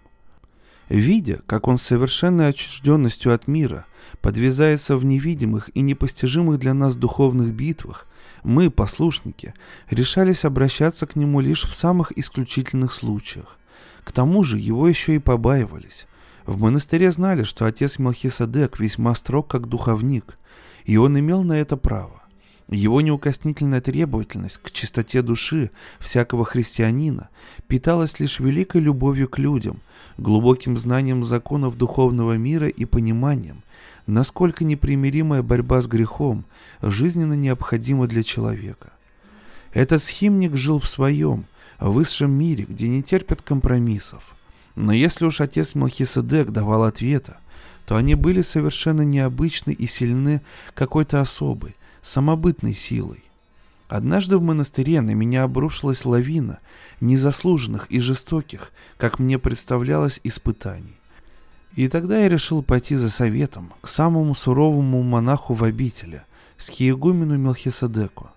Видя, 0.91 1.39
как 1.45 1.69
он 1.69 1.77
с 1.77 1.83
совершенной 1.83 2.49
отчужденностью 2.49 3.33
от 3.33 3.47
мира 3.47 3.85
подвязается 4.19 4.97
в 4.97 5.05
невидимых 5.05 5.69
и 5.73 5.79
непостижимых 5.79 6.59
для 6.59 6.73
нас 6.73 6.97
духовных 6.97 7.53
битвах, 7.53 8.07
мы, 8.43 8.69
послушники, 8.69 9.53
решались 9.89 10.43
обращаться 10.43 11.07
к 11.07 11.15
нему 11.15 11.39
лишь 11.39 11.63
в 11.63 11.73
самых 11.75 12.11
исключительных 12.17 12.91
случаях. 12.91 13.57
К 14.03 14.11
тому 14.11 14.43
же 14.43 14.57
его 14.57 14.85
еще 14.85 15.15
и 15.15 15.19
побаивались, 15.19 16.07
в 16.45 16.59
монастыре 16.59 17.09
знали, 17.13 17.43
что 17.43 17.65
отец 17.65 17.97
Мелхиседек 17.97 18.77
весьма 18.77 19.15
строг 19.15 19.47
как 19.47 19.67
духовник, 19.67 20.37
и 20.83 20.97
он 20.97 21.17
имел 21.17 21.43
на 21.43 21.53
это 21.53 21.77
право. 21.77 22.21
Его 22.71 23.01
неукоснительная 23.01 23.81
требовательность 23.81 24.57
к 24.57 24.71
чистоте 24.71 25.21
души 25.21 25.69
всякого 25.99 26.45
христианина 26.45 27.29
питалась 27.67 28.19
лишь 28.19 28.39
великой 28.39 28.81
любовью 28.81 29.29
к 29.29 29.37
людям, 29.37 29.81
глубоким 30.17 30.77
знанием 30.77 31.23
законов 31.23 31.77
духовного 31.77 32.37
мира 32.37 32.67
и 32.67 32.85
пониманием, 32.85 33.63
насколько 34.07 34.63
непримиримая 34.63 35.43
борьба 35.43 35.81
с 35.81 35.87
грехом 35.87 36.45
жизненно 36.81 37.33
необходима 37.33 38.07
для 38.07 38.23
человека. 38.23 38.93
Этот 39.73 40.01
схимник 40.01 40.55
жил 40.55 40.79
в 40.79 40.87
своем, 40.87 41.45
высшем 41.79 42.31
мире, 42.31 42.65
где 42.67 42.89
не 42.89 43.03
терпят 43.03 43.43
компромиссов– 43.43 44.35
но 44.75 44.93
если 44.93 45.25
уж 45.25 45.41
отец 45.41 45.75
Мелхиседек 45.75 46.51
давал 46.51 46.83
ответа, 46.83 47.39
то 47.85 47.95
они 47.95 48.15
были 48.15 48.41
совершенно 48.41 49.01
необычны 49.01 49.71
и 49.71 49.87
сильны 49.87 50.41
какой-то 50.73 51.19
особой, 51.19 51.75
самобытной 52.01 52.73
силой. 52.73 53.23
Однажды 53.87 54.37
в 54.37 54.41
монастыре 54.41 55.01
на 55.01 55.11
меня 55.11 55.43
обрушилась 55.43 56.05
лавина 56.05 56.59
незаслуженных 57.01 57.87
и 57.91 57.99
жестоких, 57.99 58.71
как 58.97 59.19
мне 59.19 59.37
представлялось, 59.37 60.21
испытаний. 60.23 60.97
И 61.75 61.87
тогда 61.87 62.19
я 62.19 62.29
решил 62.29 62.63
пойти 62.63 62.95
за 62.95 63.09
советом 63.09 63.73
к 63.81 63.87
самому 63.87 64.35
суровому 64.35 65.03
монаху 65.03 65.53
в 65.53 65.63
обители, 65.63 66.23
скиегумену 66.57 67.37
Мелхиседеку. 67.37 68.29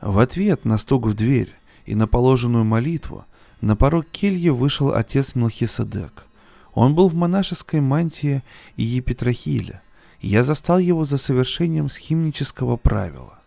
В 0.00 0.18
ответ 0.18 0.64
на 0.64 0.78
стук 0.78 1.06
в 1.06 1.14
дверь 1.14 1.54
и 1.86 1.94
на 1.94 2.06
положенную 2.06 2.64
молитву 2.64 3.24
на 3.60 3.74
порог 3.76 4.06
кельи 4.06 4.48
вышел 4.48 4.92
отец 4.92 5.34
Мелхиседек. 5.34 6.24
Он 6.72 6.94
был 6.94 7.08
в 7.08 7.14
монашеской 7.14 7.80
мантии 7.80 8.42
и 8.76 8.82
епитрахиле. 8.82 9.80
Я 10.20 10.42
застал 10.42 10.78
его 10.78 11.04
за 11.04 11.18
совершением 11.18 11.88
схимнического 11.88 12.76
правила. 12.76 13.38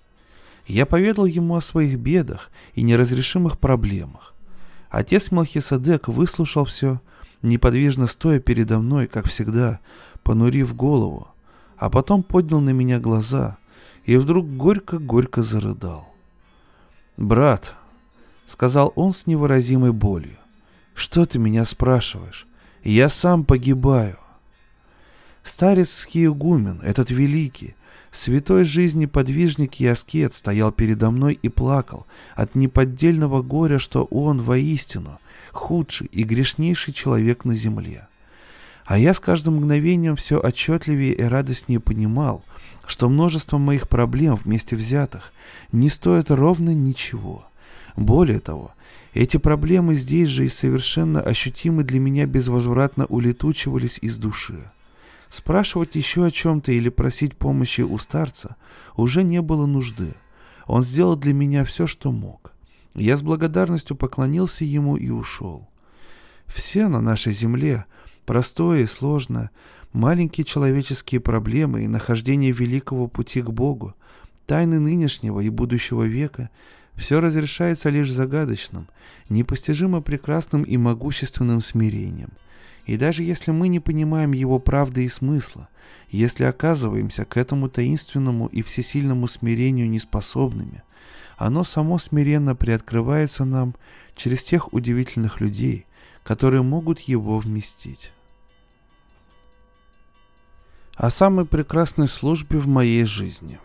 Я 0.67 0.85
поведал 0.85 1.25
ему 1.25 1.55
о 1.55 1.61
своих 1.61 1.97
бедах 1.97 2.49
и 2.75 2.81
неразрешимых 2.81 3.59
проблемах. 3.59 4.33
Отец 4.89 5.31
Мелхиседек 5.31 6.07
выслушал 6.07 6.65
все, 6.65 7.01
неподвижно 7.41 8.07
стоя 8.07 8.39
передо 8.39 8.79
мной, 8.79 9.07
как 9.07 9.27
всегда, 9.27 9.79
понурив 10.23 10.75
голову, 10.75 11.27
а 11.77 11.89
потом 11.89 12.23
поднял 12.23 12.61
на 12.61 12.71
меня 12.71 12.99
глаза 12.99 13.57
и 14.05 14.15
вдруг 14.17 14.47
горько-горько 14.47 15.43
зарыдал. 15.43 16.07
«Брат», 17.17 17.75
сказал 18.51 18.91
он 18.95 19.13
с 19.13 19.25
невыразимой 19.27 19.93
болью. 19.93 20.37
«Что 20.93 21.25
ты 21.25 21.39
меня 21.39 21.65
спрашиваешь? 21.65 22.45
Я 22.83 23.09
сам 23.09 23.45
погибаю». 23.45 24.17
Старец 25.43 25.89
Схиегумен, 25.89 26.81
этот 26.81 27.09
великий, 27.09 27.75
святой 28.11 28.63
жизни 28.63 29.05
подвижник 29.05 29.79
и 29.79 29.87
аскет 29.87 30.33
стоял 30.33 30.71
передо 30.71 31.11
мной 31.11 31.37
и 31.41 31.49
плакал 31.49 32.05
от 32.35 32.55
неподдельного 32.55 33.41
горя, 33.41 33.79
что 33.79 34.03
он 34.05 34.41
воистину 34.41 35.19
худший 35.51 36.07
и 36.07 36.23
грешнейший 36.23 36.93
человек 36.93 37.45
на 37.45 37.55
земле. 37.55 38.07
А 38.85 38.97
я 38.97 39.13
с 39.13 39.19
каждым 39.19 39.57
мгновением 39.57 40.15
все 40.15 40.39
отчетливее 40.41 41.13
и 41.13 41.23
радостнее 41.23 41.79
понимал, 41.79 42.43
что 42.85 43.09
множество 43.09 43.57
моих 43.57 43.87
проблем 43.87 44.35
вместе 44.35 44.75
взятых 44.75 45.31
не 45.71 45.89
стоит 45.89 46.29
ровно 46.31 46.73
ничего. 46.73 47.45
Более 47.95 48.39
того, 48.39 48.73
эти 49.13 49.37
проблемы 49.37 49.93
здесь 49.93 50.29
же 50.29 50.45
и 50.45 50.49
совершенно 50.49 51.21
ощутимы 51.21 51.83
для 51.83 51.99
меня 51.99 52.25
безвозвратно 52.25 53.05
улетучивались 53.05 53.99
из 54.01 54.17
души. 54.17 54.71
Спрашивать 55.31 55.95
еще 55.95 56.25
о 56.25 56.31
чем-то 56.31 56.73
или 56.73 56.89
просить 56.89 57.37
помощи 57.37 57.81
у 57.81 57.97
старца 57.97 58.57
уже 58.97 59.23
не 59.23 59.41
было 59.41 59.65
нужды. 59.65 60.13
Он 60.67 60.83
сделал 60.83 61.15
для 61.15 61.33
меня 61.33 61.63
все, 61.63 61.87
что 61.87 62.11
мог. 62.11 62.53
Я 62.95 63.15
с 63.15 63.21
благодарностью 63.21 63.95
поклонился 63.95 64.65
ему 64.65 64.97
и 64.97 65.09
ушел. 65.09 65.69
Все 66.47 66.89
на 66.89 66.99
нашей 66.99 67.31
земле, 67.31 67.85
простое 68.25 68.81
и 68.81 68.87
сложное, 68.87 69.51
маленькие 69.93 70.43
человеческие 70.43 71.21
проблемы 71.21 71.85
и 71.85 71.87
нахождение 71.87 72.51
великого 72.51 73.07
пути 73.07 73.41
к 73.41 73.49
Богу, 73.51 73.95
тайны 74.45 74.81
нынешнего 74.81 75.39
и 75.39 75.47
будущего 75.47 76.03
века— 76.03 76.49
все 76.95 77.19
разрешается 77.21 77.89
лишь 77.89 78.11
загадочным, 78.11 78.87
непостижимо 79.29 80.01
прекрасным 80.01 80.63
и 80.63 80.77
могущественным 80.77 81.61
смирением. 81.61 82.31
И 82.85 82.97
даже 82.97 83.23
если 83.23 83.51
мы 83.51 83.67
не 83.67 83.79
понимаем 83.79 84.31
его 84.31 84.59
правды 84.59 85.05
и 85.05 85.09
смысла, 85.09 85.69
если 86.09 86.43
оказываемся 86.43 87.25
к 87.25 87.37
этому 87.37 87.69
таинственному 87.69 88.47
и 88.47 88.61
всесильному 88.63 89.27
смирению 89.27 89.89
неспособными, 89.89 90.83
оно 91.37 91.63
само 91.63 91.97
смиренно 91.97 92.55
приоткрывается 92.55 93.45
нам 93.45 93.75
через 94.15 94.43
тех 94.43 94.73
удивительных 94.73 95.39
людей, 95.39 95.85
которые 96.23 96.63
могут 96.63 96.99
его 96.99 97.39
вместить. 97.39 98.11
О 100.95 101.09
самой 101.09 101.45
прекрасной 101.45 102.07
службе 102.07 102.59
в 102.59 102.67
моей 102.67 103.05
жизни. 103.05 103.59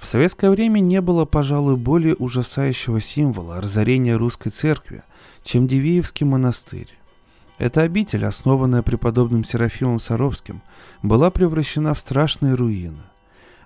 В 0.00 0.06
советское 0.06 0.50
время 0.50 0.80
не 0.80 1.00
было, 1.00 1.24
пожалуй, 1.24 1.76
более 1.76 2.14
ужасающего 2.14 3.00
символа 3.00 3.60
разорения 3.60 4.16
русской 4.16 4.50
церкви, 4.50 5.02
чем 5.42 5.66
Дивеевский 5.66 6.24
монастырь. 6.24 6.99
Эта 7.60 7.82
обитель, 7.82 8.24
основанная 8.24 8.80
преподобным 8.80 9.44
Серафимом 9.44 9.98
Саровским, 9.98 10.62
была 11.02 11.30
превращена 11.30 11.92
в 11.92 12.00
страшные 12.00 12.54
руины. 12.54 13.02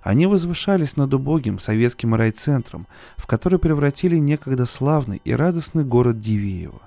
Они 0.03 0.27
возвышались 0.27 0.97
над 0.97 1.13
убогим 1.13 1.59
советским 1.59 2.13
райцентром, 2.13 2.87
в 3.15 3.25
который 3.25 3.57
превратили 3.57 4.17
некогда 4.17 4.65
славный 4.65 5.21
и 5.23 5.31
радостный 5.31 5.85
город 5.85 6.19
Дивеево. 6.19 6.81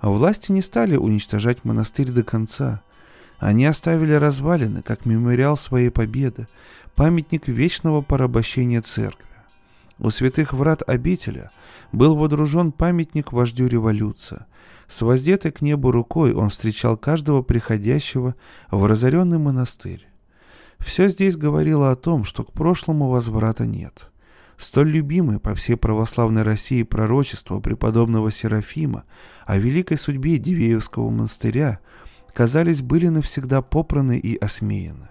Власти 0.00 0.52
не 0.52 0.62
стали 0.62 0.94
уничтожать 0.94 1.64
монастырь 1.64 2.12
до 2.12 2.22
конца. 2.22 2.80
Они 3.38 3.66
оставили 3.66 4.12
развалины, 4.12 4.82
как 4.82 5.04
мемориал 5.04 5.56
своей 5.56 5.90
победы, 5.90 6.46
памятник 6.94 7.48
вечного 7.48 8.02
порабощения 8.02 8.82
церкви. 8.82 9.26
У 9.98 10.10
святых 10.10 10.52
врат 10.52 10.84
обителя 10.86 11.50
был 11.90 12.14
водружен 12.14 12.70
памятник 12.70 13.32
вождю 13.32 13.66
революции. 13.66 14.46
С 14.88 15.02
воздетой 15.02 15.52
к 15.52 15.60
небу 15.60 15.90
рукой 15.90 16.32
он 16.32 16.50
встречал 16.50 16.96
каждого 16.96 17.42
приходящего 17.42 18.34
в 18.70 18.84
разоренный 18.86 19.38
монастырь. 19.38 20.06
Все 20.78 21.08
здесь 21.08 21.36
говорило 21.36 21.90
о 21.90 21.96
том, 21.96 22.24
что 22.24 22.44
к 22.44 22.52
прошлому 22.52 23.08
возврата 23.08 23.66
нет. 23.66 24.10
Столь 24.56 24.90
любимое 24.90 25.38
по 25.38 25.54
всей 25.54 25.76
православной 25.76 26.42
России 26.42 26.82
пророчество 26.82 27.60
преподобного 27.60 28.30
Серафима 28.30 29.04
о 29.44 29.58
великой 29.58 29.98
судьбе 29.98 30.38
Дивеевского 30.38 31.10
монастыря, 31.10 31.80
казались, 32.32 32.80
были 32.80 33.08
навсегда 33.08 33.62
попраны 33.62 34.18
и 34.18 34.36
осмеяны. 34.36 35.08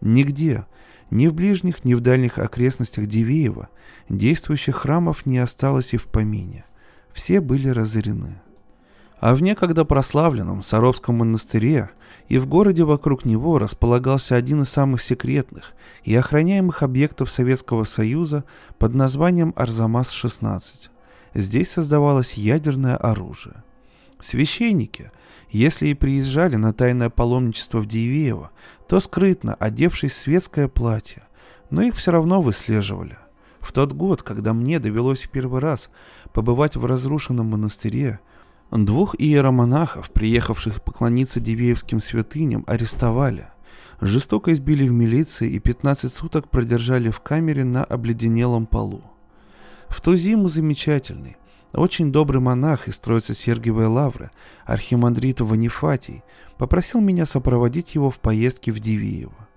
Нигде, 0.00 0.66
ни 1.10 1.28
в 1.28 1.34
ближних, 1.34 1.84
ни 1.84 1.94
в 1.94 2.00
дальних 2.00 2.38
окрестностях 2.38 3.06
Дивеева 3.06 3.68
действующих 4.08 4.76
храмов 4.76 5.26
не 5.26 5.38
осталось 5.38 5.94
и 5.94 5.96
в 5.96 6.06
помине. 6.06 6.64
Все 7.12 7.40
были 7.40 7.68
разорены. 7.68 8.40
А 9.22 9.36
в 9.36 9.40
некогда 9.40 9.84
прославленном 9.84 10.62
Саровском 10.62 11.18
монастыре 11.18 11.90
и 12.26 12.38
в 12.38 12.46
городе 12.48 12.82
вокруг 12.82 13.24
него 13.24 13.60
располагался 13.60 14.34
один 14.34 14.62
из 14.62 14.70
самых 14.70 15.00
секретных 15.00 15.74
и 16.02 16.12
охраняемых 16.16 16.82
объектов 16.82 17.30
Советского 17.30 17.84
Союза 17.84 18.42
под 18.78 18.94
названием 18.94 19.54
Арзамас-16. 19.54 20.90
Здесь 21.34 21.70
создавалось 21.70 22.34
ядерное 22.34 22.96
оружие. 22.96 23.62
Священники, 24.18 25.12
если 25.50 25.86
и 25.86 25.94
приезжали 25.94 26.56
на 26.56 26.72
тайное 26.72 27.08
паломничество 27.08 27.78
в 27.78 27.86
Дивеево, 27.86 28.50
то 28.88 28.98
скрытно, 28.98 29.54
одевшись 29.54 30.14
в 30.14 30.16
светское 30.16 30.66
платье, 30.66 31.22
но 31.70 31.82
их 31.82 31.94
все 31.94 32.10
равно 32.10 32.42
выслеживали. 32.42 33.18
В 33.60 33.70
тот 33.70 33.92
год, 33.92 34.24
когда 34.24 34.52
мне 34.52 34.80
довелось 34.80 35.22
в 35.22 35.30
первый 35.30 35.60
раз 35.60 35.90
побывать 36.32 36.74
в 36.74 36.84
разрушенном 36.84 37.46
монастыре, 37.46 38.18
Двух 38.72 39.14
иеромонахов, 39.18 40.10
приехавших 40.10 40.82
поклониться 40.82 41.40
Дивеевским 41.40 42.00
святыням, 42.00 42.64
арестовали. 42.66 43.48
Жестоко 44.00 44.50
избили 44.54 44.88
в 44.88 44.92
милиции 44.92 45.50
и 45.50 45.58
15 45.58 46.10
суток 46.10 46.48
продержали 46.48 47.10
в 47.10 47.20
камере 47.20 47.64
на 47.64 47.84
обледенелом 47.84 48.64
полу. 48.64 49.02
В 49.88 50.00
ту 50.00 50.16
зиму 50.16 50.48
замечательный, 50.48 51.36
очень 51.74 52.12
добрый 52.12 52.40
монах 52.40 52.88
из 52.88 52.98
Троицы 52.98 53.34
Сергиевой 53.34 53.88
Лавры, 53.88 54.30
архимандрит 54.64 55.42
Ванифатий, 55.42 56.22
попросил 56.56 57.02
меня 57.02 57.26
сопроводить 57.26 57.94
его 57.94 58.08
в 58.08 58.20
поездке 58.20 58.72
в 58.72 58.80
Дивеево. 58.80 59.48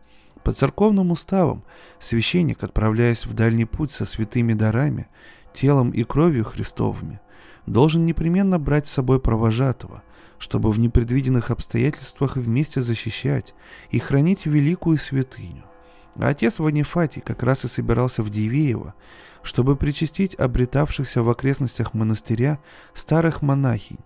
По 0.43 0.51
церковным 0.51 1.11
уставам 1.11 1.63
священник, 1.99 2.63
отправляясь 2.63 3.25
в 3.25 3.33
дальний 3.33 3.65
путь 3.65 3.91
со 3.91 4.05
святыми 4.05 4.51
дарами, 4.51 5.07
телом 5.53 5.91
и 5.91 6.03
кровью 6.03 6.43
Христовыми, 6.43 7.21
должен 7.65 8.05
непременно 8.05 8.59
брать 8.59 8.87
с 8.87 8.91
собой 8.91 9.19
провожатого, 9.19 10.03
чтобы 10.37 10.71
в 10.71 10.79
непредвиденных 10.79 11.51
обстоятельствах 11.51 12.35
вместе 12.35 12.81
защищать 12.81 13.53
и 13.89 13.99
хранить 13.99 14.45
великую 14.45 14.97
святыню. 14.97 15.63
А 16.17 16.29
отец 16.29 16.59
Ванифатий 16.59 17.21
как 17.21 17.43
раз 17.43 17.65
и 17.65 17.67
собирался 17.67 18.23
в 18.23 18.29
Дивеево, 18.29 18.93
чтобы 19.43 19.75
причастить 19.75 20.35
обретавшихся 20.35 21.23
в 21.23 21.29
окрестностях 21.29 21.93
монастыря 21.93 22.59
старых 22.93 23.41
монахинь, 23.41 23.99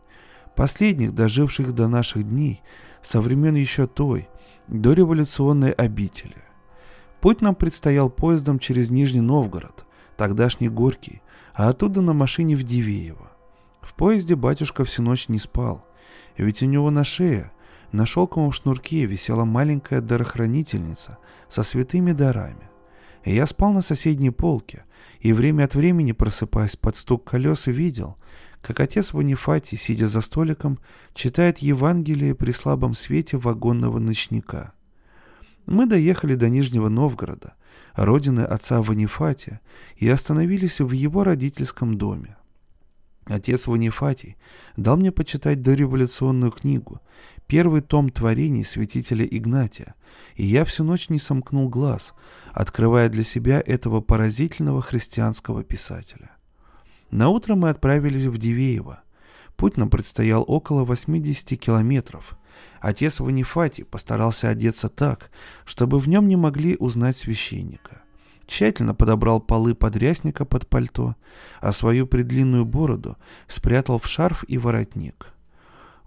последних, 0.55 1.13
доживших 1.13 1.73
до 1.73 1.87
наших 1.87 2.23
дней, 2.23 2.61
со 3.01 3.21
времен 3.21 3.55
еще 3.55 3.87
той, 3.87 4.27
дореволюционной 4.67 5.71
обители. 5.71 6.35
Путь 7.21 7.41
нам 7.41 7.55
предстоял 7.55 8.09
поездом 8.09 8.59
через 8.59 8.89
Нижний 8.89 9.21
Новгород, 9.21 9.85
тогдашний 10.17 10.69
Горький, 10.69 11.21
а 11.53 11.69
оттуда 11.69 12.01
на 12.01 12.13
машине 12.13 12.55
в 12.55 12.63
Дивеево. 12.63 13.31
В 13.81 13.93
поезде 13.95 14.35
батюшка 14.35 14.85
всю 14.85 15.01
ночь 15.01 15.29
не 15.29 15.39
спал, 15.39 15.85
ведь 16.37 16.61
у 16.61 16.65
него 16.65 16.89
на 16.91 17.03
шее, 17.03 17.51
на 17.91 18.05
шелковом 18.05 18.51
шнурке 18.51 19.05
висела 19.05 19.45
маленькая 19.45 20.01
дарохранительница 20.01 21.17
со 21.47 21.63
святыми 21.63 22.11
дарами. 22.11 22.69
Я 23.25 23.45
спал 23.47 23.73
на 23.73 23.81
соседней 23.81 24.31
полке, 24.31 24.85
и 25.19 25.33
время 25.33 25.65
от 25.65 25.75
времени, 25.75 26.11
просыпаясь 26.13 26.75
под 26.75 26.95
стук 26.95 27.29
колес, 27.29 27.67
видел, 27.67 28.17
как 28.61 28.79
отец 28.79 29.13
Ванифатий, 29.13 29.77
сидя 29.77 30.07
за 30.07 30.21
столиком, 30.21 30.79
читает 31.13 31.59
Евангелие 31.59 32.35
при 32.35 32.51
слабом 32.51 32.93
свете 32.93 33.37
вагонного 33.37 33.99
ночника. 33.99 34.73
Мы 35.65 35.85
доехали 35.85 36.35
до 36.35 36.49
Нижнего 36.49 36.89
Новгорода, 36.89 37.53
родины 37.95 38.41
отца 38.41 38.81
Ванифатия, 38.81 39.61
и 39.97 40.07
остановились 40.09 40.79
в 40.79 40.91
его 40.91 41.23
родительском 41.23 41.97
доме. 41.97 42.37
Отец 43.29 43.67
Ванифатий 43.67 44.37
дал 44.75 44.97
мне 44.97 45.11
почитать 45.11 45.61
дореволюционную 45.61 46.51
книгу, 46.51 46.99
первый 47.45 47.81
том 47.81 48.09
творений 48.09 48.65
святителя 48.65 49.23
Игнатия, 49.23 49.93
и 50.33 50.43
я 50.43 50.65
всю 50.65 50.83
ночь 50.83 51.09
не 51.09 51.19
сомкнул 51.19 51.69
глаз, 51.69 52.13
открывая 52.53 53.07
для 53.07 53.23
себя 53.23 53.61
этого 53.63 54.01
поразительного 54.01 54.81
христианского 54.81 55.63
писателя. 55.63 56.31
На 57.11 57.29
утро 57.29 57.53
мы 57.53 57.69
отправились 57.69 58.25
в 58.25 58.39
Дивеево. 58.39 59.03
Путь 59.55 59.77
нам 59.77 59.91
предстоял 59.91 60.43
около 60.47 60.83
80 60.83 61.59
километров. 61.59 62.35
Отец 62.81 63.19
Ванифатий 63.19 63.85
постарался 63.85 64.49
одеться 64.49 64.89
так, 64.89 65.29
чтобы 65.65 65.99
в 65.99 66.07
нем 66.07 66.27
не 66.27 66.35
могли 66.35 66.77
узнать 66.77 67.17
священника 67.17 68.01
тщательно 68.49 68.93
подобрал 68.95 69.39
полы 69.39 69.75
подрясника 69.75 70.43
под 70.43 70.67
пальто, 70.67 71.15
а 71.61 71.71
свою 71.71 72.07
предлинную 72.07 72.65
бороду 72.65 73.17
спрятал 73.47 73.99
в 73.99 74.07
шарф 74.07 74.43
и 74.47 74.57
воротник. 74.57 75.33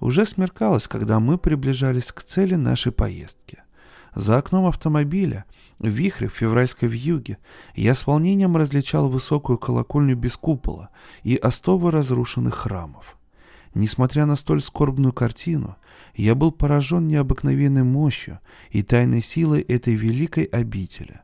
Уже 0.01 0.27
смеркалось, 0.27 0.89
когда 0.89 1.21
мы 1.21 1.39
приближались 1.39 2.13
к 2.13 2.23
цели 2.23 2.57
нашей 2.57 2.91
поездки. 2.91 3.63
За 4.15 4.37
окном 4.37 4.67
автомобиля, 4.67 5.45
в 5.79 5.89
вихре 5.89 6.29
в 6.29 6.35
февральской 6.35 6.89
вьюге, 6.89 7.39
я 7.75 7.95
с 7.95 8.07
волнением 8.07 8.57
различал 8.57 9.09
высокую 9.09 9.59
колокольню 9.59 10.17
без 10.17 10.37
купола 10.37 10.91
и 11.23 11.37
остовы 11.37 11.91
разрушенных 11.91 12.55
храмов. 12.55 13.17
Несмотря 13.75 14.27
на 14.27 14.37
столь 14.37 14.61
скорбную 14.61 15.15
картину, 15.15 15.77
я 16.15 16.35
был 16.35 16.53
поражен 16.53 17.07
необыкновенной 17.07 17.85
мощью 17.85 18.41
и 18.71 18.83
тайной 18.83 19.23
силой 19.23 19.63
этой 19.63 19.95
великой 19.95 20.45
обители. 20.45 21.21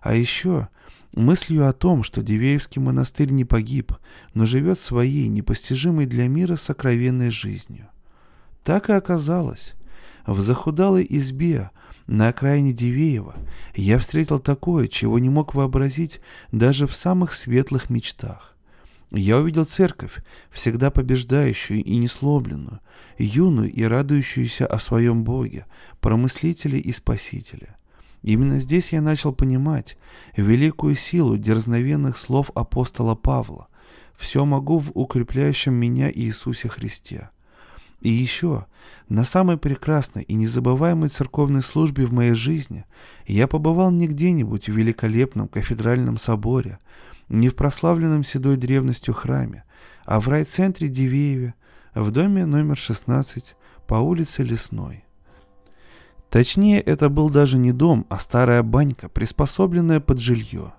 А 0.00 0.14
еще 0.14 0.68
мыслью 1.12 1.68
о 1.68 1.72
том, 1.72 2.02
что 2.02 2.22
Дивеевский 2.22 2.80
монастырь 2.80 3.30
не 3.30 3.44
погиб, 3.44 3.92
но 4.34 4.46
живет 4.46 4.78
своей, 4.78 5.28
непостижимой 5.28 6.06
для 6.06 6.28
мира 6.28 6.56
сокровенной 6.56 7.30
жизнью. 7.30 7.88
Так 8.64 8.88
и 8.88 8.92
оказалось. 8.92 9.74
В 10.26 10.40
захудалой 10.40 11.06
избе 11.08 11.70
на 12.06 12.28
окраине 12.28 12.72
Дивеева 12.72 13.36
я 13.74 13.98
встретил 13.98 14.38
такое, 14.38 14.88
чего 14.88 15.18
не 15.18 15.28
мог 15.28 15.54
вообразить 15.54 16.20
даже 16.52 16.86
в 16.86 16.94
самых 16.94 17.32
светлых 17.32 17.90
мечтах. 17.90 18.56
Я 19.12 19.38
увидел 19.38 19.64
церковь, 19.64 20.18
всегда 20.50 20.90
побеждающую 20.90 21.82
и 21.82 21.96
несломленную, 21.96 22.80
юную 23.18 23.72
и 23.72 23.82
радующуюся 23.82 24.66
о 24.66 24.78
своем 24.78 25.24
Боге, 25.24 25.66
промыслителе 26.00 26.78
и 26.78 26.92
спасителе. 26.92 27.76
Именно 28.22 28.60
здесь 28.60 28.92
я 28.92 29.00
начал 29.00 29.32
понимать 29.32 29.96
великую 30.36 30.94
силу 30.94 31.38
дерзновенных 31.38 32.16
слов 32.16 32.50
апостола 32.54 33.14
Павла 33.14 33.68
«Все 34.16 34.44
могу 34.44 34.78
в 34.78 34.90
укрепляющем 34.94 35.72
меня 35.72 36.10
Иисусе 36.12 36.68
Христе». 36.68 37.30
И 38.00 38.08
еще, 38.08 38.66
на 39.08 39.24
самой 39.24 39.58
прекрасной 39.58 40.22
и 40.22 40.34
незабываемой 40.34 41.10
церковной 41.10 41.62
службе 41.62 42.06
в 42.06 42.12
моей 42.12 42.32
жизни 42.32 42.86
я 43.26 43.46
побывал 43.46 43.90
не 43.90 44.06
где-нибудь 44.06 44.68
в 44.68 44.72
великолепном 44.72 45.48
кафедральном 45.48 46.16
соборе, 46.16 46.78
не 47.28 47.48
в 47.48 47.56
прославленном 47.56 48.24
седой 48.24 48.56
древностью 48.56 49.12
храме, 49.12 49.64
а 50.06 50.20
в 50.20 50.28
райцентре 50.28 50.88
Дивееве, 50.88 51.54
в 51.94 52.10
доме 52.10 52.46
номер 52.46 52.76
16 52.76 53.54
по 53.86 53.94
улице 53.96 54.44
Лесной. 54.44 55.04
Точнее, 56.30 56.80
это 56.80 57.08
был 57.08 57.28
даже 57.28 57.58
не 57.58 57.72
дом, 57.72 58.06
а 58.08 58.18
старая 58.20 58.62
банька, 58.62 59.08
приспособленная 59.08 60.00
под 60.00 60.20
жилье. 60.20 60.72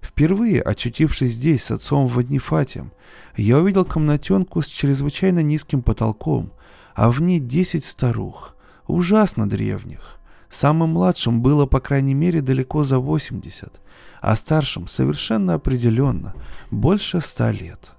Впервые, 0.00 0.60
очутившись 0.60 1.32
здесь 1.32 1.62
с 1.62 1.70
отцом 1.70 2.08
Ваднифатием, 2.08 2.92
я 3.36 3.58
увидел 3.58 3.84
комнатенку 3.84 4.60
с 4.60 4.66
чрезвычайно 4.66 5.40
низким 5.40 5.82
потолком, 5.82 6.52
а 6.96 7.10
в 7.12 7.22
ней 7.22 7.38
десять 7.38 7.84
старух, 7.84 8.56
ужасно 8.88 9.48
древних. 9.48 10.18
Самым 10.50 10.90
младшим 10.90 11.40
было, 11.40 11.64
по 11.66 11.80
крайней 11.80 12.14
мере, 12.14 12.42
далеко 12.42 12.82
за 12.82 12.98
80, 12.98 13.80
а 14.20 14.36
старшим 14.36 14.88
совершенно 14.88 15.54
определенно 15.54 16.34
больше 16.70 17.20
ста 17.20 17.52
лет. 17.52 17.92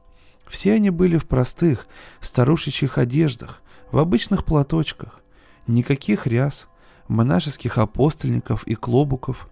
Все 0.48 0.74
они 0.74 0.90
были 0.90 1.18
в 1.18 1.26
простых, 1.26 1.88
старушечьих 2.20 2.98
одеждах, 2.98 3.62
в 3.92 3.98
обычных 3.98 4.46
платочках. 4.46 5.22
Никаких 5.66 6.28
ряс, 6.28 6.68
монашеских 7.08 7.78
апостольников 7.78 8.66
и 8.68 8.76
клобуков. 8.76 9.50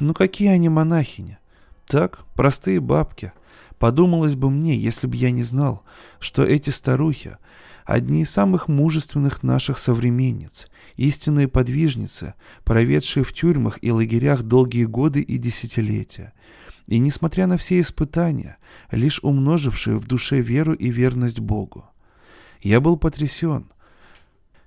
Ну 0.00 0.14
какие 0.14 0.48
они 0.48 0.68
монахини? 0.68 1.38
Так, 1.86 2.24
простые 2.34 2.80
бабки. 2.80 3.32
Подумалось 3.78 4.36
бы 4.36 4.50
мне, 4.50 4.76
если 4.76 5.06
бы 5.06 5.16
я 5.16 5.30
не 5.30 5.42
знал, 5.42 5.82
что 6.20 6.44
эти 6.44 6.70
старухи– 6.70 7.36
одни 7.84 8.22
из 8.22 8.30
самых 8.30 8.68
мужественных 8.68 9.42
наших 9.42 9.78
современниц, 9.78 10.66
истинные 10.96 11.48
подвижницы, 11.48 12.34
проведшие 12.64 13.24
в 13.24 13.32
тюрьмах 13.32 13.78
и 13.82 13.90
лагерях 13.90 14.42
долгие 14.42 14.84
годы 14.84 15.20
и 15.20 15.38
десятилетия, 15.38 16.32
и, 16.86 16.98
несмотря 16.98 17.46
на 17.46 17.56
все 17.56 17.80
испытания, 17.80 18.56
лишь 18.90 19.20
умножившие 19.22 19.98
в 19.98 20.06
душе 20.06 20.40
веру 20.40 20.74
и 20.74 20.90
верность 20.90 21.40
Богу. 21.40 21.86
Я 22.60 22.80
был 22.80 22.96
потрясен, 22.96 23.66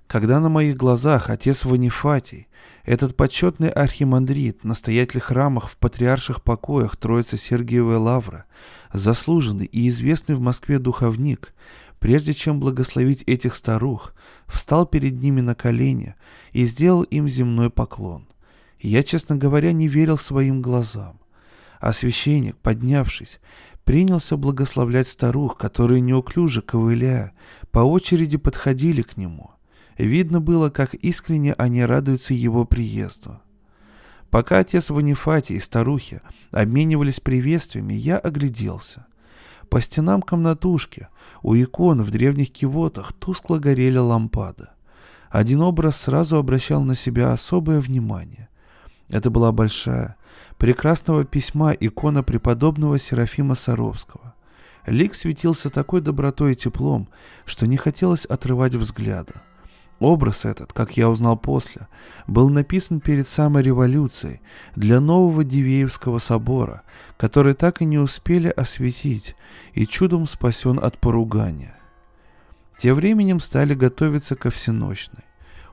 когда 0.06 0.38
на 0.38 0.48
моих 0.48 0.76
глазах 0.76 1.30
отец 1.30 1.64
Ванифатий, 1.64 2.48
этот 2.84 3.16
почетный 3.16 3.68
архимандрит, 3.68 4.62
настоятель 4.62 5.20
храмах 5.20 5.68
в 5.68 5.76
патриарших 5.76 6.42
покоях 6.42 6.96
Троицы 6.96 7.36
Сергиевой 7.36 7.96
Лавры, 7.96 8.44
заслуженный 8.92 9.66
и 9.66 9.88
известный 9.88 10.36
в 10.36 10.40
Москве 10.40 10.78
духовник, 10.78 11.52
прежде 11.98 12.34
чем 12.34 12.60
благословить 12.60 13.24
этих 13.26 13.54
старух, 13.56 14.14
встал 14.46 14.86
перед 14.86 15.20
ними 15.20 15.40
на 15.40 15.54
колени 15.54 16.14
и 16.52 16.64
сделал 16.66 17.02
им 17.02 17.28
земной 17.28 17.70
поклон. 17.70 18.28
Я, 18.78 19.02
честно 19.02 19.36
говоря, 19.36 19.72
не 19.72 19.88
верил 19.88 20.18
своим 20.18 20.62
глазам. 20.62 21.18
А 21.80 21.92
священник, 21.92 22.56
поднявшись, 22.58 23.40
принялся 23.84 24.36
благословлять 24.36 25.08
старух, 25.08 25.58
которые 25.58 26.00
неуклюже 26.00 26.62
ковыляя, 26.62 27.32
по 27.70 27.80
очереди 27.80 28.36
подходили 28.36 29.02
к 29.02 29.16
нему. 29.16 29.55
Видно 29.98 30.40
было, 30.40 30.68
как 30.70 30.94
искренне 30.94 31.54
они 31.54 31.84
радуются 31.84 32.34
его 32.34 32.64
приезду. 32.64 33.40
Пока 34.30 34.58
отец 34.58 34.90
Ванифатий 34.90 35.56
и 35.56 35.60
старухи 35.60 36.20
обменивались 36.50 37.20
приветствиями, 37.20 37.94
я 37.94 38.18
огляделся. 38.18 39.06
По 39.70 39.80
стенам 39.80 40.20
комнатушки, 40.20 41.08
у 41.42 41.54
икон 41.54 42.02
в 42.02 42.10
древних 42.10 42.52
кивотах 42.52 43.12
тускло 43.12 43.58
горели 43.58 43.98
лампады. 43.98 44.68
Один 45.30 45.62
образ 45.62 45.96
сразу 45.96 46.36
обращал 46.36 46.82
на 46.82 46.94
себя 46.94 47.32
особое 47.32 47.80
внимание. 47.80 48.48
Это 49.08 49.30
была 49.30 49.52
большая, 49.52 50.16
прекрасного 50.58 51.24
письма 51.24 51.72
икона 51.72 52.22
преподобного 52.22 52.98
Серафима 52.98 53.54
Саровского. 53.54 54.34
Лик 54.86 55.14
светился 55.14 55.68
такой 55.68 56.00
добротой 56.00 56.52
и 56.52 56.56
теплом, 56.56 57.08
что 57.44 57.66
не 57.66 57.76
хотелось 57.76 58.24
отрывать 58.24 58.74
взгляда. 58.74 59.42
Образ 59.98 60.44
этот, 60.44 60.72
как 60.74 60.96
я 60.98 61.08
узнал 61.08 61.38
после, 61.38 61.88
был 62.26 62.50
написан 62.50 63.00
перед 63.00 63.26
самой 63.26 63.62
революцией 63.62 64.40
для 64.74 65.00
нового 65.00 65.42
Дивеевского 65.42 66.18
собора, 66.18 66.82
который 67.16 67.54
так 67.54 67.80
и 67.80 67.86
не 67.86 67.98
успели 67.98 68.48
осветить 68.48 69.36
и 69.72 69.86
чудом 69.86 70.26
спасен 70.26 70.78
от 70.82 70.98
поругания. 70.98 71.78
Тем 72.78 72.96
временем 72.96 73.40
стали 73.40 73.74
готовиться 73.74 74.36
ко 74.36 74.50
всеночной. 74.50 75.24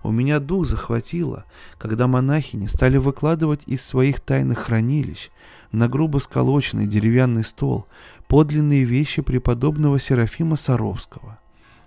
У 0.03 0.11
меня 0.11 0.39
дух 0.39 0.65
захватило, 0.65 1.45
когда 1.77 2.07
монахини 2.07 2.67
стали 2.67 2.97
выкладывать 2.97 3.63
из 3.67 3.81
своих 3.85 4.21
тайных 4.21 4.59
хранилищ 4.59 5.29
на 5.71 5.89
грубо 5.89 6.19
сколоченный 6.19 6.87
деревянный 6.87 7.43
стол 7.43 7.87
подлинные 8.27 8.83
вещи 8.85 9.21
преподобного 9.21 9.99
Серафима 9.99 10.55
Саровского. 10.55 11.39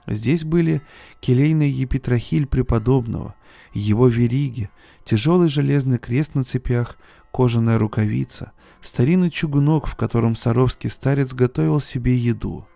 Здесь 0.07 0.45
были 0.45 0.83
келейный 1.21 1.69
епитрахиль 1.69 2.47
преподобного, 2.47 3.35
его 3.75 4.09
вериги, 4.09 4.71
тяжелый 5.05 5.49
железный 5.49 5.99
крест 5.99 6.35
на 6.35 6.45
цепях, 6.45 6.97
кожаная 7.33 7.79
рукавица, 7.79 8.53
старинный 8.81 9.31
чугунок, 9.31 9.87
в 9.87 9.97
котором 9.97 10.37
саровский 10.37 10.91
старец 10.91 11.35
готовил 11.35 11.81
себе 11.81 12.17
еду. 12.17 12.67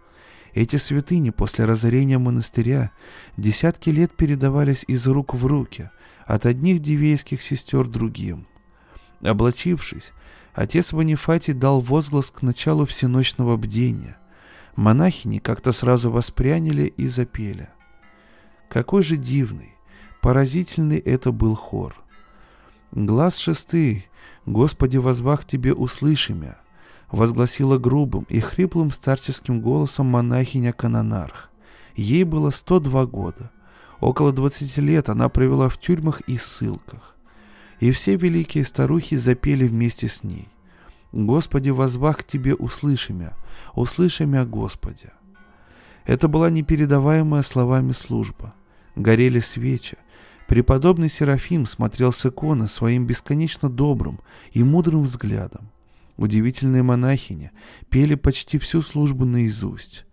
Эти 0.53 0.77
святыни 0.77 1.31
после 1.31 1.65
разорения 1.65 2.19
монастыря 2.19 2.91
десятки 3.37 3.91
лет 3.91 4.17
передавались 4.17 4.85
из 4.89 5.07
рук 5.07 5.35
в 5.35 5.47
руки, 5.47 5.91
от 6.27 6.47
одних 6.47 6.81
дивейских 6.81 7.41
сестер 7.43 7.87
другим. 7.87 8.47
Облачившись, 9.21 10.13
отец 10.53 10.93
Ванифатий 10.93 11.53
дал 11.53 11.81
возглас 11.81 12.31
к 12.31 12.43
началу 12.43 12.87
всеночного 12.87 13.57
бдения. 13.57 14.20
Монахини 14.81 15.41
как-то 15.41 15.73
сразу 15.73 16.11
воспряняли 16.11 16.85
и 16.85 17.07
запели. 17.07 17.69
Какой 18.71 19.03
же 19.03 19.19
дивный, 19.19 19.75
поразительный 20.23 20.97
это 20.97 21.33
был 21.33 21.55
хор. 21.55 21.95
«Глаз 22.91 23.37
шестый, 23.37 24.07
Господи, 24.47 24.97
возвах 24.97 25.45
Тебе 25.45 25.75
услышимя», 25.75 26.57
возгласила 27.11 27.77
грубым 27.77 28.25
и 28.31 28.41
хриплым 28.41 28.91
старческим 28.91 29.61
голосом 29.61 30.07
монахиня 30.07 30.73
Канонарх. 30.73 31.51
Ей 31.95 32.25
было 32.25 32.49
102 32.49 33.05
года. 33.05 33.51
Около 34.01 34.33
20 34.33 34.79
лет 34.79 35.11
она 35.11 35.29
провела 35.29 35.69
в 35.69 35.77
тюрьмах 35.77 36.23
и 36.23 36.39
ссылках. 36.39 37.17
И 37.81 37.93
все 37.93 38.17
великие 38.17 38.65
старухи 38.65 39.17
запели 39.17 39.69
вместе 39.69 40.09
с 40.09 40.25
ней. 40.25 40.49
«Господи, 41.13 41.71
возвах 41.71 42.19
к 42.19 42.25
Тебе 42.25 42.55
услышимя, 42.55 43.35
услышимя 43.75 44.45
Господи». 44.45 45.11
Это 46.07 46.29
была 46.29 46.51
непередаваемая 46.51 47.43
словами 47.43 47.93
служба. 47.93 48.55
Горели 48.97 49.41
свечи. 49.41 49.97
Преподобный 50.49 51.09
Серафим 51.09 51.67
смотрел 51.67 52.13
с 52.13 52.27
иконы 52.27 52.67
своим 52.67 53.07
бесконечно 53.07 53.69
добрым 53.69 54.21
и 54.51 54.65
мудрым 54.65 55.05
взглядом. 55.05 55.71
Удивительные 56.17 56.83
монахини 56.83 57.51
пели 57.89 58.15
почти 58.15 58.59
всю 58.59 58.83
службу 58.83 59.25
наизусть. 59.25 60.05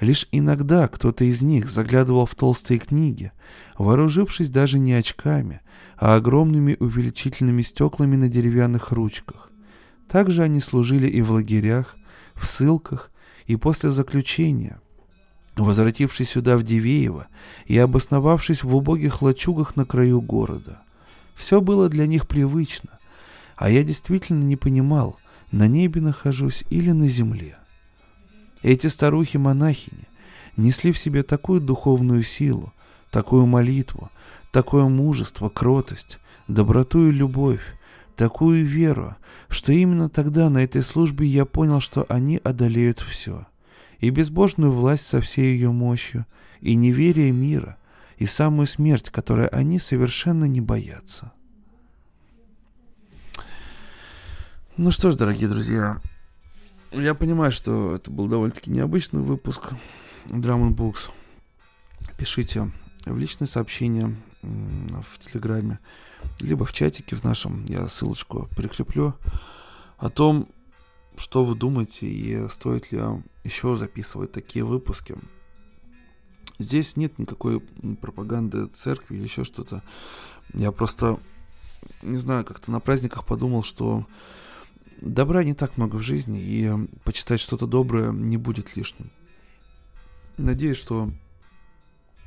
Лишь 0.00 0.26
иногда 0.32 0.88
кто-то 0.88 1.24
из 1.24 1.42
них 1.42 1.70
заглядывал 1.70 2.26
в 2.26 2.34
толстые 2.34 2.80
книги, 2.80 3.30
вооружившись 3.78 4.50
даже 4.50 4.80
не 4.80 4.94
очками, 4.94 5.60
а 5.96 6.16
огромными 6.16 6.76
увеличительными 6.80 7.62
стеклами 7.62 8.16
на 8.16 8.28
деревянных 8.28 8.90
ручках. 8.90 9.51
Также 10.12 10.42
они 10.42 10.60
служили 10.60 11.08
и 11.08 11.22
в 11.22 11.30
лагерях, 11.30 11.96
в 12.34 12.46
ссылках, 12.46 13.10
и 13.46 13.56
после 13.56 13.90
заключения. 13.92 14.78
возвратившись 15.56 16.28
сюда 16.28 16.58
в 16.58 16.62
Дивеево 16.62 17.28
и 17.64 17.78
обосновавшись 17.78 18.62
в 18.62 18.76
убогих 18.76 19.22
лачугах 19.22 19.74
на 19.74 19.86
краю 19.86 20.20
города. 20.20 20.82
Все 21.34 21.62
было 21.62 21.88
для 21.88 22.06
них 22.06 22.28
привычно, 22.28 22.98
а 23.56 23.70
я 23.70 23.82
действительно 23.82 24.42
не 24.42 24.56
понимал, 24.56 25.18
на 25.50 25.66
небе 25.66 26.02
нахожусь 26.02 26.64
или 26.68 26.90
на 26.90 27.08
земле. 27.08 27.56
Эти 28.62 28.88
старухи-монахини 28.88 30.08
несли 30.58 30.92
в 30.92 30.98
себе 30.98 31.22
такую 31.22 31.62
духовную 31.62 32.22
силу, 32.22 32.74
такую 33.10 33.46
молитву, 33.46 34.10
такое 34.50 34.84
мужество, 34.84 35.48
кротость, 35.48 36.18
доброту 36.48 37.08
и 37.08 37.12
любовь, 37.12 37.62
такую 38.16 38.64
веру, 38.64 39.16
что 39.48 39.72
именно 39.72 40.08
тогда 40.08 40.50
на 40.50 40.58
этой 40.58 40.82
службе 40.82 41.26
я 41.26 41.44
понял, 41.44 41.80
что 41.80 42.06
они 42.08 42.40
одолеют 42.42 43.00
все. 43.00 43.46
И 43.98 44.10
безбожную 44.10 44.72
власть 44.72 45.06
со 45.06 45.20
всей 45.20 45.54
ее 45.54 45.70
мощью, 45.70 46.26
и 46.60 46.74
неверие 46.74 47.32
мира, 47.32 47.76
и 48.16 48.26
самую 48.26 48.66
смерть, 48.66 49.10
которой 49.10 49.46
они 49.48 49.78
совершенно 49.78 50.44
не 50.44 50.60
боятся. 50.60 51.32
Ну 54.76 54.90
что 54.90 55.12
ж, 55.12 55.16
дорогие 55.16 55.48
друзья, 55.48 56.00
я 56.92 57.14
понимаю, 57.14 57.52
что 57.52 57.94
это 57.94 58.10
был 58.10 58.26
довольно-таки 58.26 58.70
необычный 58.70 59.20
выпуск 59.20 59.70
Drum 60.26 60.74
Books. 60.74 61.10
Пишите 62.16 62.70
в 63.04 63.18
личные 63.18 63.48
сообщения 63.48 64.14
в 64.42 65.18
Телеграме, 65.18 65.78
либо 66.40 66.64
в 66.64 66.72
чатике 66.72 67.16
в 67.16 67.24
нашем, 67.24 67.64
я 67.66 67.88
ссылочку 67.88 68.48
прикреплю, 68.56 69.14
о 69.98 70.10
том, 70.10 70.48
что 71.16 71.44
вы 71.44 71.54
думаете 71.54 72.06
и 72.06 72.48
стоит 72.48 72.90
ли 72.90 73.00
еще 73.44 73.76
записывать 73.76 74.32
такие 74.32 74.64
выпуски. 74.64 75.16
Здесь 76.58 76.96
нет 76.96 77.18
никакой 77.18 77.60
пропаганды 78.00 78.66
церкви 78.66 79.16
или 79.16 79.24
еще 79.24 79.44
что-то. 79.44 79.82
Я 80.54 80.72
просто, 80.72 81.20
не 82.02 82.16
знаю, 82.16 82.44
как-то 82.44 82.70
на 82.70 82.80
праздниках 82.80 83.24
подумал, 83.24 83.62
что 83.62 84.06
добра 85.00 85.44
не 85.44 85.54
так 85.54 85.76
много 85.76 85.96
в 85.96 86.02
жизни, 86.02 86.40
и 86.40 86.70
почитать 87.04 87.40
что-то 87.40 87.66
доброе 87.66 88.12
не 88.12 88.36
будет 88.36 88.76
лишним. 88.76 89.10
Надеюсь, 90.36 90.78
что 90.78 91.10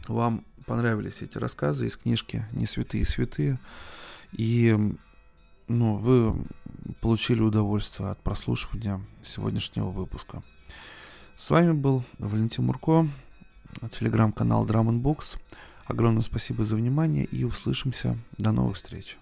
вам 0.07 0.45
понравились 0.66 1.22
эти 1.22 1.38
рассказы 1.38 1.88
из 1.88 1.97
книжки 1.97 2.45
«Не 2.51 2.66
святые 2.66 3.05
святые», 3.05 3.59
и 4.32 4.78
ну, 5.68 5.97
вы 5.97 6.45
получили 7.01 7.41
удовольствие 7.41 8.09
от 8.09 8.22
прослушивания 8.22 9.01
сегодняшнего 9.24 9.89
выпуска. 9.89 10.43
С 11.36 11.49
вами 11.49 11.74
был 11.74 12.03
Валентин 12.20 12.66
Мурко, 12.66 13.07
телеграм-канал 13.91 14.66
Drum 14.66 15.01
Books. 15.01 15.39
Огромное 15.86 16.22
спасибо 16.22 16.66
за 16.66 16.76
внимание 16.76 17.26
и 17.26 17.43
услышимся. 17.43 18.18
До 18.38 18.51
новых 18.51 18.76
встреч. 18.76 19.18